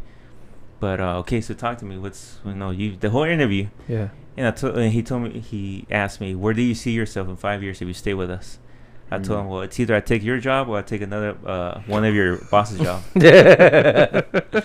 [0.78, 1.98] But uh, okay, so talk to me.
[1.98, 3.68] What's you know you the whole interview?
[3.88, 4.08] Yeah.
[4.36, 7.28] And I told and he told me he asked me, where do you see yourself
[7.28, 8.58] in five years if you stay with us?
[9.10, 9.42] I told Mm.
[9.42, 12.14] him, well, it's either I take your job or I take another uh, one of
[12.14, 13.02] your boss's job.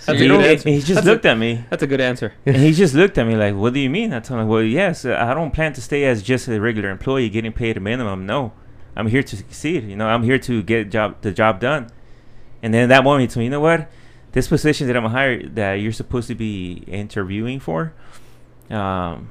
[0.00, 1.64] So he, don't answer- he just that's a- looked at me.
[1.70, 2.32] That's a good answer.
[2.44, 4.62] And he just looked at me like, "What do you mean?" I told him, "Well,
[4.62, 7.80] yes, uh, I don't plan to stay as just a regular employee getting paid a
[7.80, 8.26] minimum.
[8.26, 8.52] No,
[8.96, 9.84] I'm here to succeed.
[9.84, 11.88] You know, I'm here to get job the job done."
[12.62, 13.88] And then that moment, he told me, "You know what?
[14.32, 17.92] This position that I'm hired that you're supposed to be interviewing for,
[18.70, 19.30] um,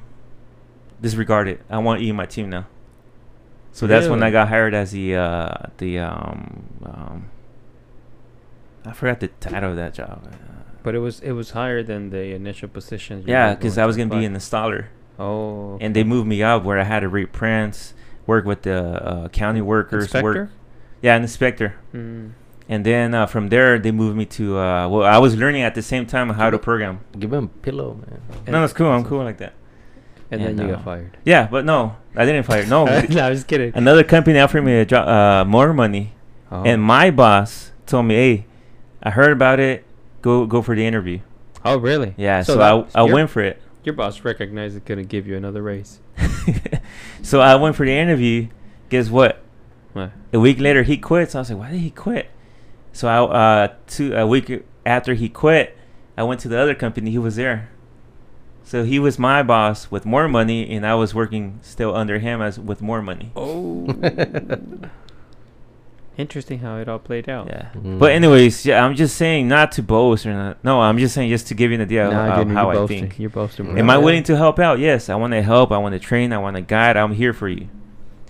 [1.00, 1.60] disregard it.
[1.70, 2.66] I want you in my team now."
[3.72, 7.30] So that's when I got hired as the uh, the um, um,
[8.84, 10.26] I forgot the title of that job.
[10.82, 13.24] But it was it was higher than the initial position.
[13.26, 14.86] yeah, because I was gonna be an installer.
[15.18, 15.76] Oh.
[15.82, 17.92] and they moved me up where I had to read prints,
[18.26, 20.24] work with the uh, county workers, Inspector.
[20.24, 20.50] work.
[21.02, 21.74] Yeah, an inspector.
[21.92, 22.32] Mm.
[22.70, 24.56] And then uh, from there, they moved me to.
[24.58, 27.00] Uh, well, I was learning at the same time how to program.
[27.18, 28.22] Give him a pillow, man.
[28.46, 28.86] no, that's cool.
[28.86, 29.52] I'm cool like that.
[30.30, 31.16] And, then you uh, got fired.
[31.24, 32.64] Yeah, but no, I didn't fire.
[32.66, 33.72] No, no, I was kidding.
[33.74, 36.12] another company offered me a job, uh, more money,
[36.52, 36.62] Oh.
[36.64, 38.46] and my boss told me, "Hey,
[39.02, 39.84] I heard about it.
[40.22, 41.20] Go, go for the interview."
[41.64, 42.14] oh, really?
[42.16, 43.60] Yeah, so, that- I, I went for it.
[43.84, 46.00] Your boss recognized it couldn't give you another raise.
[47.22, 48.48] so I went for the interview.
[48.90, 49.42] Guess what?
[49.94, 50.12] What?
[50.32, 51.30] A week later, he quit.
[51.30, 52.30] So I was like, why did he quit?
[52.92, 55.76] So I, uh, two a week after he quit,
[56.16, 57.10] I went to the other company.
[57.10, 57.70] He was there.
[58.70, 62.40] So he was my boss with more money, and I was working still under him
[62.40, 63.32] as with more money.
[63.34, 63.88] Oh.
[66.16, 67.48] Interesting how it all played out.
[67.48, 67.70] Yeah.
[67.74, 67.98] Mm.
[67.98, 70.62] But anyways, yeah, I'm just saying not to boast or not.
[70.62, 72.62] No, I'm just saying just to give you an idea of, Nah, of you're- how
[72.64, 73.00] you're I boasting.
[73.08, 73.18] think.
[73.18, 73.64] You're boasting.
[73.66, 73.76] bro.
[73.76, 74.78] Am I willing to help out?
[74.78, 75.72] Yes, I want to help.
[75.72, 76.32] I want to train.
[76.32, 76.96] I want to guide.
[76.96, 77.68] I'm here for you.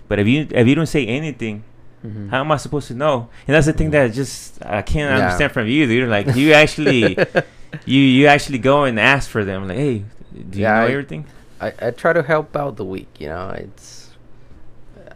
[0.09, 1.64] But if you if you don't say anything,
[2.07, 2.30] Mhm.
[2.30, 3.28] how am I supposed to know?
[3.47, 5.24] And that's the thing that I just I can't Yeah.
[5.26, 6.09] understand from you, dude.
[6.09, 7.18] Like you actually,
[7.84, 9.68] you you actually go and ask for them.
[9.68, 10.05] Like, hey,
[10.51, 11.26] do you Yeah, know I- everything?
[11.61, 13.51] I, I try to help out the weak, you know.
[13.51, 14.16] It's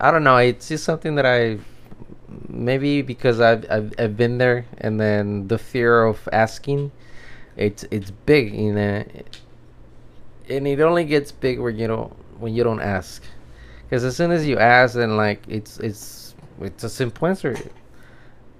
[0.00, 1.58] I don't know, it's just something that I
[2.48, 6.92] maybe because I've I've, I've been there and then the fear of asking
[7.56, 9.04] it's it's big, you know.
[10.48, 13.22] And it only gets big when you don't when you don't ask.
[13.90, 17.56] Cuz as soon as you ask then like it's it's it's a simple answer.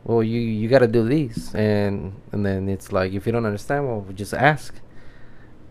[0.05, 3.47] Well, you you got to do these and and then it's like if you don't
[3.47, 4.75] understand, well, just ask.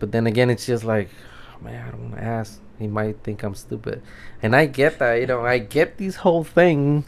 [0.03, 1.07] But then again, it's just like
[1.55, 2.59] oh, man, I don't want to ask.
[2.77, 4.01] He might think I'm stupid.
[4.41, 7.05] And I get that, you know, I get this whole thing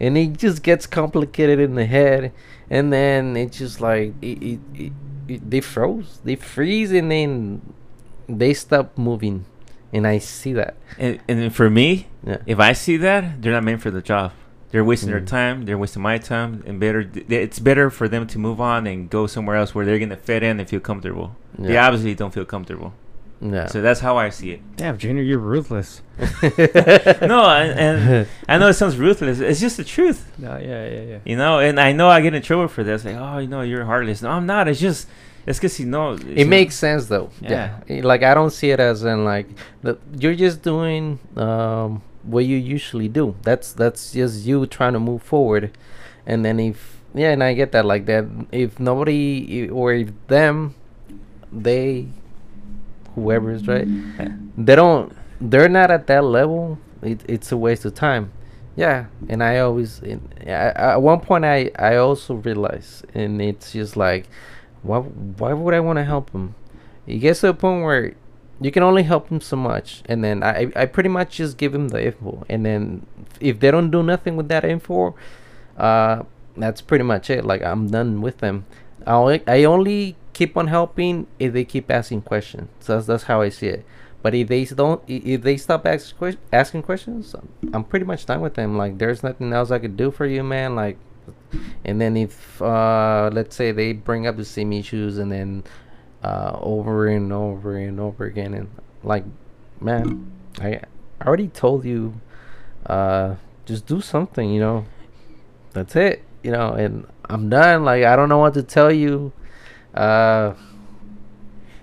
[0.00, 2.32] and it just gets complicated in the head.
[2.70, 4.92] And then it's just like, it, it, it,
[5.28, 6.20] it- they froze.
[6.24, 7.60] They freeze and then
[8.26, 9.44] they stop moving.
[9.92, 10.76] And I see that.
[10.96, 12.38] And, and then for me, Yeah.
[12.46, 14.32] if I see that, they're not meant for the job.
[14.70, 15.26] They're wasting their Mm.
[15.26, 15.64] time.
[15.64, 16.62] They're wasting my time.
[16.66, 19.84] And better, th- it's better for them to move on and go somewhere else where
[19.86, 21.36] they're gonna fit in and feel comfortable.
[21.58, 22.92] They obviously don't feel comfortable.
[23.40, 23.66] Yeah.
[23.66, 24.60] So that's how I see it.
[24.76, 26.02] Damn, Junior, you're ruthless.
[27.22, 29.38] no, I, and I know it sounds ruthless.
[29.40, 30.30] It's just the truth.
[30.38, 31.18] No, yeah, yeah, yeah.
[31.24, 33.04] You know, and I know I get in trouble for this.
[33.04, 34.22] Like, oh, you know, you're heartless.
[34.22, 34.66] No, I'm not.
[34.68, 35.08] It's just,
[35.46, 36.14] it's because you know.
[36.14, 37.30] it makes sense though.
[37.40, 37.78] Yeah.
[37.86, 38.02] Yeah.
[38.04, 39.46] Like I don't see it as in like
[39.82, 43.36] the, you're just doing um what you usually do.
[43.42, 45.76] That's that's just you trying to move forward.
[46.26, 50.74] And then if yeah, and I get that like that if nobody or if them
[51.52, 52.08] they
[53.14, 53.86] whoever is right
[54.56, 58.30] they don't they're not at that level it, it's a waste of time
[58.76, 63.96] yeah and i always I, at one point i i also realized and it's just
[63.96, 64.28] like
[64.82, 66.54] why why would i want to help them
[67.06, 68.14] it gets to a point where
[68.60, 71.72] you can only help them so much and then i i pretty much just give
[71.72, 72.44] them the info.
[72.48, 73.06] And then
[73.40, 75.14] if they don't do nothing with that info
[75.76, 76.22] uh
[76.56, 77.44] that's pretty much it.
[77.44, 78.66] Like i'm done with them.
[79.06, 82.68] I only, I only keep on helping if they keep asking questions.
[82.80, 83.86] So that's, that's how i see it.
[84.22, 87.34] But if they don't if they stop que- asking questions
[87.72, 88.76] i'm pretty much done with them.
[88.76, 90.74] Like there's nothing else i could do for you man.
[90.74, 90.98] Like
[91.84, 95.62] and then if uh let's say they bring up the same issues and then
[96.24, 98.68] uh over and over and over again and
[99.04, 99.24] like
[99.80, 100.80] man i
[101.20, 102.20] I already told you
[102.86, 103.34] uh
[103.66, 104.84] just do something you know
[105.72, 109.32] that's it you know and i'm done like i don't know what to tell you
[109.94, 110.54] uh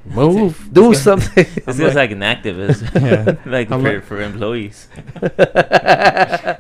[0.07, 1.47] Move, do something.
[1.65, 3.41] This is like an activist, Yeah.
[3.49, 4.88] like I'm for, like- for employees.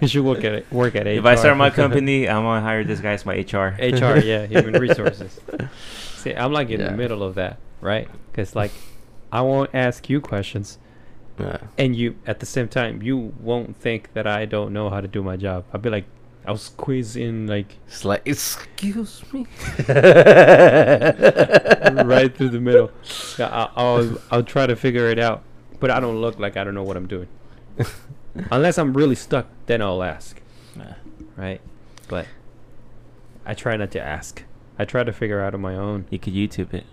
[0.01, 0.71] You should work at it.
[0.71, 1.09] Work at HR.
[1.21, 3.77] If I start my company, I'm gonna hire this guy as my HR.
[3.77, 5.39] HR, yeah, human resources.
[6.25, 6.89] See, I'm like in Yeah.
[6.89, 8.07] the middle of that, right?
[8.31, 8.71] Because like,
[9.31, 10.79] I won't ask you questions,
[11.39, 11.57] Yeah.
[11.77, 15.07] and you at the same time you won't think that I don't know how to
[15.07, 15.65] do my job.
[15.71, 16.05] I'll be like,
[16.47, 19.45] I'll squeeze in like It's like, excuse me.
[22.03, 22.89] right through the middle.
[23.37, 25.43] I, I'll I'll try to figure it out,
[25.79, 27.27] but I don't look like I don't know what I'm doing.
[28.51, 30.41] Unless I'm really stuck, then I'll ask,
[30.75, 30.93] Nah.
[31.37, 31.61] right?
[32.07, 32.25] But
[33.45, 34.43] I try not to ask.
[34.77, 36.05] I try to figure out on my own.
[36.09, 36.85] You could YouTube it.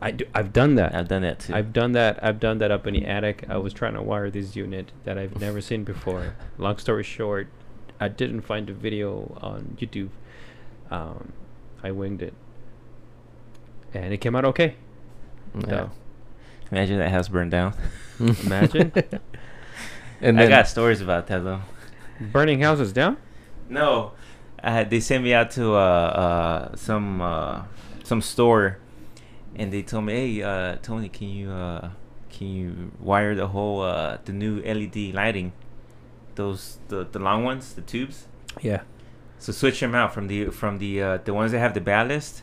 [0.00, 0.94] I do, I've done that.
[0.94, 1.54] I've done that too.
[1.54, 2.22] I've done that.
[2.22, 3.44] I've done that up in the attic.
[3.48, 6.34] I was trying to wire this unit that I've never seen before.
[6.58, 7.48] Long story short,
[8.00, 10.10] I didn't find the video on YouTube.
[10.90, 11.32] Um,
[11.82, 12.34] I winged it,
[13.94, 14.76] and it came out okay.
[15.54, 15.66] Yeah.
[15.66, 15.90] So,
[16.70, 17.74] Imagine that house burned down.
[18.18, 18.92] Imagine.
[20.20, 21.62] and I then, got stories about that though.
[22.20, 23.16] burning houses down.
[23.68, 24.23] No, I
[24.70, 27.62] had, they sent me out to uh, uh, some uh,
[28.02, 28.78] some store,
[29.56, 31.90] and they told me, "Hey, uh, Tony, can you uh,
[32.30, 35.52] can you wire the whole uh, the new LED lighting,
[36.34, 38.26] those the the long ones, the tubes?
[38.62, 38.82] Yeah.
[39.38, 42.42] So switch them out from the from the uh, the ones that have the ballast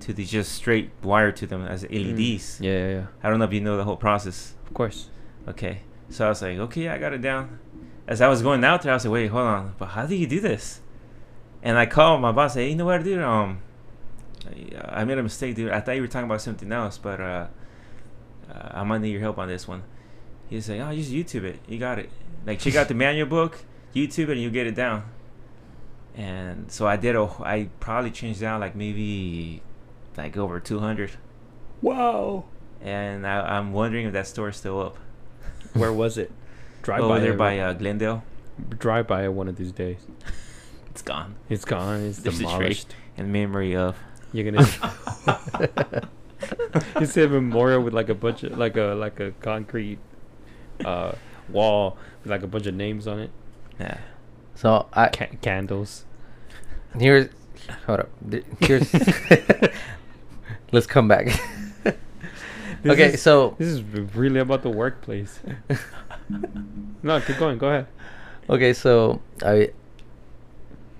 [0.00, 2.60] to the just straight wire to them as LEDs.
[2.60, 3.06] Yeah, yeah, yeah.
[3.22, 4.54] I don't know if you know the whole process.
[4.66, 5.08] Of course.
[5.48, 5.80] Okay.
[6.08, 7.58] So I was like, okay, I got it down.
[8.06, 9.74] As I was going out there, I was like, wait, hold on.
[9.78, 10.80] But how do you do this?
[11.62, 12.54] And I called my boss.
[12.54, 13.20] Hey, you know what, dude?
[13.20, 13.60] Um,
[14.46, 15.70] I- I made a mistake, dude.
[15.70, 17.46] I thought you were talking about something else, but uh,
[18.52, 19.82] uh I might need your help on this one.
[20.48, 21.60] He's like, oh, just YouTube it.
[21.66, 22.10] You got it.
[22.44, 25.04] Like, check out the manual book, YouTube it, and you get it down.
[26.14, 27.16] And so I did.
[27.16, 29.62] A, I probably changed out like maybe
[30.16, 31.12] like over 200.
[31.80, 32.44] Wow.
[32.82, 34.98] And I, I'm wondering if that store's still up.
[35.74, 36.30] Where was it?
[36.82, 38.24] Drive over by there by uh, Glendale.
[38.70, 39.98] drive by it one of these days.
[40.92, 41.36] It's gone.
[41.48, 42.02] It's gone.
[42.04, 42.94] It's There's demolished.
[43.16, 43.96] In memory of.
[44.32, 44.66] You're gonna.
[46.96, 49.98] it's a memorial with like a bunch of like a like a concrete
[50.84, 51.12] uh
[51.48, 53.30] wall with like a bunch of names on it.
[53.80, 53.98] Yeah.
[54.54, 56.04] so I Ca- candles.
[56.98, 57.28] here's
[57.86, 58.10] hold up.
[58.30, 58.92] Th- Here's
[60.72, 61.26] let's come back.
[61.84, 63.82] This okay, is- so This is
[64.14, 65.40] really about the workplace.
[67.02, 67.56] no, keep going.
[67.58, 67.86] Go ahead.
[68.50, 69.70] okay, so I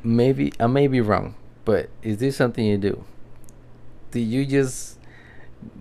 [0.02, 1.34] maybe I may be wrong,
[1.64, 3.04] but is this something you do?
[4.10, 4.98] Do you just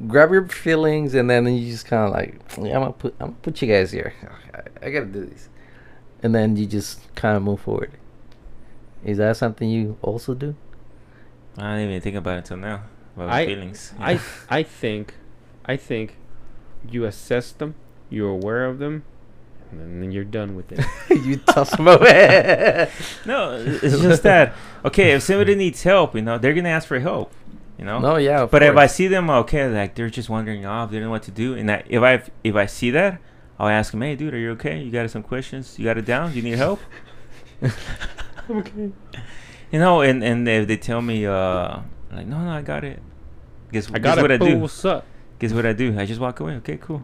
[0.08, 3.28] grab your feelings and then you just kind of like, yeah, I'm gonna put I'm
[3.28, 4.14] gonna put you guys here.
[4.54, 5.50] I, I gotta do this,
[6.24, 7.92] and then you just kind of move forward.
[9.04, 10.56] Is that something you also do?
[11.58, 12.84] I didn't even think about it until now.
[13.16, 13.94] About my I- feelings.
[14.00, 14.20] I
[14.50, 15.16] I think,
[15.66, 16.18] I think,
[16.88, 17.76] you assess them.
[18.10, 19.04] You're aware of them,
[19.72, 20.86] and then you're done with it.
[21.26, 22.90] you toss them away.
[23.26, 24.54] no, it's just that.
[24.84, 27.32] Okay, if somebody needs help, you know, they're gonna ask for help.
[27.78, 28.00] You know.
[28.00, 28.42] No, yeah.
[28.42, 31.12] of But if I see them, okay, like they're just wandering off, they don't know
[31.12, 33.22] what to do, and I, if I if I see that,
[33.60, 34.82] I'll ask them, hey, dude, are you okay?
[34.82, 35.78] You got some questions?
[35.78, 36.32] You got it down?
[36.32, 36.80] Do you need help?
[38.50, 38.92] okay.
[39.72, 43.00] You know, and and if they tell me, uh, like, no, no, I got it.
[43.72, 44.42] Guess, I guess got what it.
[44.42, 44.58] I do?
[44.58, 45.06] What's up?
[45.38, 45.98] Guess what I do?
[45.98, 46.54] I just walk away.
[46.56, 47.04] Okay, cool.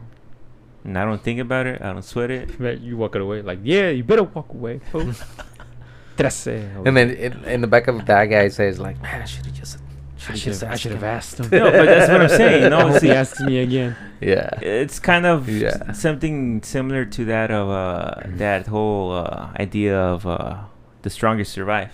[0.83, 1.81] And I don't think about it.
[1.81, 2.59] I don't sweat it.
[2.59, 5.11] Man, you walking away like, yeah, you better walk away, fool.
[6.17, 6.47] Trece.
[6.85, 9.53] and then in, in the back of that guy says like, man, I should have
[9.53, 11.03] just, I should have should just have.
[11.03, 11.59] I asked him." asked him.
[11.59, 12.63] No, but that's what I'm saying.
[12.63, 13.95] You know, he see- asks me again.
[14.19, 14.49] Yeah.
[14.61, 15.77] It's kind of Yeah.
[15.89, 20.61] s- something similar to that of uh, that whole uh, idea of uh,
[21.03, 21.91] the strongest survive.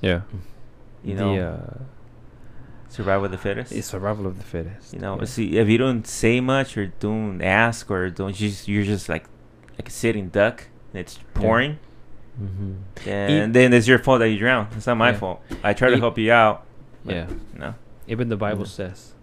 [0.00, 0.20] Yeah.
[1.02, 1.78] You know, the, uh,
[3.00, 3.72] survival of the fittest.
[3.72, 4.92] it's survival of the fittest.
[4.94, 5.24] You know, yeah.
[5.26, 9.24] see if you don't say much or don't ask or don't just you're just like
[9.78, 11.78] like a sitting duck and it's pouring,
[12.40, 13.08] Mm-hmm.
[13.10, 14.68] and then it's your fault that you drown.
[14.76, 15.18] It's not my Yeah.
[15.18, 15.38] fault.
[15.62, 16.64] I try to help you out.
[17.04, 17.26] Yeah.
[17.54, 17.74] No.
[18.08, 18.76] Even the Bible Yeah.
[18.92, 19.14] says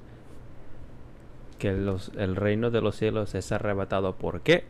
[1.59, 4.13] que los, el reino de los cielos es arrebatado.
[4.17, 4.63] ¿Por qué?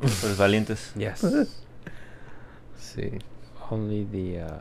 [0.00, 0.92] Los valientes.
[0.96, 1.24] Yes.
[2.78, 3.18] Sí.
[3.70, 4.60] Only the, uh,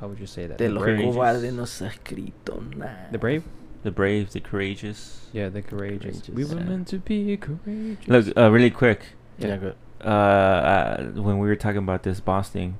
[0.00, 0.58] how would you say that?
[0.58, 0.98] De The los brave?
[1.14, 3.08] cobardes no se ha escrito nada.
[3.10, 3.42] The brave?
[3.82, 5.26] The brave, the courageous.
[5.32, 6.28] Yeah, the courageous.
[6.28, 6.64] We were yeah.
[6.64, 8.08] meant to be courageous.
[8.08, 9.00] Look, uh, really quick.
[9.38, 9.74] Yeah, good.
[10.04, 12.78] uh, uh, when we were talking about this boss thing,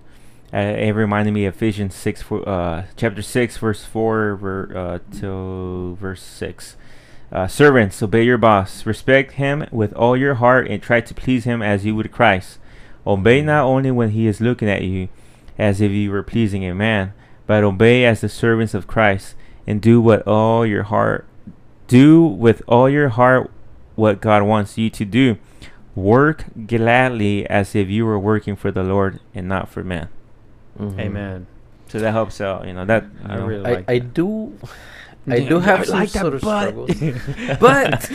[0.53, 4.99] uh, it reminded me of Ephesians six, four, uh, chapter six, verse four, ver, uh,
[5.17, 6.77] till verse six.
[7.31, 8.87] Uh, servants, obey your boss.
[8.87, 12.59] Respect him with all your heart, and try to please him as you would Christ.
[13.07, 15.09] Obey not only when he is looking at you,
[15.59, 17.13] as if you were pleasing a man,
[17.47, 19.35] but obey as the servants of Christ,
[19.67, 21.27] and do what all your heart
[21.89, 23.51] Do with all your heart
[23.95, 25.37] what God wants you to do.
[25.95, 30.09] Work gladly as if you were working for the Lord and not for man.
[30.79, 30.99] Mhm.
[31.01, 31.47] Amen.
[31.89, 32.67] So that helps out.
[32.67, 33.05] You know that.
[33.05, 33.47] You I know.
[33.47, 34.15] really I, like I that.
[34.15, 34.53] do
[35.29, 36.69] I Yeah, do I have some like that sort of butt.
[36.69, 37.59] struggles.
[37.61, 38.11] but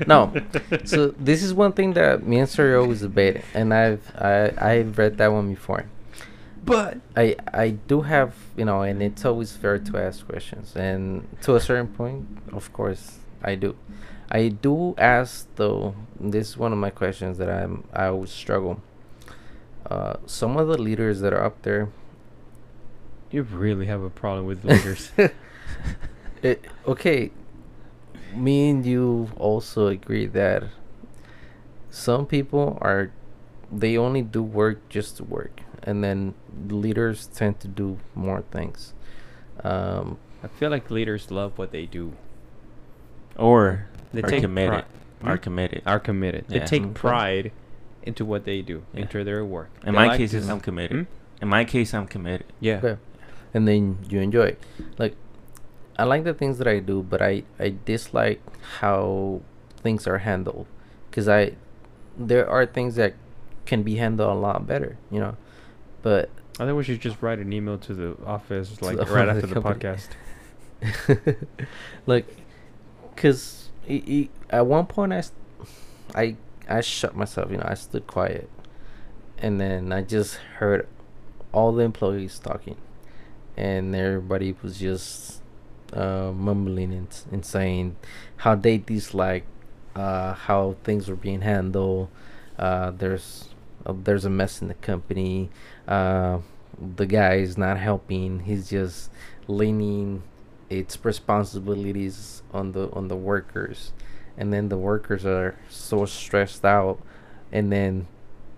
[0.08, 0.32] no.
[0.84, 4.96] So this is one thing that me and Siri always debate, and I've I I've
[4.98, 5.84] read that one before.
[6.64, 11.26] But I I do have you know, and it's always fair to ask questions, and
[11.42, 13.76] to a certain point, of course, I do.
[14.30, 15.94] I do ask though.
[16.18, 18.80] This is one of my questions that I'm I always struggle.
[19.90, 21.88] Uh, some of the leaders that are up there,
[23.30, 25.10] you really have a problem with leaders.
[26.42, 27.32] it, okay,
[28.34, 30.64] me and you also agree that
[31.90, 33.10] some people are
[33.70, 36.34] they only do work just to work, and then
[36.68, 38.94] leaders tend to do more things.
[39.64, 42.12] Um, I feel like leaders love what they do.
[43.36, 44.84] or They are take committed.
[45.20, 45.82] pri- Are committed.
[45.86, 46.44] Are committed.
[46.48, 46.66] They Yeah.
[46.66, 46.92] take Okay.
[46.92, 47.52] pride
[48.02, 49.02] into what they do, Yeah.
[49.02, 49.70] into their work.
[49.82, 51.06] In They my like case, I'm committed.
[51.06, 51.42] Hmm?
[51.42, 52.46] In my case, I'm committed.
[52.60, 52.78] Yeah.
[52.82, 52.96] Okay.
[53.54, 54.58] and then you enjoy it.
[54.98, 55.14] Like
[55.98, 58.40] I like the things that I do, but I I dislike
[58.80, 59.42] how
[59.82, 60.66] things are handled
[61.10, 61.52] because I
[62.16, 63.12] there are things that
[63.66, 65.36] can be handled a lot better, you know.
[66.02, 69.28] But I think we should just write an email to the office like the right
[69.30, 69.80] after the company.
[69.80, 70.08] podcast.
[72.06, 72.26] like
[73.14, 73.70] because
[74.50, 75.22] at one point I,
[76.14, 76.36] I,
[76.68, 78.48] I shut myself you know I stood quiet
[79.38, 80.88] and then I just heard
[81.52, 82.76] all the employees talking
[83.56, 85.42] and everybody was just
[85.92, 87.96] uh, mumbling and, and saying
[88.38, 89.44] how they dislike
[89.94, 92.08] uh, how things were being handled
[92.58, 93.50] uh, there's
[93.84, 95.50] uh, there's a mess in the company
[95.88, 96.38] uh,
[96.96, 98.40] the guy is not helping.
[98.40, 99.10] He's just
[99.48, 100.22] leaning
[100.70, 103.92] its responsibilities on the on the workers.
[104.36, 107.00] And then the workers are so stressed out.
[107.52, 108.06] And then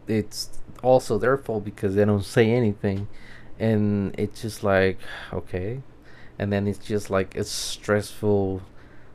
[0.07, 0.51] it's
[0.83, 3.09] also their fault because they don't say anything.
[3.59, 4.99] And it's just like
[5.33, 5.83] okay.
[6.39, 8.63] And then it's just like a stressful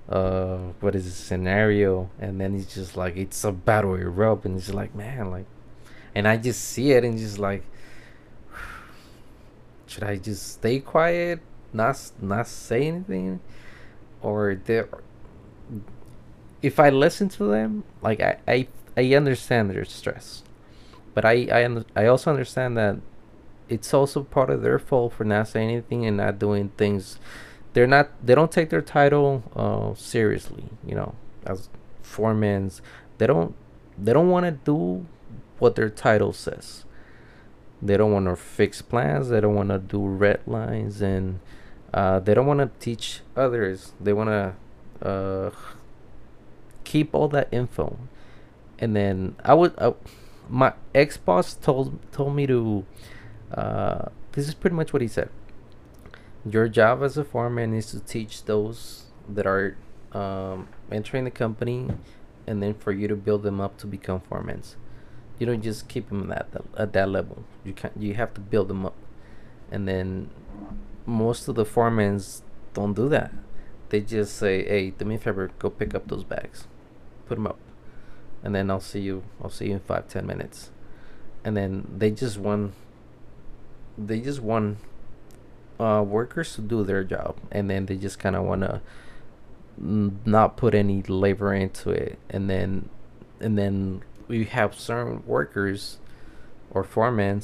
[0.10, 2.10] uh what is the scenario?
[2.20, 5.46] And then it's just like it's a battle erupt and it's like man like
[6.16, 7.64] and i just see it and just like
[9.90, 11.40] should i just stay quiet
[11.74, 13.40] not not say anything?
[14.22, 14.90] Or there
[16.62, 18.68] if i listen to them like i i,
[18.98, 20.44] I understand their stress.
[21.14, 22.98] But i I, I also understand that
[23.68, 27.20] it's also part of their fault for not saying anything and not doing things.
[27.74, 31.16] They're not they don't take their title uh seriously you know
[31.46, 31.70] as
[32.04, 32.82] foremans.
[33.20, 33.56] They don't
[33.98, 35.06] they don't want to do
[35.60, 36.86] what their title says
[37.82, 41.40] they don't want to fix plans they don't want to do red lines and
[41.94, 43.94] uh, they don't want to teach others.
[44.00, 45.52] They want to uh,
[46.84, 47.98] keep all that info.
[48.78, 49.74] And then i would
[50.48, 52.86] my ex-boss told told me to
[53.52, 55.30] uh, this is pretty much what he said.
[56.46, 59.76] Your job as a foreman is to teach those that are
[60.14, 61.90] um, entering the company
[62.48, 64.64] and then for you to build them up to become foremen
[65.40, 67.44] you don't just keep them at that, at that level.
[67.64, 68.96] You can you have to build them up.
[69.72, 70.30] And then
[71.06, 72.42] most of the foremans
[72.74, 73.32] don't do that.
[73.90, 76.68] They just say hey do me a favor go pick up those bags.
[77.26, 77.58] Put them up.
[78.44, 80.72] And then i'll see you i'll see you in five ten minutes.
[81.44, 82.74] And then they just want
[83.98, 84.78] they just want
[85.80, 87.38] uh, workers to do their job.
[87.52, 88.82] And then they just kind of want to
[89.78, 92.20] not put any labor into it.
[92.30, 92.90] And then
[93.40, 95.98] and then we have certain workers
[96.72, 97.42] or foremen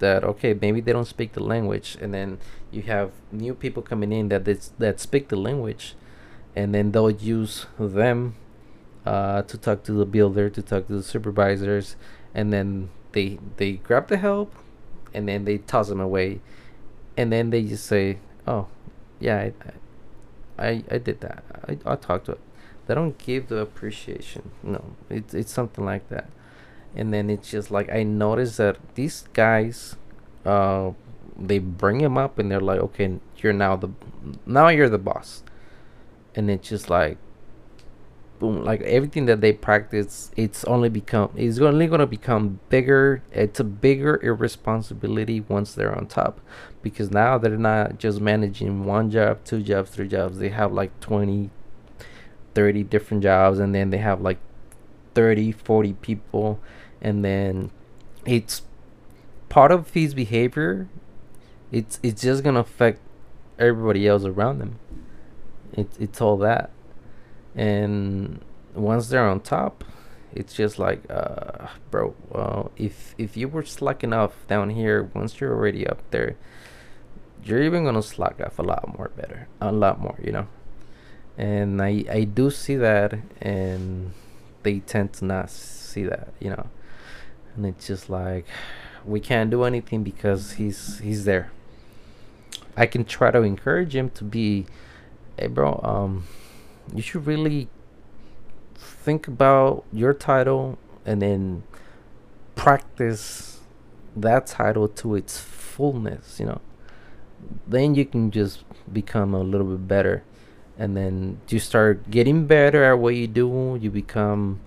[0.00, 2.38] that okay maybe they don't speak the language and then
[2.72, 4.44] you have new people coming in that
[4.78, 5.94] that speak the language
[6.56, 8.34] and then they'll use them
[9.06, 11.94] uh, to talk to the builder to talk to the supervisors
[12.34, 14.52] and then they they grab the help
[15.14, 16.40] and then they toss them away
[17.16, 18.66] and then they just say oh
[19.20, 19.52] yeah i
[20.58, 21.44] i, I did that.
[21.68, 22.40] I, I talked to it
[22.92, 24.50] they don't give the appreciation.
[24.62, 26.28] No it's, it's something like that.
[26.94, 29.96] And then it's just like i noticed that these guys
[30.44, 30.90] uh
[31.38, 33.88] they bring him up and they're like okay you're now the
[34.44, 35.42] now you're the boss.
[36.34, 37.16] And it's just like
[38.38, 43.22] boom like everything that they practice it's only become it's only going to become bigger
[43.30, 46.42] it's a bigger irresponsibility once they're on top.
[46.82, 50.36] Because now they're not just managing one job two jobs three jobs.
[50.40, 51.48] They have like 20
[52.54, 54.38] 30 different jobs and then they have like
[55.14, 56.60] 30 40 people
[57.00, 57.70] and then
[58.24, 58.62] it's
[59.48, 60.88] part of his behavior
[61.70, 63.00] it's it's just gonna affect
[63.58, 64.78] everybody else around them.
[65.72, 66.70] It's it's all that.
[67.54, 69.84] And once they're on top
[70.34, 72.14] it's just like uh bro
[72.78, 76.36] if if you were slacking off down here once you're already up there
[77.44, 80.46] you're even gonna slack off a lot more better a lot more you know
[81.38, 84.12] and i i do see that and
[84.62, 86.66] they tend to not see that you know.
[87.54, 88.46] And it's just like
[89.04, 91.50] we can't do anything because he's he's there.
[92.76, 94.66] I can try to encourage him to be
[95.38, 96.24] hey bro um
[96.94, 97.68] you should really
[98.74, 101.62] think about your title and then
[102.54, 103.60] practice
[104.14, 106.60] that title to its fullness you know.
[107.66, 110.22] Then you can just become a little bit better
[110.82, 114.58] and then you start getting better at what you do you become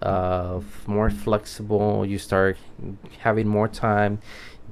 [0.00, 2.56] uh, more flexible you start
[3.18, 4.18] having more time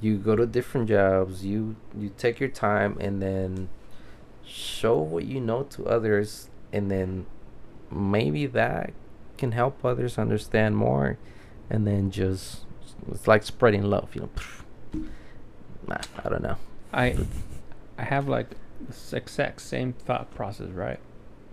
[0.01, 3.69] you go to different jobs you you take your time and then
[4.43, 7.27] show what you know to others and then
[7.91, 8.91] maybe that
[9.37, 11.15] can help others understand more
[11.69, 12.65] and then just
[13.11, 15.01] it's like spreading love you know
[15.87, 16.57] nah, i don't know.
[16.91, 17.15] I
[17.99, 18.47] I have like
[18.79, 20.99] this exact same thought process, right?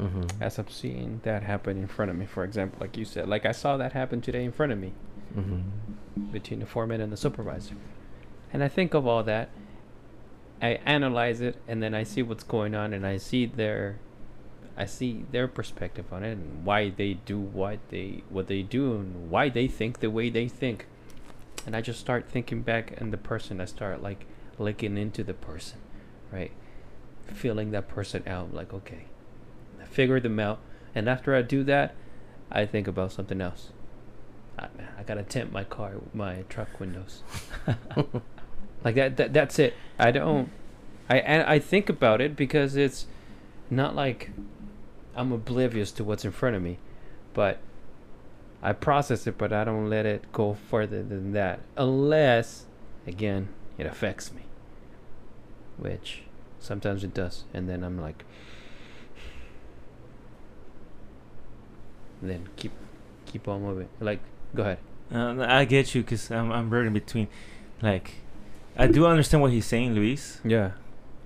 [0.01, 0.42] mm-hmm.
[0.42, 3.46] As I'm seeing that happen in front of me, for example, like you said, like
[3.46, 4.92] I saw that happen today in front of me
[5.36, 6.30] Mm-hmm.
[6.30, 7.74] between the foreman and the supervisor.
[8.52, 9.48] And I think of all that,
[10.62, 13.98] I analyze it, and then I see what's going on, and I see their,
[14.76, 18.94] I see their perspective on it, and why they do what they what they do,
[18.94, 20.86] and why they think the way they think.
[21.66, 24.26] And I just start thinking back, and the person I start like
[24.56, 25.78] looking into the person,
[26.30, 26.52] right,
[27.26, 29.06] feeling that person out, like okay,
[29.80, 30.60] I figure them out,
[30.94, 31.94] and after I do that,
[32.51, 33.70] I think about something else.
[34.59, 34.68] I,
[34.98, 37.22] I gotta tint my car, my truck windows.
[38.84, 39.32] like that, that.
[39.32, 39.74] That's it.
[39.98, 40.51] I don't.
[41.09, 43.06] I and I think about it because it's
[43.70, 44.30] not like
[45.16, 46.78] I'm oblivious to what's in front of me,
[47.32, 47.59] but
[48.62, 52.64] I process it, but I don't let it go further than that, unless,
[53.06, 54.42] again, it affects me,
[55.76, 56.23] which
[56.64, 58.24] sometimes it does, and then I'm like,
[62.22, 62.72] then keep
[63.26, 63.88] keep on moving.
[64.00, 64.20] Like,
[64.54, 64.78] go ahead.
[65.12, 67.28] Uh, I get you because I'm I'm right in between.
[67.82, 68.12] Like,
[68.76, 70.40] I do understand what he's saying, Luis.
[70.44, 70.72] Yeah.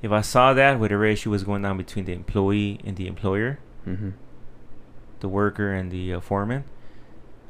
[0.03, 3.59] If I saw that whatever issue was going on between the employee and the employer,
[3.87, 4.11] Mm-hmm.
[5.21, 6.65] the worker and the uh, foreman,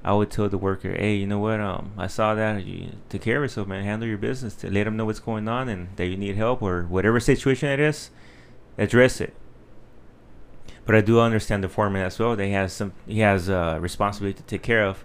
[0.05, 1.61] I would tell the worker, "Hey, you know what?
[1.61, 2.65] Um, I saw that.
[2.65, 3.85] You take care of yourself, man.
[3.85, 4.55] Handle your business.
[4.57, 7.69] To let them know what's going on and that you need help or whatever situation
[7.69, 8.11] it is,
[8.79, 9.35] address it."
[10.87, 12.35] But I do understand the foreman as well.
[12.37, 12.93] They has some.
[13.07, 15.05] He has a responsibility to take care of.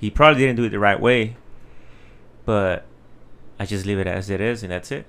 [0.00, 1.36] He probably didn't do it the right way,
[2.44, 2.86] but
[3.60, 5.04] I just leave it as it is, and that's it.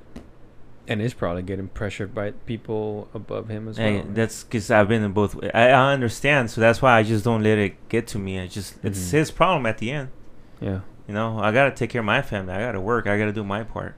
[0.87, 4.03] And is probably getting pressured by people above him as Hey, well.
[4.03, 4.15] right?
[4.15, 5.41] that's because I've been in both.
[5.53, 8.39] I, I understand, so that's why I just don't let it get to me.
[8.39, 9.11] I just it's Mhm.
[9.11, 10.09] his problem at the end.
[10.59, 12.53] yeah, You know, I gotta take care of my family.
[12.53, 13.07] I gotta work.
[13.07, 13.95] I gotta do my part.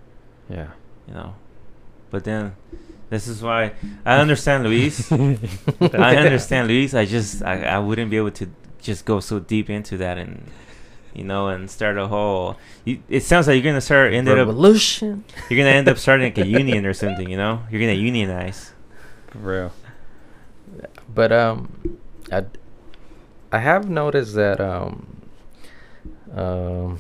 [0.50, 0.68] yeah.
[1.08, 1.36] You know,
[2.12, 2.56] but then
[3.10, 3.74] this is why
[4.06, 5.12] I understand Luis.
[5.12, 6.94] I understand Luis.
[6.94, 8.48] I just I, I wouldn't be able to
[8.80, 10.44] just go so deep into that and
[11.16, 12.58] you know and start a whole.
[12.84, 16.28] You, it sounds like you're gonna start ended up revolution you're gonna end up starting
[16.28, 17.30] like a union or something.
[17.30, 18.74] You know, you're gonna unionize.
[19.32, 19.72] For real.
[21.14, 22.00] but um
[22.32, 22.44] i
[23.52, 25.22] i have noticed that um
[26.34, 27.00] um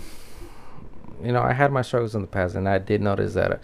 [1.23, 3.57] you know i had my struggles in the past and i did notice that uh,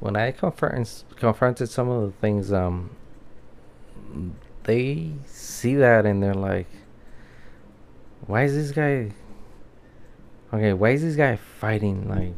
[0.00, 2.90] when i confront confronted some of the things um
[4.64, 6.68] they see that and they're like
[8.26, 9.10] why is this guy
[10.52, 12.32] okay why is this guy fighting like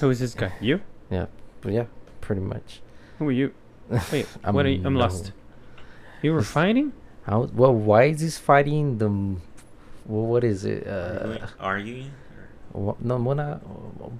[0.00, 0.52] Who is this guy?
[0.60, 0.80] You?
[1.10, 1.26] Yeah,
[1.64, 1.84] yeah
[2.20, 2.80] pretty much
[3.18, 3.52] Who are you?
[4.12, 4.82] Wait, what are you?
[4.86, 5.00] I'm no.
[5.00, 5.32] lost.
[6.22, 6.92] You were This- fighting?
[7.24, 9.08] How, well, why is this fighting the?
[10.06, 10.86] Well, what is it?
[10.86, 12.12] Uh, arguing.
[12.72, 13.58] wha- no, when I,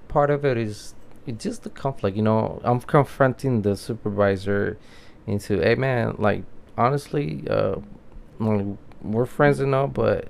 [0.09, 0.95] part of it is
[1.27, 2.17] it's just the conflict.
[2.17, 4.77] You know, I'm confronting the supervisor
[5.27, 6.43] into, hey man, like
[6.77, 7.77] honestly, uh,
[8.41, 8.67] like,
[9.03, 10.29] we're friends and all, but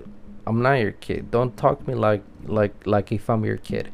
[0.51, 1.31] I'm not your kid.
[1.31, 3.93] Don't talk to me like like like if I'm your kid.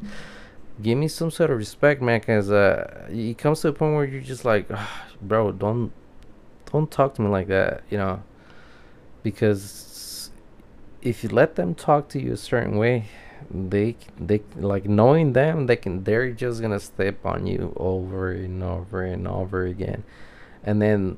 [0.81, 4.05] Give me some sort of respect, man, because uh, it comes to a point where
[4.05, 5.91] you're just like, "Ah, bro, don't
[6.71, 8.23] don't talk to me like that, you know,
[9.21, 10.31] because
[11.03, 13.05] if you let them talk to you a certain way,
[13.51, 18.63] they they like knowing them, they can they're just gonna step on you over and
[18.63, 20.03] over and over again,
[20.63, 21.17] and then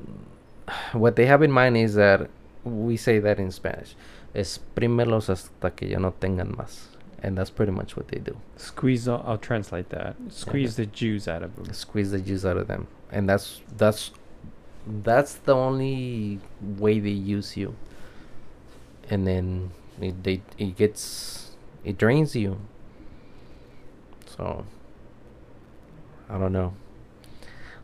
[0.92, 2.30] what they have in mind is that
[2.66, 3.96] we say that in Spanish,
[4.34, 6.88] exprímelos hasta que ya no tengan más,
[7.24, 8.38] and that's pretty much what they do.
[8.58, 9.08] Squeeze.
[9.08, 10.16] I'll, I'll translate that.
[10.30, 11.74] Squeeze the juice out of him.
[11.74, 14.12] squeeze the juice out of them and that's that's
[14.86, 17.76] that's the only way they use you
[19.10, 21.52] and then it they it gets
[21.84, 22.60] it drains you.
[24.26, 24.66] So
[26.30, 26.74] I don't know.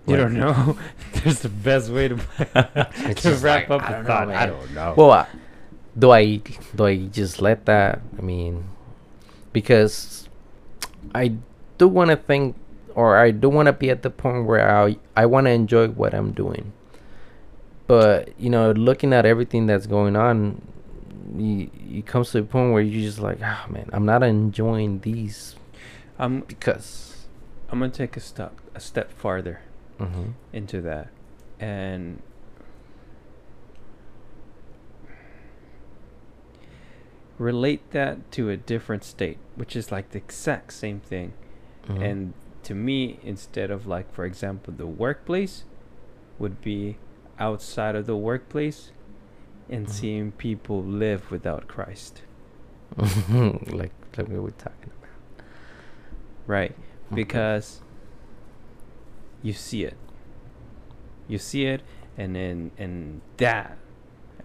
[0.08, 0.78] You Like- don't know.
[1.24, 2.16] There's the best way to,
[3.16, 4.30] to wrap like, up I a don't know, thought.
[4.30, 4.94] I don't know.
[4.96, 5.28] Well, I,
[5.98, 6.38] do I
[6.76, 8.02] do I just let that?
[8.18, 8.66] I mean,
[9.54, 10.28] because
[11.14, 11.38] I
[11.78, 12.56] do want to think,
[12.94, 15.88] or I do want to be at the point where I I want to enjoy
[15.90, 16.74] what I'm doing.
[17.88, 20.62] But you know, looking at everything that's going on,
[21.38, 25.00] you, it comes to a point where you're just like, ah, man, I'm not enjoying
[25.00, 25.56] these
[26.18, 27.12] I'm because.
[27.70, 29.62] I'm gonna take a step a step farther
[29.98, 31.08] hmm into that,
[31.60, 32.22] and
[37.38, 41.34] relate that to a different state, which is like the exact same thing.
[41.88, 42.02] Mm-hmm.
[42.02, 42.34] And
[42.64, 45.64] to me, instead of like, for example, the workplace,
[46.40, 46.98] would be
[47.40, 48.91] outside of the workplace
[49.70, 49.90] and Mhm.
[49.90, 52.22] seeing people live without Christ.
[52.98, 55.45] like like we were talking about.
[56.48, 56.72] Right.
[56.72, 57.16] Okay.
[57.16, 57.82] Because
[59.41, 59.98] you see it.
[61.28, 61.82] You see it
[62.18, 63.78] and then and that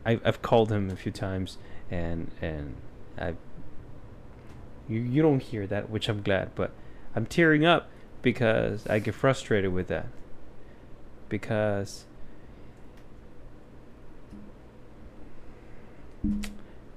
[0.06, 1.58] I I've called him a few times
[1.90, 2.76] and and
[3.18, 3.34] I
[4.88, 6.72] you you don't hear that, which I'm glad, but
[7.14, 7.88] I'm tearing up
[8.22, 10.06] because I get frustrated with that.
[11.28, 12.06] Because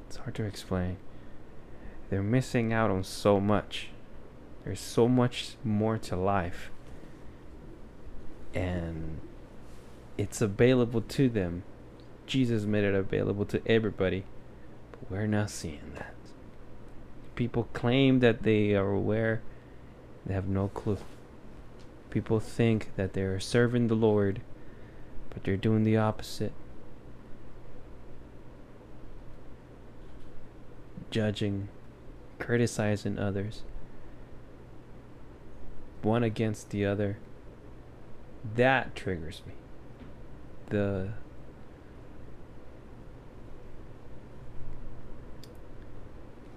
[0.08, 0.98] it's hard to explain.
[2.10, 3.90] They're missing out on so much.
[4.64, 6.70] There's so much more to life.
[8.54, 9.20] And
[10.18, 11.64] it's available to them.
[12.28, 14.26] Jesus made it available to everybody.
[15.14, 16.16] We're not seeing that.
[17.36, 19.44] People claim that they are aware,
[20.26, 20.98] they have no clue.
[22.10, 24.42] People think that they're serving the Lord,
[25.30, 26.52] but they're doing the opposite.
[31.12, 31.68] Judging,
[32.40, 33.62] criticizing others,
[36.02, 37.18] one against the other.
[38.56, 39.54] That triggers me.
[40.70, 41.10] The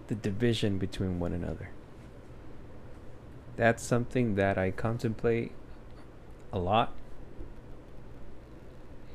[0.09, 1.71] the division between one another.
[3.57, 5.53] That's something that I contemplate
[6.53, 6.93] a lot.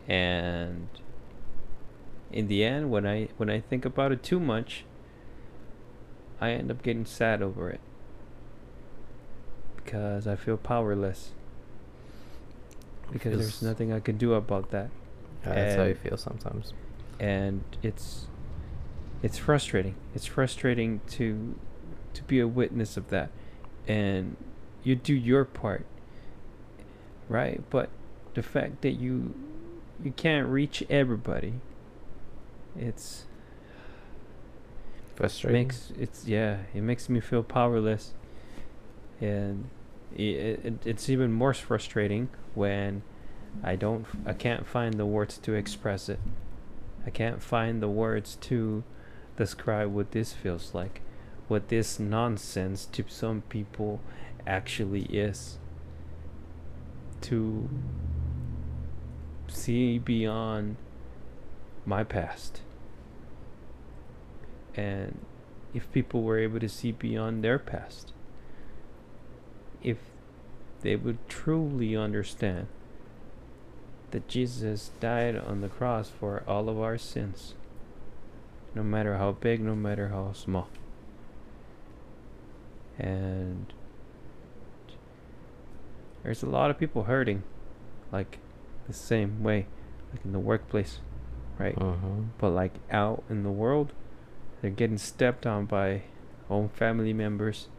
[0.08, 0.88] And
[2.32, 4.86] in the end when I when I think about it too much,
[6.40, 7.80] I end up getting sad over it.
[9.76, 11.32] Because I feel powerless.
[13.12, 14.90] Because there's nothing I can do about that.
[15.46, 16.74] Yeah, that's how you feel sometimes.
[17.20, 18.26] and it's
[19.24, 19.96] it's frustrating.
[20.16, 21.56] It's frustrating to
[22.14, 23.30] to be a witness of that,
[23.88, 24.36] and
[24.84, 25.86] you do your part,
[27.30, 27.62] right?
[27.70, 27.90] But
[28.34, 29.34] the fact that you
[30.04, 31.56] you can't reach everybody,
[32.78, 33.26] it's
[35.16, 35.68] Frustrating.
[35.68, 38.14] makes it's yeah it makes me feel powerless
[39.20, 39.70] and
[40.16, 43.04] it, it, it's even more frustrating when
[43.64, 46.20] i don't i can't find the words to express it
[47.06, 48.84] i can't find the words to
[49.38, 51.02] describe what this feels like
[51.52, 54.00] what this nonsense to some people
[54.48, 55.58] actually is.
[57.24, 57.70] To
[59.50, 60.78] see beyond
[61.86, 62.62] my past.
[64.76, 65.26] And
[65.74, 68.14] if people were able to see beyond their past.
[69.84, 69.98] If
[70.84, 72.68] they would truly understand
[74.12, 77.56] that Jesus died on the cross for all of our sins
[78.76, 80.70] no matter how big no matter how small.
[82.98, 83.74] And
[86.24, 87.44] there's a lot of people hurting
[88.12, 88.40] like
[88.88, 89.66] the same way
[90.14, 91.00] like in the workplace
[91.58, 91.76] right?
[91.76, 92.28] Mhm.
[92.38, 93.94] but like out in the world
[94.62, 96.04] they're getting stepped on by
[96.52, 97.70] own family members.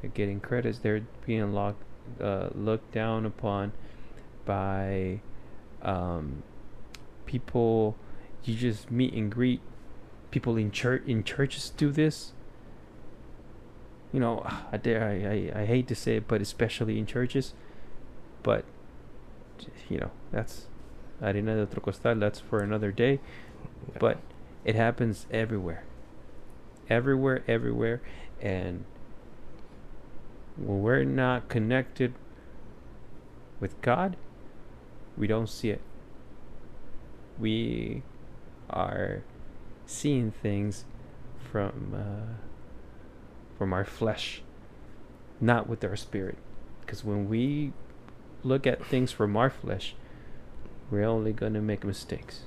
[0.00, 0.78] They're getting credits.
[0.78, 1.82] They're being locked
[2.20, 3.72] uh, looked down upon
[4.44, 5.20] by
[5.82, 6.42] um,
[7.26, 7.96] people
[8.44, 9.60] you just meet and greet
[10.36, 12.32] people in church in churches do this.
[14.12, 17.54] You know I, dare, I, I, I hate to say it but especially in churches.
[18.42, 18.66] But
[19.88, 20.66] you know that's
[21.22, 23.18] harina de otro costal that's for another day.
[23.98, 24.18] But
[24.62, 25.84] it happens everywhere.
[26.90, 28.02] Everywhere everywhere.
[28.42, 28.84] And
[30.58, 32.12] when we're not connected
[33.58, 34.16] with god
[35.16, 35.80] we don't see it.
[37.38, 38.02] We
[38.68, 39.22] are
[39.86, 40.84] seeing things
[41.50, 42.34] from uh,
[43.56, 44.42] from our flesh
[45.40, 46.36] not with our spirit
[46.80, 47.72] because when we
[48.42, 49.94] look at things from our flesh
[50.90, 52.42] we're only to make mistakes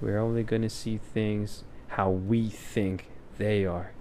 [0.00, 3.92] we're only to see things how we think they are.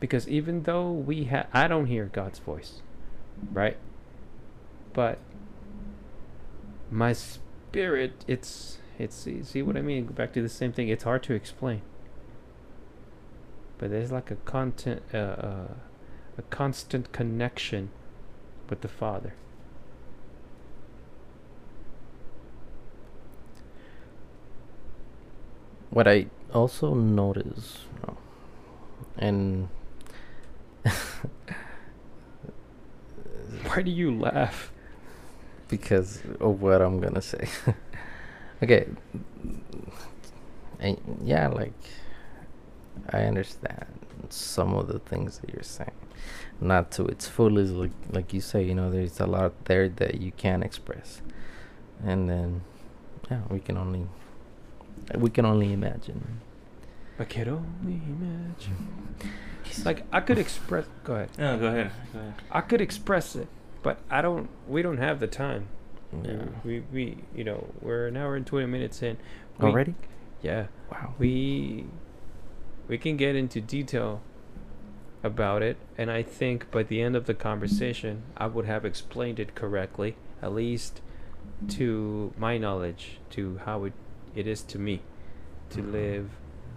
[0.00, 2.82] Because even though we have, I don't hear God's voice,
[3.52, 3.76] right?
[4.92, 5.18] But
[6.90, 10.06] my spirit, it's, it's, see, see what I mean?
[10.06, 10.88] Go back to the same thing.
[10.88, 11.82] It's hard to explain.
[13.78, 15.68] But there's like a content, uh, uh,
[16.38, 17.90] a constant connection
[18.68, 19.34] with the Father.
[25.90, 27.78] What I also notice,
[29.16, 29.68] and
[33.64, 34.72] Why do you laugh?
[35.68, 37.48] because of what I'm gonna say.
[38.62, 38.86] okay,
[40.80, 41.72] and yeah, like
[43.10, 43.86] I understand
[44.30, 45.90] some of the things that you're saying,
[46.60, 48.62] not to its fullest, like like you say.
[48.62, 51.22] You know, there's a lot there that you can't express,
[52.04, 52.62] and then
[53.30, 54.06] yeah, we can only
[55.16, 56.40] we can only imagine.
[57.18, 59.12] I can only imagine.
[59.84, 60.86] Like I could express.
[61.04, 61.30] Go ahead.
[61.38, 61.90] No, go ahead.
[62.12, 62.34] Go ahead.
[62.50, 63.48] I could express it,
[63.82, 64.48] but I don't.
[64.68, 65.68] We don't have the time.
[66.22, 66.44] Yeah.
[66.64, 69.16] We, we you know we're an hour and twenty minutes in.
[69.58, 69.94] We- Already?
[70.42, 70.66] Yeah.
[70.90, 71.14] Wow.
[71.18, 71.86] We
[72.88, 74.20] we can get into detail
[75.22, 79.40] about it, and I think by the end of the conversation, I would have explained
[79.40, 81.00] it correctly, at least
[81.70, 83.92] to my knowledge, to how it
[84.34, 85.00] it is to me
[85.70, 85.92] to Mhm.
[85.92, 86.30] live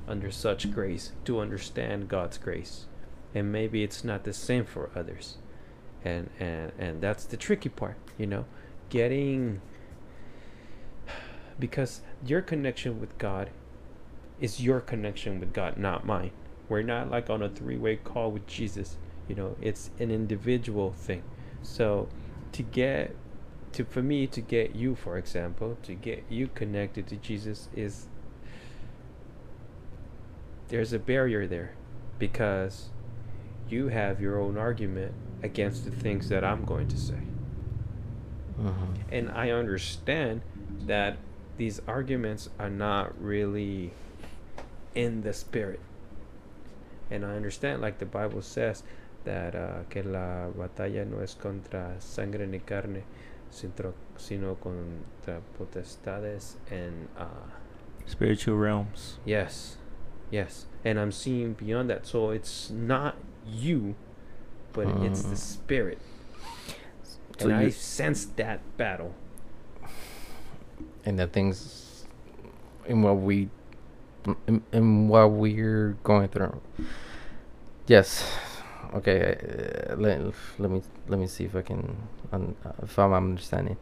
[0.08, 2.86] under such grace, to understand God's grace.
[3.36, 5.38] And maybe it's not the same for others.
[6.06, 8.46] And and and that's the tricky part, you know,
[8.90, 9.62] getting
[11.60, 13.50] because your connection with God
[14.40, 16.32] is your connection with God, not mine.
[16.70, 18.98] We're not like on a three-way call with Jesus.
[19.28, 21.24] You know, it's an individual thing.
[21.64, 22.08] So
[22.52, 23.16] to get
[23.74, 28.08] to for me to get you for example, to get you connected to Jesus is
[30.70, 31.74] there's a barrier there
[32.20, 32.90] because
[33.70, 37.27] you have your own argument against the things that I'm going to say.
[38.60, 38.96] Mhm.
[39.12, 40.42] And I understand
[40.86, 41.18] that
[41.58, 43.92] these arguments are not really
[44.96, 45.80] in the spirit.
[47.10, 48.84] And I understand, like the Bible says,
[49.24, 53.04] that uh, que la batalla no es contra sangre ni carne,
[53.50, 57.26] sino, sino contra potestades and uh,
[58.06, 59.18] Spiritual realms.
[59.26, 59.78] Yes.
[60.32, 60.66] Yes.
[60.86, 62.06] And I'm seeing beyond that.
[62.06, 63.16] So it's not
[63.46, 63.96] you,
[64.74, 65.38] but it's the Mm.
[65.38, 65.98] spirit.
[67.38, 69.14] So and I you- sensed that battle.
[71.06, 72.06] and the things
[72.86, 73.50] in what we
[74.48, 76.60] in, in what we're going through.
[77.88, 78.26] Yes.
[78.94, 79.36] Okay
[79.92, 80.22] uh, let,
[80.60, 81.98] let me let me see if i can
[82.32, 83.78] un, uh, if i'm understanding.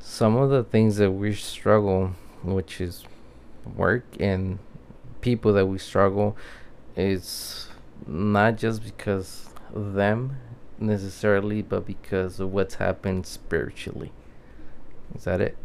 [0.00, 2.12] Some of the things that we struggle
[2.42, 3.04] which is
[3.76, 4.58] work and
[5.20, 6.36] people that we struggle
[6.96, 7.68] is
[8.06, 10.36] not just because of them
[10.80, 14.12] necessarily but because of what's happened spiritually
[15.14, 15.56] is that it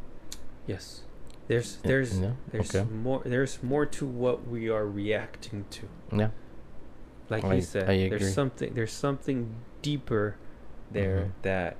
[0.65, 1.03] Yes.
[1.47, 2.89] There's there's yeah, there's okay.
[2.89, 5.89] more there's more to what we are reacting to.
[6.15, 6.29] yeah
[7.29, 10.35] Like I- you said, there's something there's something deeper
[10.91, 11.31] there Mhm.
[11.41, 11.75] that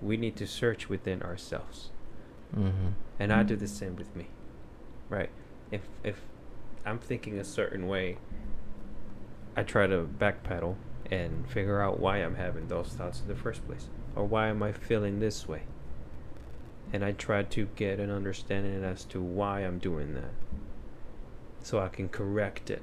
[0.00, 1.90] we need to search within ourselves.
[2.54, 2.88] mm-hmm.
[3.18, 4.28] and I do the same with me.
[5.08, 5.30] Right.
[5.70, 6.22] If if
[6.86, 8.18] I'm thinking a certain way,
[9.56, 10.76] I try to backpedal
[11.12, 14.62] and figure out why I'm having those thoughts in the first place, or why am
[14.62, 15.62] I feeling this way.
[16.92, 20.32] And I try to get an understanding as to why I'm doing that,
[21.62, 22.82] so I can correct it.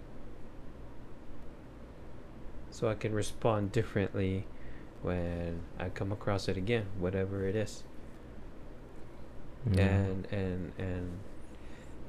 [2.71, 4.45] So I can respond differently
[5.01, 7.83] when I come across it again, whatever it is
[9.67, 9.79] mm-hmm.
[9.79, 11.11] and and and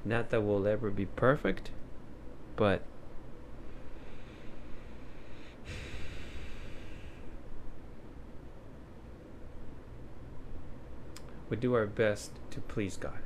[0.05, 1.71] not that we'll ever be perfect
[2.57, 2.83] but
[11.51, 13.19] we do our best to please God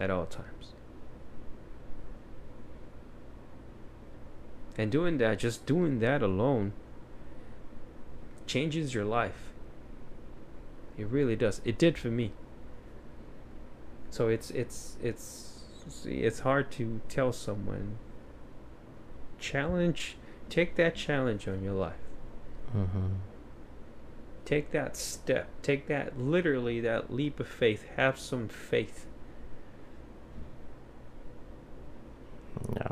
[0.00, 0.72] at all times
[4.76, 6.72] and doing that just doing that alone
[8.46, 9.46] changes your life
[10.98, 11.60] it really does.
[11.64, 12.32] It did for me.
[14.10, 15.60] So it's it's it's
[16.06, 17.98] it's hard to tell someone
[19.38, 20.16] challenge
[20.48, 22.00] take that challenge on your life.
[22.74, 23.06] mm-hmm.
[24.46, 25.48] Take that step.
[25.60, 27.84] Take that literally that leap of faith.
[27.96, 29.06] Have some faith.
[32.74, 32.88] yeah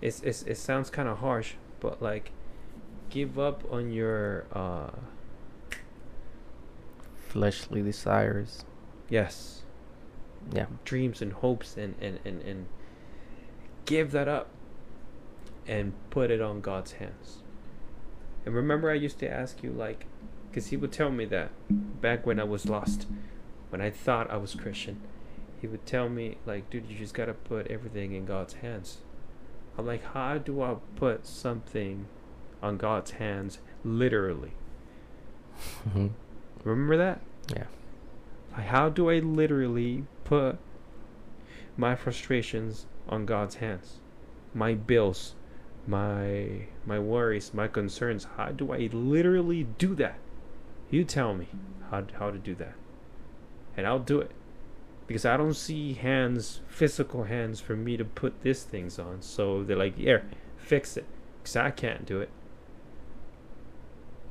[0.00, 2.30] It's, it's it sounds kind of harsh, but like
[3.10, 4.90] give up on your uh
[7.28, 8.64] fleshly desires.
[9.08, 9.62] Yes.
[10.52, 10.66] Yeah.
[10.84, 12.66] Dreams and hopes and, and, and, and
[13.84, 14.48] give that up
[15.66, 17.42] and put it on God's hands.
[18.48, 20.06] And remember, I used to ask you, like,
[20.48, 23.06] because he would tell me that back when I was lost,
[23.68, 25.02] when I thought I was Christian,
[25.60, 29.02] he would tell me, like, dude, you just got to put everything in God's hands.
[29.76, 32.06] I'm like, how do I put something
[32.62, 34.52] on God's hands literally?
[35.86, 36.12] Mhm.
[36.64, 37.20] Remember that?
[37.54, 37.66] Yeah.
[38.52, 40.56] Like, how do I literally put
[41.76, 43.98] my frustrations on God's hands?
[44.54, 45.34] My bills,
[45.88, 48.26] my my worries, my concerns.
[48.36, 50.18] How do I literally do that?
[50.90, 51.48] You tell me
[51.90, 52.74] how how to do that,
[53.76, 54.30] and I'll do it.
[55.06, 59.22] Because I don't see hands, physical hands, for me to put these things on.
[59.22, 60.28] So they're like, here,
[60.58, 61.06] fix it.
[61.42, 62.28] Because I can't do it.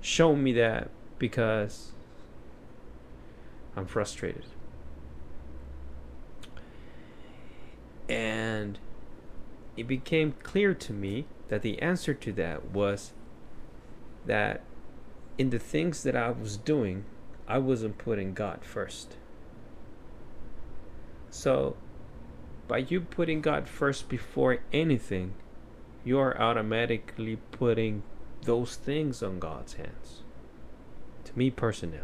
[0.01, 1.93] Show me that because
[3.75, 4.45] I'm frustrated.
[8.07, 8.77] And
[9.75, 13.13] it became clear to me that the answer to that was
[14.25, 14.61] that
[15.37, 17.05] in the things that I was doing,
[17.47, 19.15] I wasn't putting God first.
[21.29, 21.77] So,
[22.67, 25.33] by you putting God first before anything,
[26.03, 28.03] you are automatically putting
[28.43, 30.23] those things on God's hands.
[31.25, 31.99] To me personally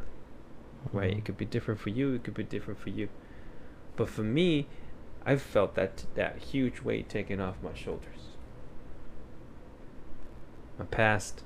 [0.91, 1.14] right?
[1.14, 1.18] Mhm.
[1.20, 2.14] It could be different for you.
[2.14, 3.10] It could be different for you.
[3.95, 4.68] But for me,
[5.26, 8.23] I've felt that that huge weight taken off my shoulders.
[10.78, 11.44] My past,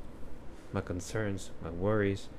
[0.71, 2.29] my concerns, my worries,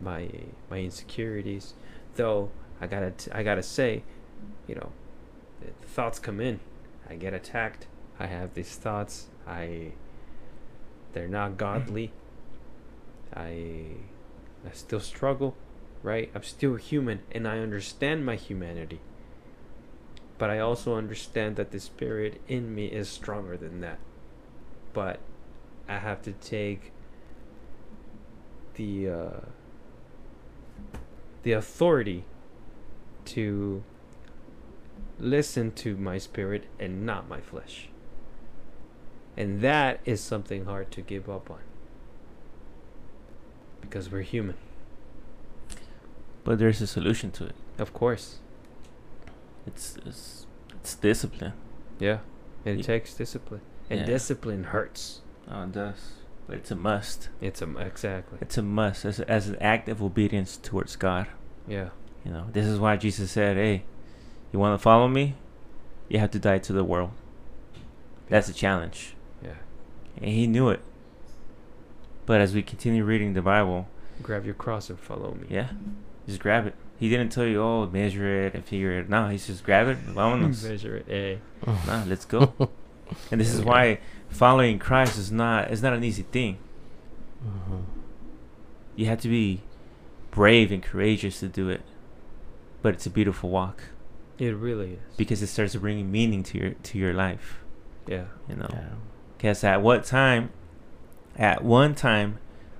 [0.00, 0.28] my
[0.70, 1.74] my insecurities.
[2.16, 2.50] Though
[2.80, 4.02] I gotta t- I gotta say,
[4.66, 4.92] you know,
[5.86, 6.60] thoughts come in.
[7.08, 7.86] I get attacked.
[8.18, 9.28] I have these thoughts.
[9.46, 9.92] I
[11.12, 12.12] they're not godly.
[13.34, 13.86] I
[14.66, 15.56] I still struggle
[16.02, 16.30] right?
[16.34, 19.00] I'm still human and I understand my humanity.
[20.36, 23.98] But I also understand that the spirit in me is stronger than that.
[24.92, 25.18] But
[25.88, 26.92] I have to take
[28.74, 29.40] the uh,
[31.42, 32.24] the authority
[33.26, 33.82] to
[35.18, 37.88] listen to my spirit and not my flesh.
[39.36, 41.60] And that is something hard to give up on.
[43.80, 44.56] Because we're human.
[46.44, 47.54] But there's a solution to it.
[47.78, 48.38] Of course.
[49.66, 51.52] It's it's, it's discipline.
[51.98, 52.18] Yeah.
[52.64, 53.60] It takes discipline.
[53.88, 54.06] And Yeah.
[54.06, 55.22] discipline hurts.
[55.50, 56.12] Oh, it does.
[56.46, 57.28] But it's a must.
[57.40, 58.38] It's a exactly.
[58.40, 61.26] It's a must as, as an act of obedience towards God.
[61.66, 61.90] Yeah.
[62.24, 63.84] You know, this is why Jesus said, "Hey,
[64.52, 65.34] you want to follow me?
[66.08, 67.10] You have to die to the world."
[68.28, 69.54] That's a challenge, Yeah.
[70.18, 70.80] and he knew it.
[72.26, 73.88] But as we continue reading the Bible,
[74.22, 75.46] Grab your cross and follow me.
[75.48, 75.68] yeah,
[76.26, 76.74] just grab it.
[76.98, 79.98] He didn't tell you, "Oh, measure it and figure it." No, he's just grab it.
[80.06, 80.62] Vámonos.
[80.68, 81.06] Measure it.
[81.08, 81.36] Eh.
[81.86, 82.52] nah, let's go.
[83.30, 83.98] And this is why
[84.28, 86.58] following Christ is not is not an easy thing.
[87.44, 87.82] Mhm.
[88.96, 89.62] You have to be
[90.30, 91.82] brave and courageous to do it.
[92.82, 93.82] But it's a beautiful walk
[94.38, 95.16] It really is.
[95.16, 97.60] because it starts bringing meaning to your to your life.
[98.06, 98.24] yeah.
[98.48, 98.88] You know, Yeah.
[99.36, 100.50] because at what time,
[101.36, 102.38] at one time,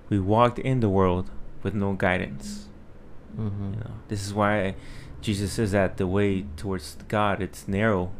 [0.09, 1.31] we walked in the world
[1.63, 2.69] with no guidance.
[3.37, 3.75] Mhm.
[3.75, 4.75] You know, this is why
[5.21, 8.13] Jesus says that the way towards God it's narrow.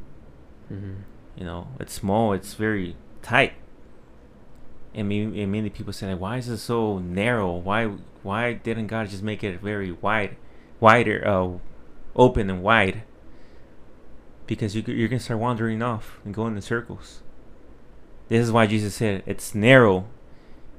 [0.73, 1.03] Mm-hmm.
[1.39, 2.33] You know, it's small.
[2.33, 3.53] It's very tight.
[4.93, 7.55] And many, and many people say, why is it so narrow?
[7.55, 7.93] Why
[8.25, 10.37] why didn't God just make it very wide,
[10.81, 11.59] wider, uh,
[12.17, 13.05] open and wide?
[14.49, 17.23] Because you, you're gonna start wandering off and going in circles.
[18.27, 20.07] This is why Jesus said it's narrow.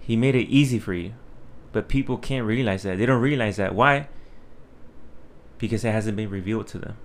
[0.02, 1.14] He made it easy for you,
[1.72, 2.98] but people can't realize that.
[2.98, 3.74] They don't realize that.
[3.74, 4.10] Why?
[5.58, 6.98] Because it hasn't been revealed to them.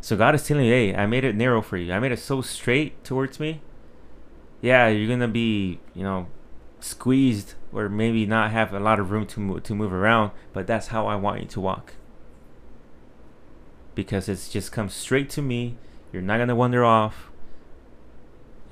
[0.00, 1.92] So God is telling you, hey, I made it narrow for you.
[1.92, 3.60] I made it so straight towards me.
[4.62, 6.26] Yeah, you're gonna be, you know,
[6.80, 10.30] squeezed or maybe not have a lot of room to move, to move around.
[10.52, 11.94] But that's how I want you to walk.
[13.94, 15.76] Because it's just come straight to me.
[16.12, 17.30] You're not gonna wander off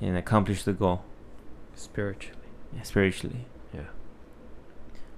[0.01, 1.03] and accomplish the goal
[1.75, 2.37] Spiritually.
[2.75, 3.45] yeah, spiritually.
[3.73, 3.81] Yeah.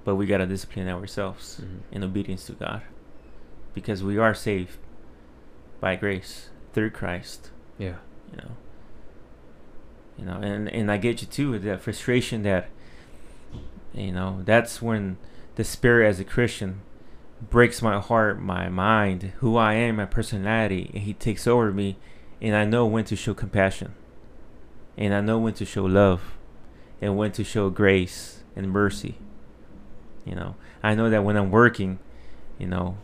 [0.03, 1.79] But we gotta discipline ourselves Mhm.
[1.95, 2.81] in obedience to God,
[3.73, 4.77] because we are saved
[5.81, 7.51] by grace through Christ.
[7.77, 7.97] Yeah.
[8.31, 8.51] You know.
[10.17, 12.69] You know, and and I get you too with that frustration that.
[13.93, 15.17] You know, that's when
[15.55, 16.81] the spirit as a Christian
[17.49, 21.97] breaks my heart, my mind, who I am, my personality, and he takes over me,
[22.41, 23.93] and I know when to show compassion,
[24.97, 26.37] and I know when to show love,
[27.01, 29.17] and when to show grace and mercy.
[30.23, 31.99] You know, I know that when I'm working,
[32.57, 32.97] you know,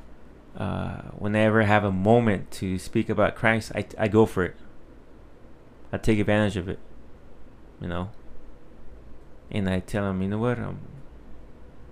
[0.58, 4.56] uh, whenever I have a moment to speak about Christ, I, I go for it.
[5.94, 6.80] I take advantage of it,
[7.80, 8.10] you know.
[9.50, 10.80] And I tell them, you know what, um,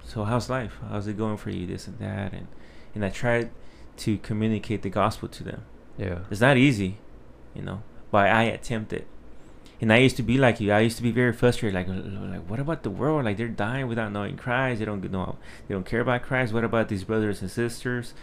[0.04, 0.74] so how's life?
[0.90, 1.66] How's it going for you?
[1.66, 2.48] This and that, and
[2.94, 3.50] and I try
[3.98, 5.64] to communicate the gospel to them.
[5.98, 6.20] Yeah.
[6.30, 6.98] It's not easy,
[7.54, 9.08] you know, but I attempt it.
[9.82, 10.72] And I used to be like you.
[10.72, 11.76] I used to be very frustrated.
[11.76, 13.26] Like, like, what about the world?
[13.26, 14.80] Like, they're dying without knowing Christ.
[14.80, 15.38] They don't know.
[15.68, 16.54] They don't care about Christ.
[16.54, 18.14] What about these brothers and sisters,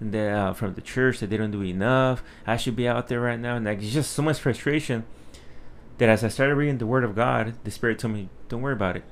[0.00, 2.22] that, uh, from the church that they don't do enough?
[2.46, 3.56] I should be out there right now.
[3.56, 5.04] And like, it's just so much frustration
[5.98, 8.72] that as I started reading the Word of God, the Spirit told me, "Don't worry
[8.74, 9.04] about it.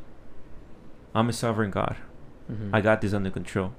[1.14, 1.96] I'm a sovereign God.
[2.50, 2.70] Mhm.
[2.72, 3.72] I got this under control.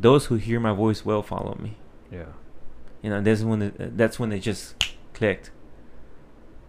[0.00, 1.76] Those who hear my voice will follow me."
[2.10, 2.32] Yeah.
[3.02, 4.82] you know that's when it, that's when it just
[5.12, 5.50] clicked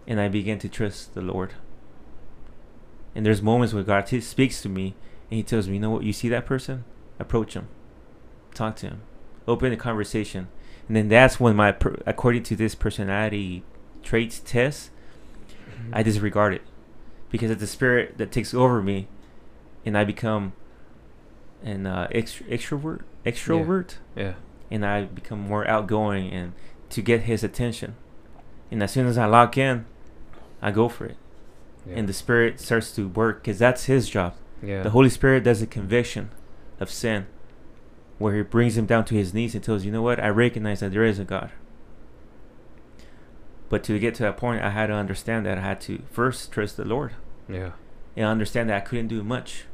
[0.06, 1.54] and i began to trust the lord
[3.16, 4.94] and there's moments where god t- speaks to me
[5.32, 6.84] and he tells me you know what you see that person
[7.20, 7.68] approach him
[8.54, 9.02] talk to him
[9.48, 10.48] open a conversation
[10.88, 13.64] and then that's when my per- according to this personality
[14.04, 14.92] traits test
[15.50, 15.92] Mm-hmm.
[15.96, 16.62] i disregard it
[17.30, 19.08] because it's the spirit that takes over me
[19.86, 20.52] and i become
[21.64, 24.34] an uh, extro- extrovert extrovert Yeah.
[24.72, 26.54] and I become more outgoing and
[26.90, 27.96] to get his attention.
[28.72, 29.86] And as soon as I lock in,
[30.62, 31.18] I go for it.
[31.86, 31.96] Yeah.
[31.98, 34.36] And the Spirit starts to work because that's his job.
[34.64, 34.84] yeah.
[34.84, 36.30] The Holy Spirit does a conviction
[36.80, 37.26] of sin
[38.20, 40.82] where he brings him down to his knees and tells, you know what, I recognize
[40.82, 41.52] that there is a God.
[43.70, 46.52] But to get to that point, I had to understand that I had to first
[46.52, 47.14] trust the Lord
[47.48, 47.72] yeah.
[48.16, 49.66] and understand that I couldn't do much.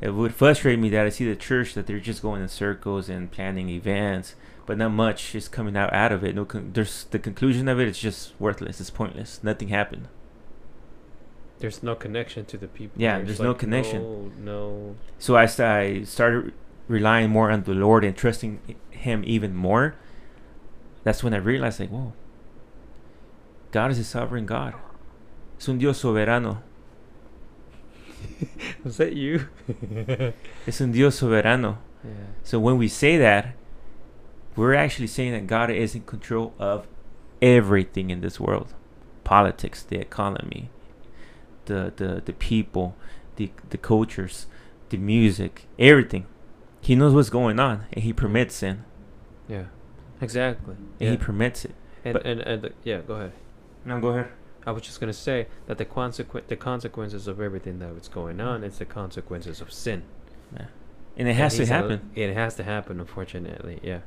[0.00, 3.08] It would frustrate me that I see the church that they're just going in circles
[3.08, 4.34] and planning events,
[4.64, 6.36] but not much is coming out out of it.
[6.36, 8.80] No, con- there's the conclusion of it it is just worthless.
[8.80, 9.40] It's pointless.
[9.42, 10.06] Nothing happened.
[11.58, 13.02] There's no connection to the people.
[13.02, 14.02] Yeah, there's no connection.
[14.44, 14.96] No, no.
[15.18, 16.52] So I, I started
[16.88, 18.60] relying more on the Lord and trusting
[18.90, 19.94] Him even more.
[21.04, 22.12] That's when I realized, like, whoa,
[23.70, 24.74] God is a sovereign God.
[25.58, 26.58] Es un Dios soberano.
[28.84, 29.48] Was that you?
[30.66, 31.78] Es un Dios soberano.
[32.04, 32.10] yeah.
[32.42, 33.54] So when we say that,
[34.56, 36.86] we're actually saying that God is in control of
[37.40, 38.74] everything in this world.
[39.24, 40.70] Politics, the economy,
[41.66, 42.96] the the, the people,
[43.36, 44.46] the the cultures,
[44.88, 46.26] the music, everything.
[46.80, 48.84] He knows what's going on and he permits sin.
[49.48, 49.64] Yeah.
[50.20, 50.74] Exactly.
[50.74, 51.10] And Yeah.
[51.12, 51.74] he permits it.
[52.04, 53.32] and, but- and and the, yeah, go ahead.
[53.84, 54.28] No, go ahead.
[54.66, 58.40] I was just gonna say that the consequ- the consequences of everything that was going
[58.40, 60.02] on it's the consequences of sin.
[60.54, 60.66] Yeah.
[61.16, 62.10] And it has to he's al- happen.
[62.14, 63.80] It has to happen, unfortunately.
[63.82, 64.00] Yeah.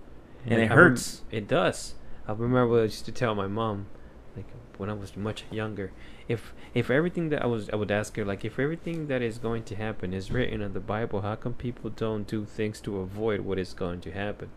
[0.45, 1.21] And it I rem- hurts.
[1.31, 1.95] it does.
[2.27, 3.87] I remember what I used to tell my mom,
[4.35, 4.45] like
[4.77, 5.91] when I was much younger.
[6.31, 9.37] If if everything that I was, I would ask her like, if everything that is
[9.37, 12.99] going to happen is written in the Bible, how come people don't do things to
[12.99, 14.49] avoid what is going to happen?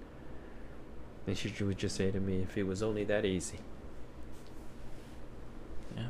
[1.27, 3.59] And she would just say to me, if it was only that easy.
[5.97, 6.09] Yeah.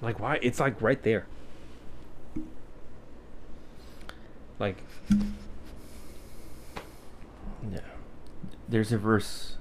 [0.00, 0.38] Like why?
[0.42, 1.26] It's like right there.
[4.58, 4.78] Like
[7.70, 7.80] Yeah.
[8.68, 9.56] There's a verse.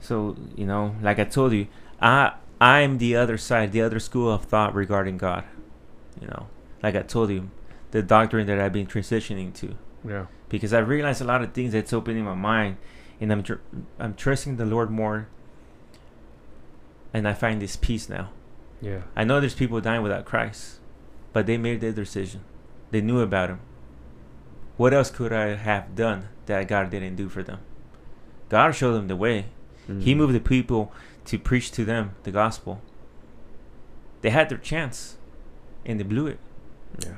[0.00, 1.66] So, you know, like I told you,
[2.00, 5.44] I I'm the other side, the other school of thought regarding God.
[6.20, 6.46] You know,
[6.82, 7.50] like I told you,
[7.92, 9.76] the doctrine that I've been transitioning to
[10.06, 10.26] yeah.
[10.48, 12.76] because I realized a lot of things that's opening my mind
[13.20, 13.62] and I'm tr-
[13.98, 15.28] I'm trusting the Lord more
[17.14, 18.30] and I find this peace now.
[18.82, 19.02] Yeah.
[19.16, 20.78] I know there's people dying without Christ,
[21.32, 22.42] but they made their decision.
[22.90, 23.60] They knew about him.
[24.76, 27.60] What else could I have done that God didn't do for them?
[28.48, 29.46] God showed them the way.
[29.86, 30.18] He Mm.
[30.18, 30.92] moved the people
[31.28, 32.80] to preach to them the gospel.
[34.22, 35.16] They had their chance,
[35.84, 36.38] and they blew it.
[37.02, 37.16] Yeah.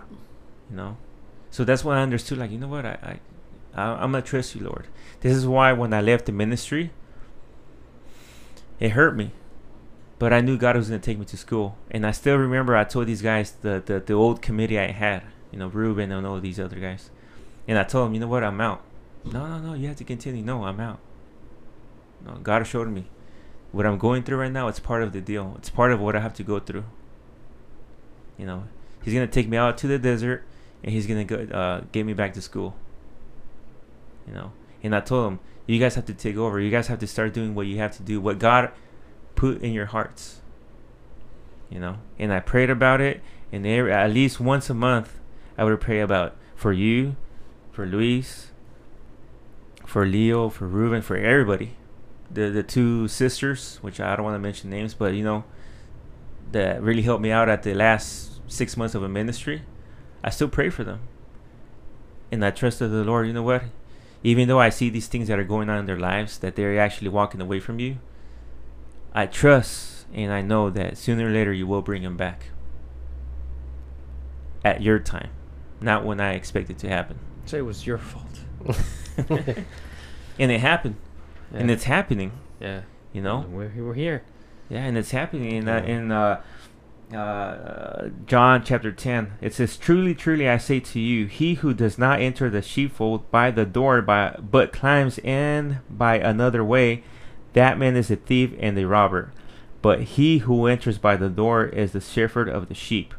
[0.68, 0.96] You know,
[1.50, 2.38] so that's when I understood.
[2.38, 2.84] Like, you know what?
[2.84, 3.18] I,
[3.74, 4.86] I, I I'm gonna trust you, Lord.
[5.20, 6.90] This is why when I left the ministry,
[8.78, 9.30] it hurt me,
[10.18, 12.84] but I knew God was gonna take me to school, and I still remember I
[12.84, 15.22] told these guys the the, the old committee I had,
[15.52, 17.10] you know, Ruben and all these other guys,
[17.68, 18.42] and I told them, you know what?
[18.42, 18.82] I'm out.
[19.24, 19.74] No, no, no.
[19.74, 20.42] You have to continue.
[20.42, 20.98] No, I'm out.
[22.24, 23.06] No, God showed me
[23.72, 24.68] what I'm going through right now.
[24.68, 25.54] It's part of the deal.
[25.58, 26.84] It's part of what I have to go through.
[28.36, 28.64] You know,
[29.02, 30.44] He's gonna take me out to the desert,
[30.82, 32.76] and He's gonna go uh, get me back to school.
[34.26, 34.52] You know,
[34.82, 36.60] and I told him, you guys have to take over.
[36.60, 38.20] You guys have to start doing what you have to do.
[38.20, 38.72] What God
[39.34, 40.40] put in your hearts.
[41.68, 43.22] You know, and I prayed about it,
[43.52, 45.18] and every, at least once a month,
[45.56, 47.14] I would pray about for you,
[47.70, 48.50] for Luis,
[49.86, 51.76] for Leo, for Ruben, for everybody.
[52.32, 55.44] The the two sisters, which I don't want to mention names, but you know,
[56.52, 59.62] that really helped me out at the last six months of a ministry.
[60.22, 61.00] I still pray for them,
[62.30, 63.64] and I trusted the Lord, you know what?
[64.22, 66.78] Even though I see these things that are going on in their lives, that they're
[66.78, 67.98] actually walking away from you,
[69.14, 72.50] I trust and I know that sooner or later you will bring them back
[74.64, 75.30] at your time,
[75.80, 77.18] not when I expect it to happen.
[77.46, 78.26] Say it was your fault.
[80.40, 80.96] And it happened,
[81.52, 82.82] and it's happening, yeah.
[83.12, 83.46] you know?
[83.48, 84.22] We're, we're here.
[84.68, 86.40] Yeah, and it's happening in uh, in uh,
[87.12, 89.32] uh, John chapter ten.
[89.40, 93.28] It says, "Truly, truly, I say to you, he who does not enter the sheepfold
[93.32, 97.02] by the door, by but climbs in by another way,
[97.52, 99.32] that man is a thief and a robber.
[99.82, 103.12] But he who enters by the door is the shepherd of the sheep.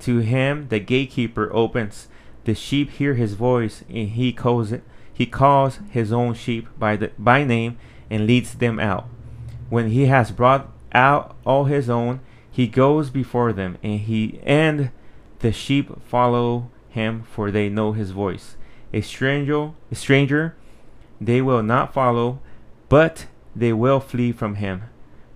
[0.00, 2.06] To him the gatekeeper opens.
[2.44, 4.84] The sheep hear his voice, and he calls it.
[5.14, 7.78] He calls his own sheep by the by name
[8.10, 9.08] and leads them out."
[9.74, 12.20] when he has brought out all his own
[12.50, 14.90] he goes before them and he and
[15.40, 18.56] the sheep follow him for they know his voice.
[18.92, 20.54] A stranger a stranger
[21.20, 22.38] they will not follow
[22.88, 23.26] but
[23.56, 24.82] they will flee from him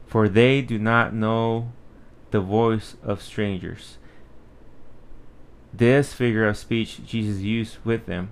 [0.06, 1.72] for they do not know
[2.30, 3.98] the voice of strangers.
[5.74, 8.30] This figure of speech jesus used with them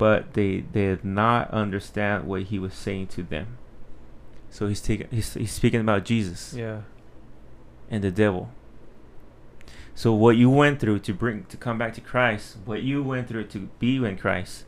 [0.00, 3.58] but they they did not understand what he was saying to them
[4.50, 6.82] so he's taking he's, he's speaking about Jesus Yeah.
[7.88, 8.50] and the devil.
[9.94, 13.28] So what you went through to bring to come back to Christ, what you went
[13.28, 14.64] through to be in Christ,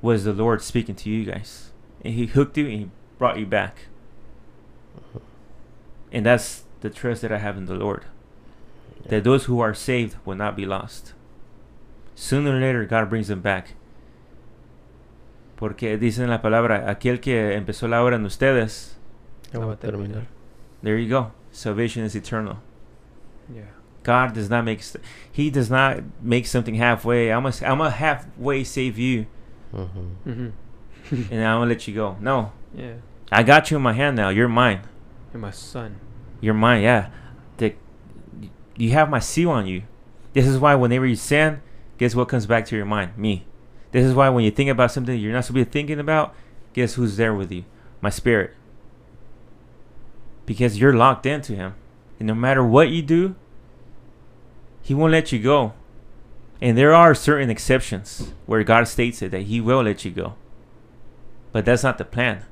[0.00, 1.70] was the Lord speaking to you guys,
[2.04, 3.86] and He hooked you and He brought you back.
[4.96, 5.18] Mm-hmm.
[6.12, 8.04] And that's the trust that I have in the Lord.
[9.06, 11.14] That those who are saved will not be lost.
[12.14, 13.74] Sooner or later, God brings them back.
[15.56, 18.98] Porque dice en la palabra, aquel que empezó la obra en ustedes,
[19.52, 20.26] Ya voy a terminar.
[20.82, 21.32] there you go.
[21.52, 22.56] Salvation is eternal.
[23.54, 23.64] Yeah.
[24.02, 24.80] God does not make
[25.30, 27.30] He does not make something halfway.
[27.30, 29.26] I'm gonna I'm gonna halfway save you,
[29.72, 30.16] Mhm.
[30.26, 31.32] Mm-hmm.
[31.32, 32.16] and I'm gonna let you go.
[32.20, 32.94] No, Yeah.
[33.30, 34.30] I got you in my hand now.
[34.30, 34.80] You're mine.
[35.32, 35.96] You're my son.
[36.40, 36.82] You're mine.
[36.82, 37.10] Yeah,
[37.58, 37.74] the,
[38.76, 39.82] you have my seal on you.
[40.32, 41.60] This is why whenever you sin,
[41.98, 43.16] guess what comes back to your mind?
[43.16, 43.44] Me.
[43.92, 46.34] This is why when you think about something you're not supposed to be thinking about,
[46.72, 47.64] guess who's there with you?
[48.00, 48.54] My spirit.
[50.44, 51.74] Because you're locked into Him,
[52.18, 53.36] and no matter what you do,
[54.82, 55.74] He won't let you go.
[56.60, 60.34] And there are certain exceptions where God states it that He will let you go.
[61.52, 62.44] But that's not the plan.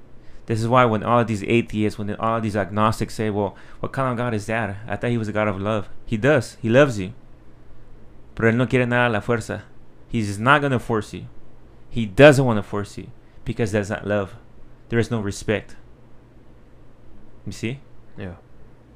[0.46, 3.56] This is why when all of these atheists, when all of these agnostics say, well,
[3.78, 4.76] what kind of God is that?
[4.88, 5.88] I thought he was a God of love.
[6.04, 6.56] He does.
[6.60, 7.12] He loves you.
[8.34, 9.62] Pero él no quiere nada a la fuerza.
[10.10, 11.26] He's not going to force you.
[11.88, 13.10] He doesn't want to force you
[13.44, 14.34] because that's not love.
[14.88, 15.76] There is no respect.
[17.46, 17.80] You see?
[18.18, 18.34] Yeah.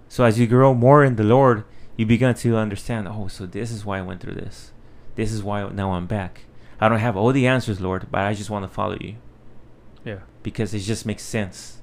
[0.08, 1.64] So as you grow more in the Lord,
[1.96, 4.72] you begin to understand, oh, so this is why I went through this.
[5.14, 6.42] This is why now I'm back.
[6.80, 9.14] I don't have all the answers, Lord, but I just want to follow you
[10.04, 10.18] Yeah.
[10.42, 11.80] because it just makes sense.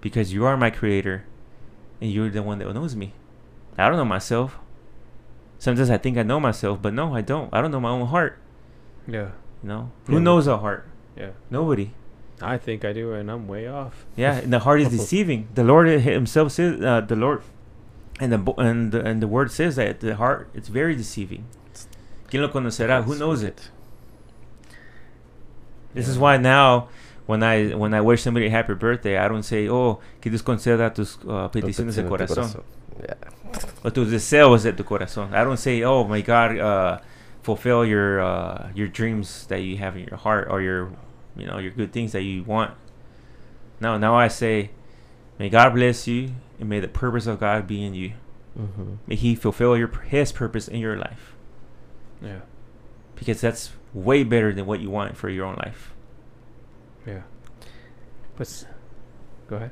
[0.00, 1.24] Because you are my creator
[2.00, 3.14] and you're the one that knows me.
[3.78, 4.58] I don't know myself.
[5.58, 7.48] Sometimes I think I know myself, but no, I don't.
[7.52, 8.38] I don't know my own heart.
[9.06, 9.30] Yeah.
[9.62, 9.90] You know?
[10.08, 10.86] Yeah, Who knows a heart?
[11.16, 11.30] Yeah.
[11.50, 11.92] Nobody.
[12.42, 14.04] I think I do, and I'm way off.
[14.14, 15.48] Yeah, and the heart is deceiving.
[15.54, 17.42] The Lord Himself says, uh, the Lord,
[18.20, 21.46] and the and the, and the word says that the heart it's very deceiving.
[22.28, 23.04] ¿Quién lo conocerá?
[23.04, 23.70] Who knows it?
[25.94, 26.88] This is why now,
[27.26, 30.42] when I when I wish somebody a happy birthday, I don't say, "Oh, que Dios
[30.42, 32.62] conceda tus uh, peticiones de corazón
[33.00, 33.14] Yeah.
[33.84, 36.98] o tus deseos de tu corazón." I don't say, "Oh my God, uh,
[37.46, 40.90] fulfill your uh, your dreams that you have in your heart or your
[41.36, 42.74] you know your good things that you want."
[43.80, 44.70] No, now I say,
[45.38, 48.12] "May God bless you, and may the purpose of God be in you.
[48.58, 48.98] Mhm.
[49.06, 51.36] May He fulfill your His purpose in your life,
[52.20, 52.40] Yeah.
[53.14, 55.94] because that's way better than what you want for your own life."
[57.06, 57.22] Yeah.
[58.36, 58.66] But s-
[59.48, 59.70] go ahead.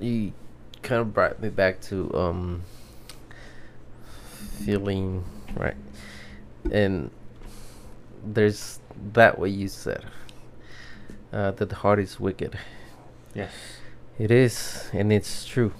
[0.00, 0.32] You
[0.82, 2.62] kind of brought me back to um
[4.64, 5.24] feeling
[5.56, 5.76] right,
[6.70, 7.10] and
[8.24, 8.80] there's
[9.12, 10.04] that way you said.
[11.30, 12.58] Uh, that the heart is wicked.
[13.34, 13.52] Yes.
[14.18, 15.74] It is, and it's true.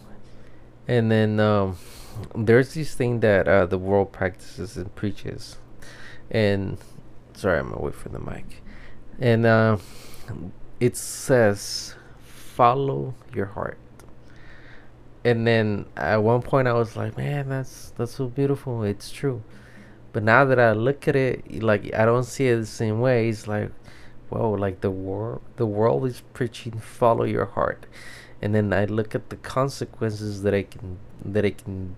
[0.87, 1.79] And then um,
[2.35, 5.57] there's this thing that uh, the world practices and preaches,
[6.31, 6.79] and
[7.35, 8.63] sorry, I'm away from the mic.
[9.19, 9.79] And uh,
[10.81, 11.95] it says,
[12.25, 13.79] "Follow your heart."
[15.25, 18.83] And then at one point, I was like, "Man, that's that's so beautiful.
[18.83, 19.43] It's true."
[20.13, 23.29] But now that I look at it, like I don't see it the same way.
[23.29, 23.71] It's like,
[24.31, 27.87] whoa, like the world, the world is preaching, "Follow your heart."
[28.41, 31.97] and then I look at the consequences that I can that I can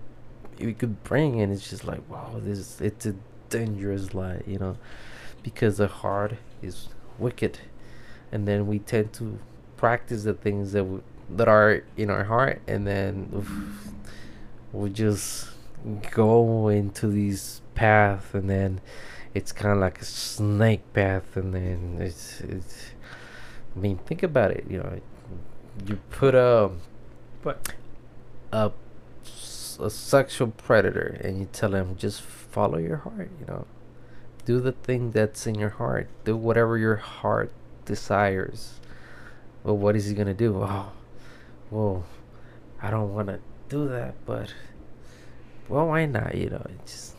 [0.59, 3.15] it could bring, and it's just like wow, this it's a
[3.49, 4.77] dangerous lie, you know,
[5.43, 6.89] because the heart is
[7.19, 7.59] wicked,
[8.31, 9.39] and then we tend to
[9.77, 10.99] practice the things that we,
[11.35, 13.43] that are in our heart, and then
[14.71, 15.49] we just
[16.11, 18.81] go into these path, and then
[19.33, 22.91] it's kind of like a snake path, and then it's it's.
[23.75, 24.65] I mean, think about it.
[24.69, 24.99] You know,
[25.85, 26.71] you put a
[27.41, 27.73] But
[28.51, 28.71] a,
[29.79, 33.65] a sexual predator and you tell him just follow your heart you know
[34.45, 37.51] do the thing that's in your heart do whatever your heart
[37.85, 38.79] desires
[39.63, 40.91] well what is he gonna do oh
[41.71, 42.03] well
[42.81, 43.39] i don't want to
[43.69, 44.53] do that but
[45.69, 47.15] well why not you know it's just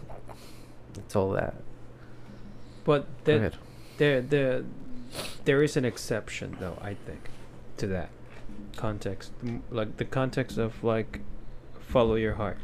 [0.97, 1.55] it's all that
[2.85, 3.57] but ahead.
[3.97, 4.65] there there
[5.45, 7.29] there is an exception though i think
[7.79, 8.11] to that
[8.77, 9.33] context
[9.71, 11.21] like the context of like
[11.81, 12.59] follow your heart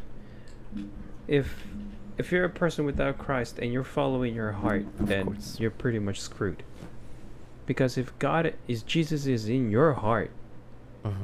[1.26, 1.66] if
[2.18, 6.20] if you're a person without christ and you're following your heart then you're pretty much
[6.20, 6.62] screwed
[7.66, 10.30] because if god is jesus is in your heart
[11.04, 11.14] Mhm.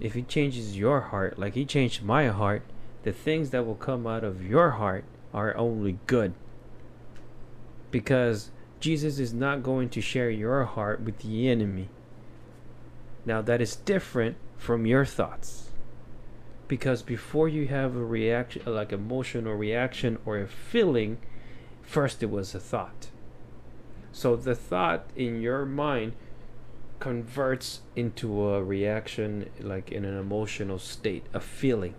[0.00, 2.62] If he changes your heart like he changed my heart
[3.02, 6.34] the things that will come out of your heart are only good.
[7.90, 11.88] Because jesus is not going to share your heart with the enemy.
[13.24, 15.70] Now that is different from your thoughts.
[16.68, 21.18] Because before you have a reaction like emotional reaction or a feeling
[21.82, 23.08] first it was a thought.
[24.12, 26.12] So the thought in your mind
[27.00, 31.94] converts into a reaction like in an emotional state a feeling.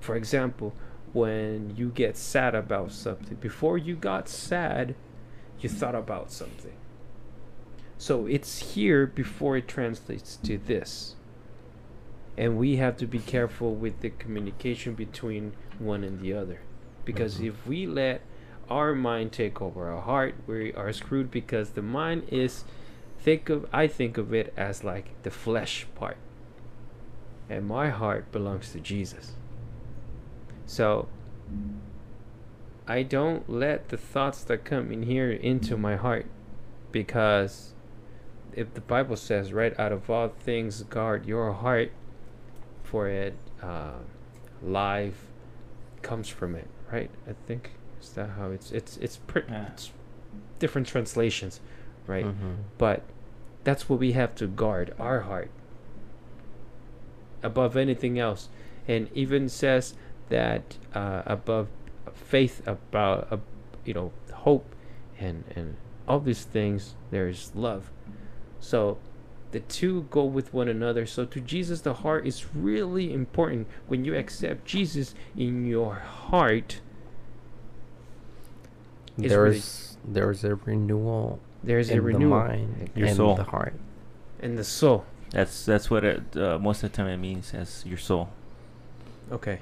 [0.00, 0.74] For example
[1.12, 4.94] when you get sad about something before you got sad
[5.60, 6.72] you thought about something.
[7.96, 11.14] So it's here before it translates to this.
[12.36, 16.60] And we have to be careful with the communication between one and the other.
[17.04, 17.46] Because Mhm.
[17.48, 18.22] if we let
[18.68, 22.64] our mind take over our heart we are screwed because the mind is
[23.22, 26.16] think of I think of it as like the flesh part.
[27.48, 29.32] And my heart belongs to Jesus.
[30.66, 31.08] So
[32.86, 36.26] I don't let the thoughts that come in here into my heart
[36.90, 37.74] because
[38.54, 41.90] if the Bible says right out of all things guard your heart
[42.82, 43.92] for it uh,
[44.62, 45.26] life
[46.02, 47.70] comes from it right I think
[48.00, 49.70] is that how it's it's it's pretty Yeah.
[50.58, 51.60] different translations
[52.06, 52.56] right Mhm.
[52.76, 53.02] but
[53.64, 55.50] that's what we have to guard our heart
[57.42, 58.48] above anything else.
[58.88, 59.94] And even says
[60.28, 61.68] that uh, above
[62.12, 63.36] faith about uh,
[63.84, 64.74] you know hope
[65.18, 65.76] and and
[66.08, 67.90] all these things there's love.
[68.58, 68.98] So
[69.52, 71.06] the two go with one another.
[71.06, 73.68] So to jesus the heart is really important.
[73.86, 76.80] When you accept jesus in your heart
[79.18, 83.34] It's really- there's there's a renewal there's a in the renewal mind Your and soul.
[83.36, 83.74] the heart
[84.40, 87.84] in the soul That's that's what it uh, most of the time it means as
[87.86, 88.28] your soul.
[89.30, 89.60] Okay.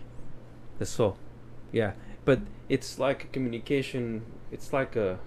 [0.78, 1.16] The soul.
[1.70, 1.92] Yeah.
[2.24, 5.18] But it's like a communication it's like a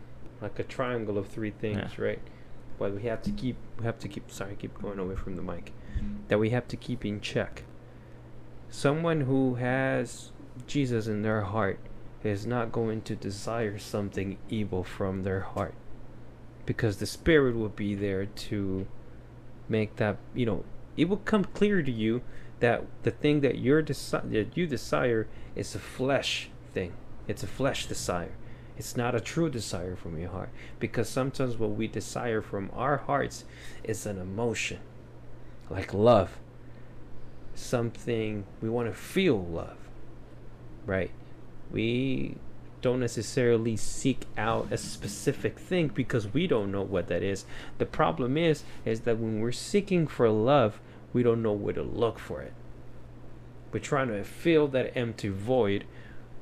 [0.41, 2.19] like a triangle of three things, right?
[2.77, 5.41] But we have to keep we have to keep sorry, keep going away from the
[5.41, 5.71] mic.
[6.27, 7.63] That we have to keep in check.
[8.69, 10.31] Someone who has
[10.67, 11.79] Jesus in their heart
[12.23, 15.75] is not going to desire something evil from their heart.
[16.65, 18.87] Because the spirit will be there to
[19.67, 20.63] make that you know,
[20.95, 22.21] it will come clear to you
[22.59, 26.93] that the thing that you're desi- that you desire is a flesh thing.
[27.27, 28.35] It's a flesh desire.
[28.77, 30.49] It's not a true desire from your heart
[30.79, 33.45] because sometimes what we desire from our hearts
[33.83, 34.79] is an emotion,
[35.69, 36.39] like love.
[37.55, 39.77] Something we want to feel love,
[40.87, 41.11] right?
[41.71, 42.37] We
[42.83, 47.45] don't necessarily seek out a specific thing because we don't know what that is.
[47.77, 50.79] The problem is is that when we're seeking for love,
[51.13, 52.53] we don't know where to look for it.
[53.71, 55.85] We're trying to fill that empty void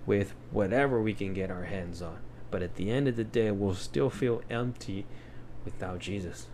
[0.05, 2.17] with whatever we can get our hands on.
[2.49, 5.05] But at the end of the day, we'll still feel empty
[5.63, 6.47] without Jesus.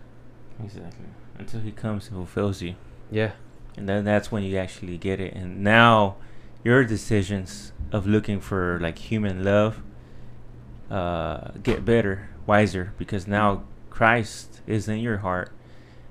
[0.62, 1.06] Exactly.
[1.38, 2.74] Until he comes and fulfills you.
[3.10, 3.32] Yeah.
[3.76, 5.34] And then that's when you actually get it.
[5.34, 6.16] And now
[6.64, 9.82] your decisions of looking for like human love
[10.90, 15.52] uh, get better, wiser, because now Christ is in your heart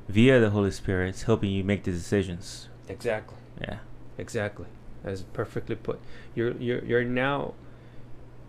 [0.07, 2.69] via the Holy Spirit, it's helping you make the decisions.
[2.87, 3.37] Exactly.
[3.61, 3.79] Yeah.
[4.17, 4.67] Exactly.
[5.03, 5.99] That's perfectly put.
[6.35, 7.53] You're you're you're now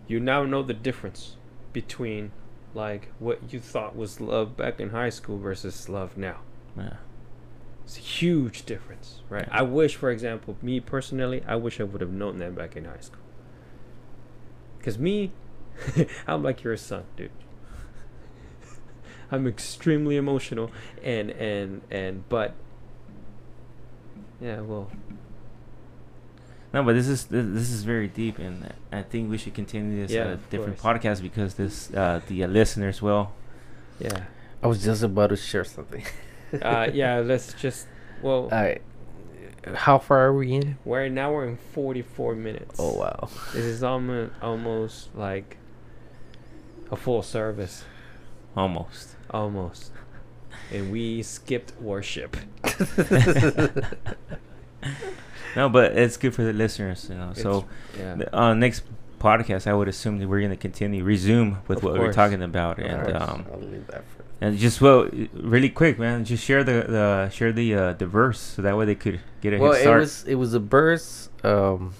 [0.07, 1.35] you now know the difference
[1.73, 2.31] between
[2.73, 6.37] like what you thought was love back in high school versus love now.
[6.77, 6.97] Yeah.
[7.89, 9.47] It's a huge difference, right?
[9.47, 9.59] Yeah.
[9.61, 12.85] I wish, for example, me personally, I wish I would have known that back in
[12.85, 13.23] high school.
[14.83, 15.31] Cause me,
[16.27, 17.31] I'm like your son, dude.
[19.31, 20.69] I'm extremely emotional,
[21.03, 22.53] and and and but
[24.39, 24.91] yeah, well,
[26.71, 30.05] No, but this is this, this is very deep, and I think we should continue
[30.05, 31.01] this Yeah, at a different course.
[31.01, 33.31] podcast because this uh, the uh, listeners will.
[33.97, 34.25] yeah,
[34.61, 36.03] I was just about to share something.
[36.61, 37.19] uh, yeah.
[37.19, 37.87] Let's just
[38.21, 38.81] well, All right.
[39.75, 40.77] How far are we in?
[40.85, 42.75] we're now we're in 44 minutes.
[42.79, 43.29] Oh wow.
[43.53, 45.57] This is almost almost like
[46.91, 47.83] a full service,
[48.55, 49.15] Almost.
[49.29, 49.91] almost,
[50.71, 52.35] and we skipped worship.
[55.55, 57.33] No, but it's good for the listeners, you know.
[57.33, 57.65] So
[57.97, 58.83] yeah, the, uh, next
[59.19, 62.77] podcast, I would assume that we're gonna continue resume with Of what we're talking about,
[62.79, 63.29] Of and course.
[63.29, 63.45] um,
[64.41, 64.47] I'll leave that for.
[64.47, 68.39] and just well, really quick, man, just share the the share the uh, the verse
[68.39, 69.99] so that way they could get a Well, head it start.
[70.01, 71.93] was it was a verse, um,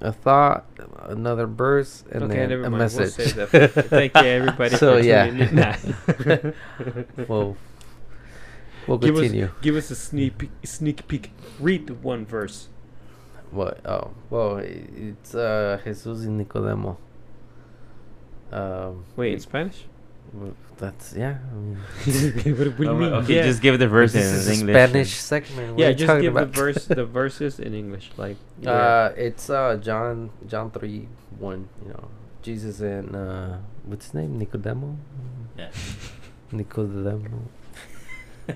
[0.00, 0.66] a thought,
[1.04, 2.78] another verse, and okay, then never a mind.
[2.82, 3.16] message.
[3.18, 3.70] We'll save that.
[3.70, 4.76] for- Thank you, everybody.
[4.76, 5.26] So, for yeah.
[5.26, 5.54] tuning in.
[5.56, 5.76] Nah.
[7.28, 7.56] well,
[8.86, 9.46] we'll give continue.
[9.46, 11.30] us give us a sneak peek, sneak peek.
[11.60, 12.68] Read the one verse.
[13.50, 13.84] What?
[13.84, 16.96] Oh, well, it's uh, Jesus y Nicodemo.
[18.50, 19.86] Um, Wait, in Spanish?
[20.32, 21.38] W- that's yeah.
[21.50, 23.12] I mean, what, what do you Oh, mean?
[23.24, 23.42] okay, yeah.
[23.42, 24.74] just give the verse this in a English.
[24.74, 25.70] Spanish segment.
[25.74, 28.36] What yeah, just talking give the verse, the verses in English, like.
[28.60, 31.68] where- Uh, it's uh John John three one.
[31.84, 32.08] You know,
[32.42, 34.38] Jesus and uh, what's his name?
[34.40, 34.96] Nicodemo.
[35.56, 35.70] Yeah.
[36.52, 37.46] Nicodemo.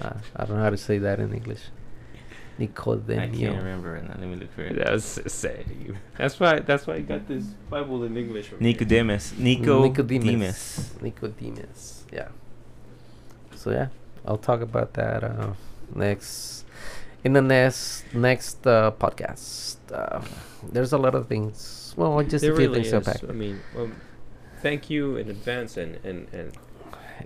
[0.01, 1.71] uh, I don't know how to say that in English.
[2.59, 4.17] I can't remember right now.
[4.19, 4.77] Let me look for it.
[4.77, 5.65] That's say.
[6.17, 6.61] That's why.
[6.61, 8.47] That's why I got this Bible in English.
[8.53, 8.73] over here.
[8.73, 9.35] Nicodemus.
[9.37, 10.95] Nico Nicodemus.
[11.03, 12.05] Nicodemus.
[12.13, 12.29] Yeah.
[13.55, 13.89] So yeah,
[14.25, 15.53] I'll talk about that uh,
[15.95, 16.65] next
[17.25, 19.77] in the next next uh, podcast.
[19.93, 20.23] Uh,
[20.73, 21.95] there's a lot of things.
[21.97, 23.07] Well, just There a few really things to is.
[23.07, 23.31] unpack.
[23.31, 23.97] I mean, um,
[24.63, 26.53] thank you in advance, and and and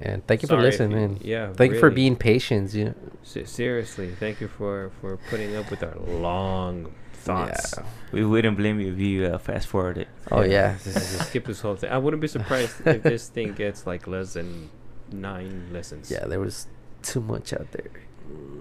[0.03, 1.21] And thank you for sorry if you- listening.
[1.23, 2.73] yeah, Thank you for being patient.
[2.75, 2.95] You know.
[3.23, 7.75] Se- seriously, thank you for for putting up with our long thoughts.
[7.77, 7.85] Yeah.
[8.13, 10.09] We wouldn't blame you if you uh, fast forward it.
[10.31, 10.77] Oh yeah.
[10.85, 11.91] Just skip this whole thing.
[11.91, 14.71] I wouldn't be surprised if this thing gets like less than
[15.13, 16.11] nine lessons.
[16.11, 16.25] yeah.
[16.27, 16.67] There was
[17.03, 17.91] too much out there.
[17.93, 18.01] Yeah,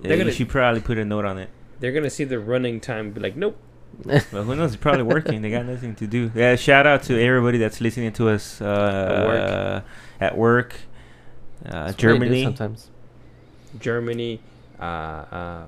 [0.01, 1.49] They're you gonna- should probably put a note on it.
[1.80, 3.56] They're gonna see the running time, be like, nope.
[4.06, 4.73] Well, who knows?
[4.73, 5.41] It's probably working.
[5.41, 6.31] they got nothing to do.
[6.35, 9.81] Yeah, shout out to everybody that's listening to us uh.
[10.22, 10.73] At work.
[10.73, 10.89] Uh, That's what
[11.65, 12.44] I do Germany.
[12.44, 12.90] sometimes.
[13.80, 14.40] Germany,
[14.80, 15.65] uh, uh,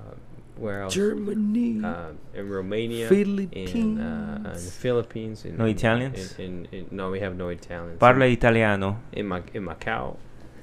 [0.56, 0.94] where else?
[0.94, 1.84] Germany.
[1.84, 3.70] Uh, in Romania, Philippines.
[3.74, 5.44] in, uh, in the Philippines.
[5.44, 6.38] In, No in- Italians?
[6.38, 7.98] In, in, in, no, we have no Italians.
[7.98, 9.00] Parla italiano.
[9.12, 10.16] in, Ma- in Macau.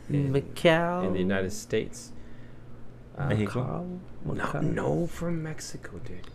[0.09, 1.05] In, Macau.
[1.05, 2.11] In the United States.
[3.17, 3.87] Uh, Mexico?
[4.25, 4.61] Macau.
[4.63, 6.27] No, no, from Mexico, dude.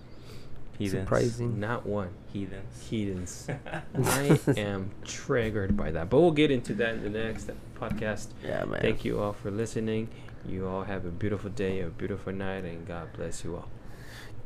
[0.79, 1.03] Heathens.
[1.05, 1.61] Surprising.
[1.61, 2.11] Not one.
[2.33, 2.89] Heathens.
[2.89, 3.49] Heathens.
[3.95, 6.11] I am triggered by that.
[6.11, 7.49] But we'll get into that in the next
[7.81, 8.29] podcast.
[8.43, 8.81] Yeah, man.
[8.81, 10.09] Thank you all for listening.
[10.47, 13.69] You all have a beautiful day, a beautiful night, and God bless you all.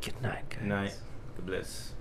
[0.01, 0.59] Good night, guys.
[0.61, 0.95] Good night.
[1.37, 1.93] God bless.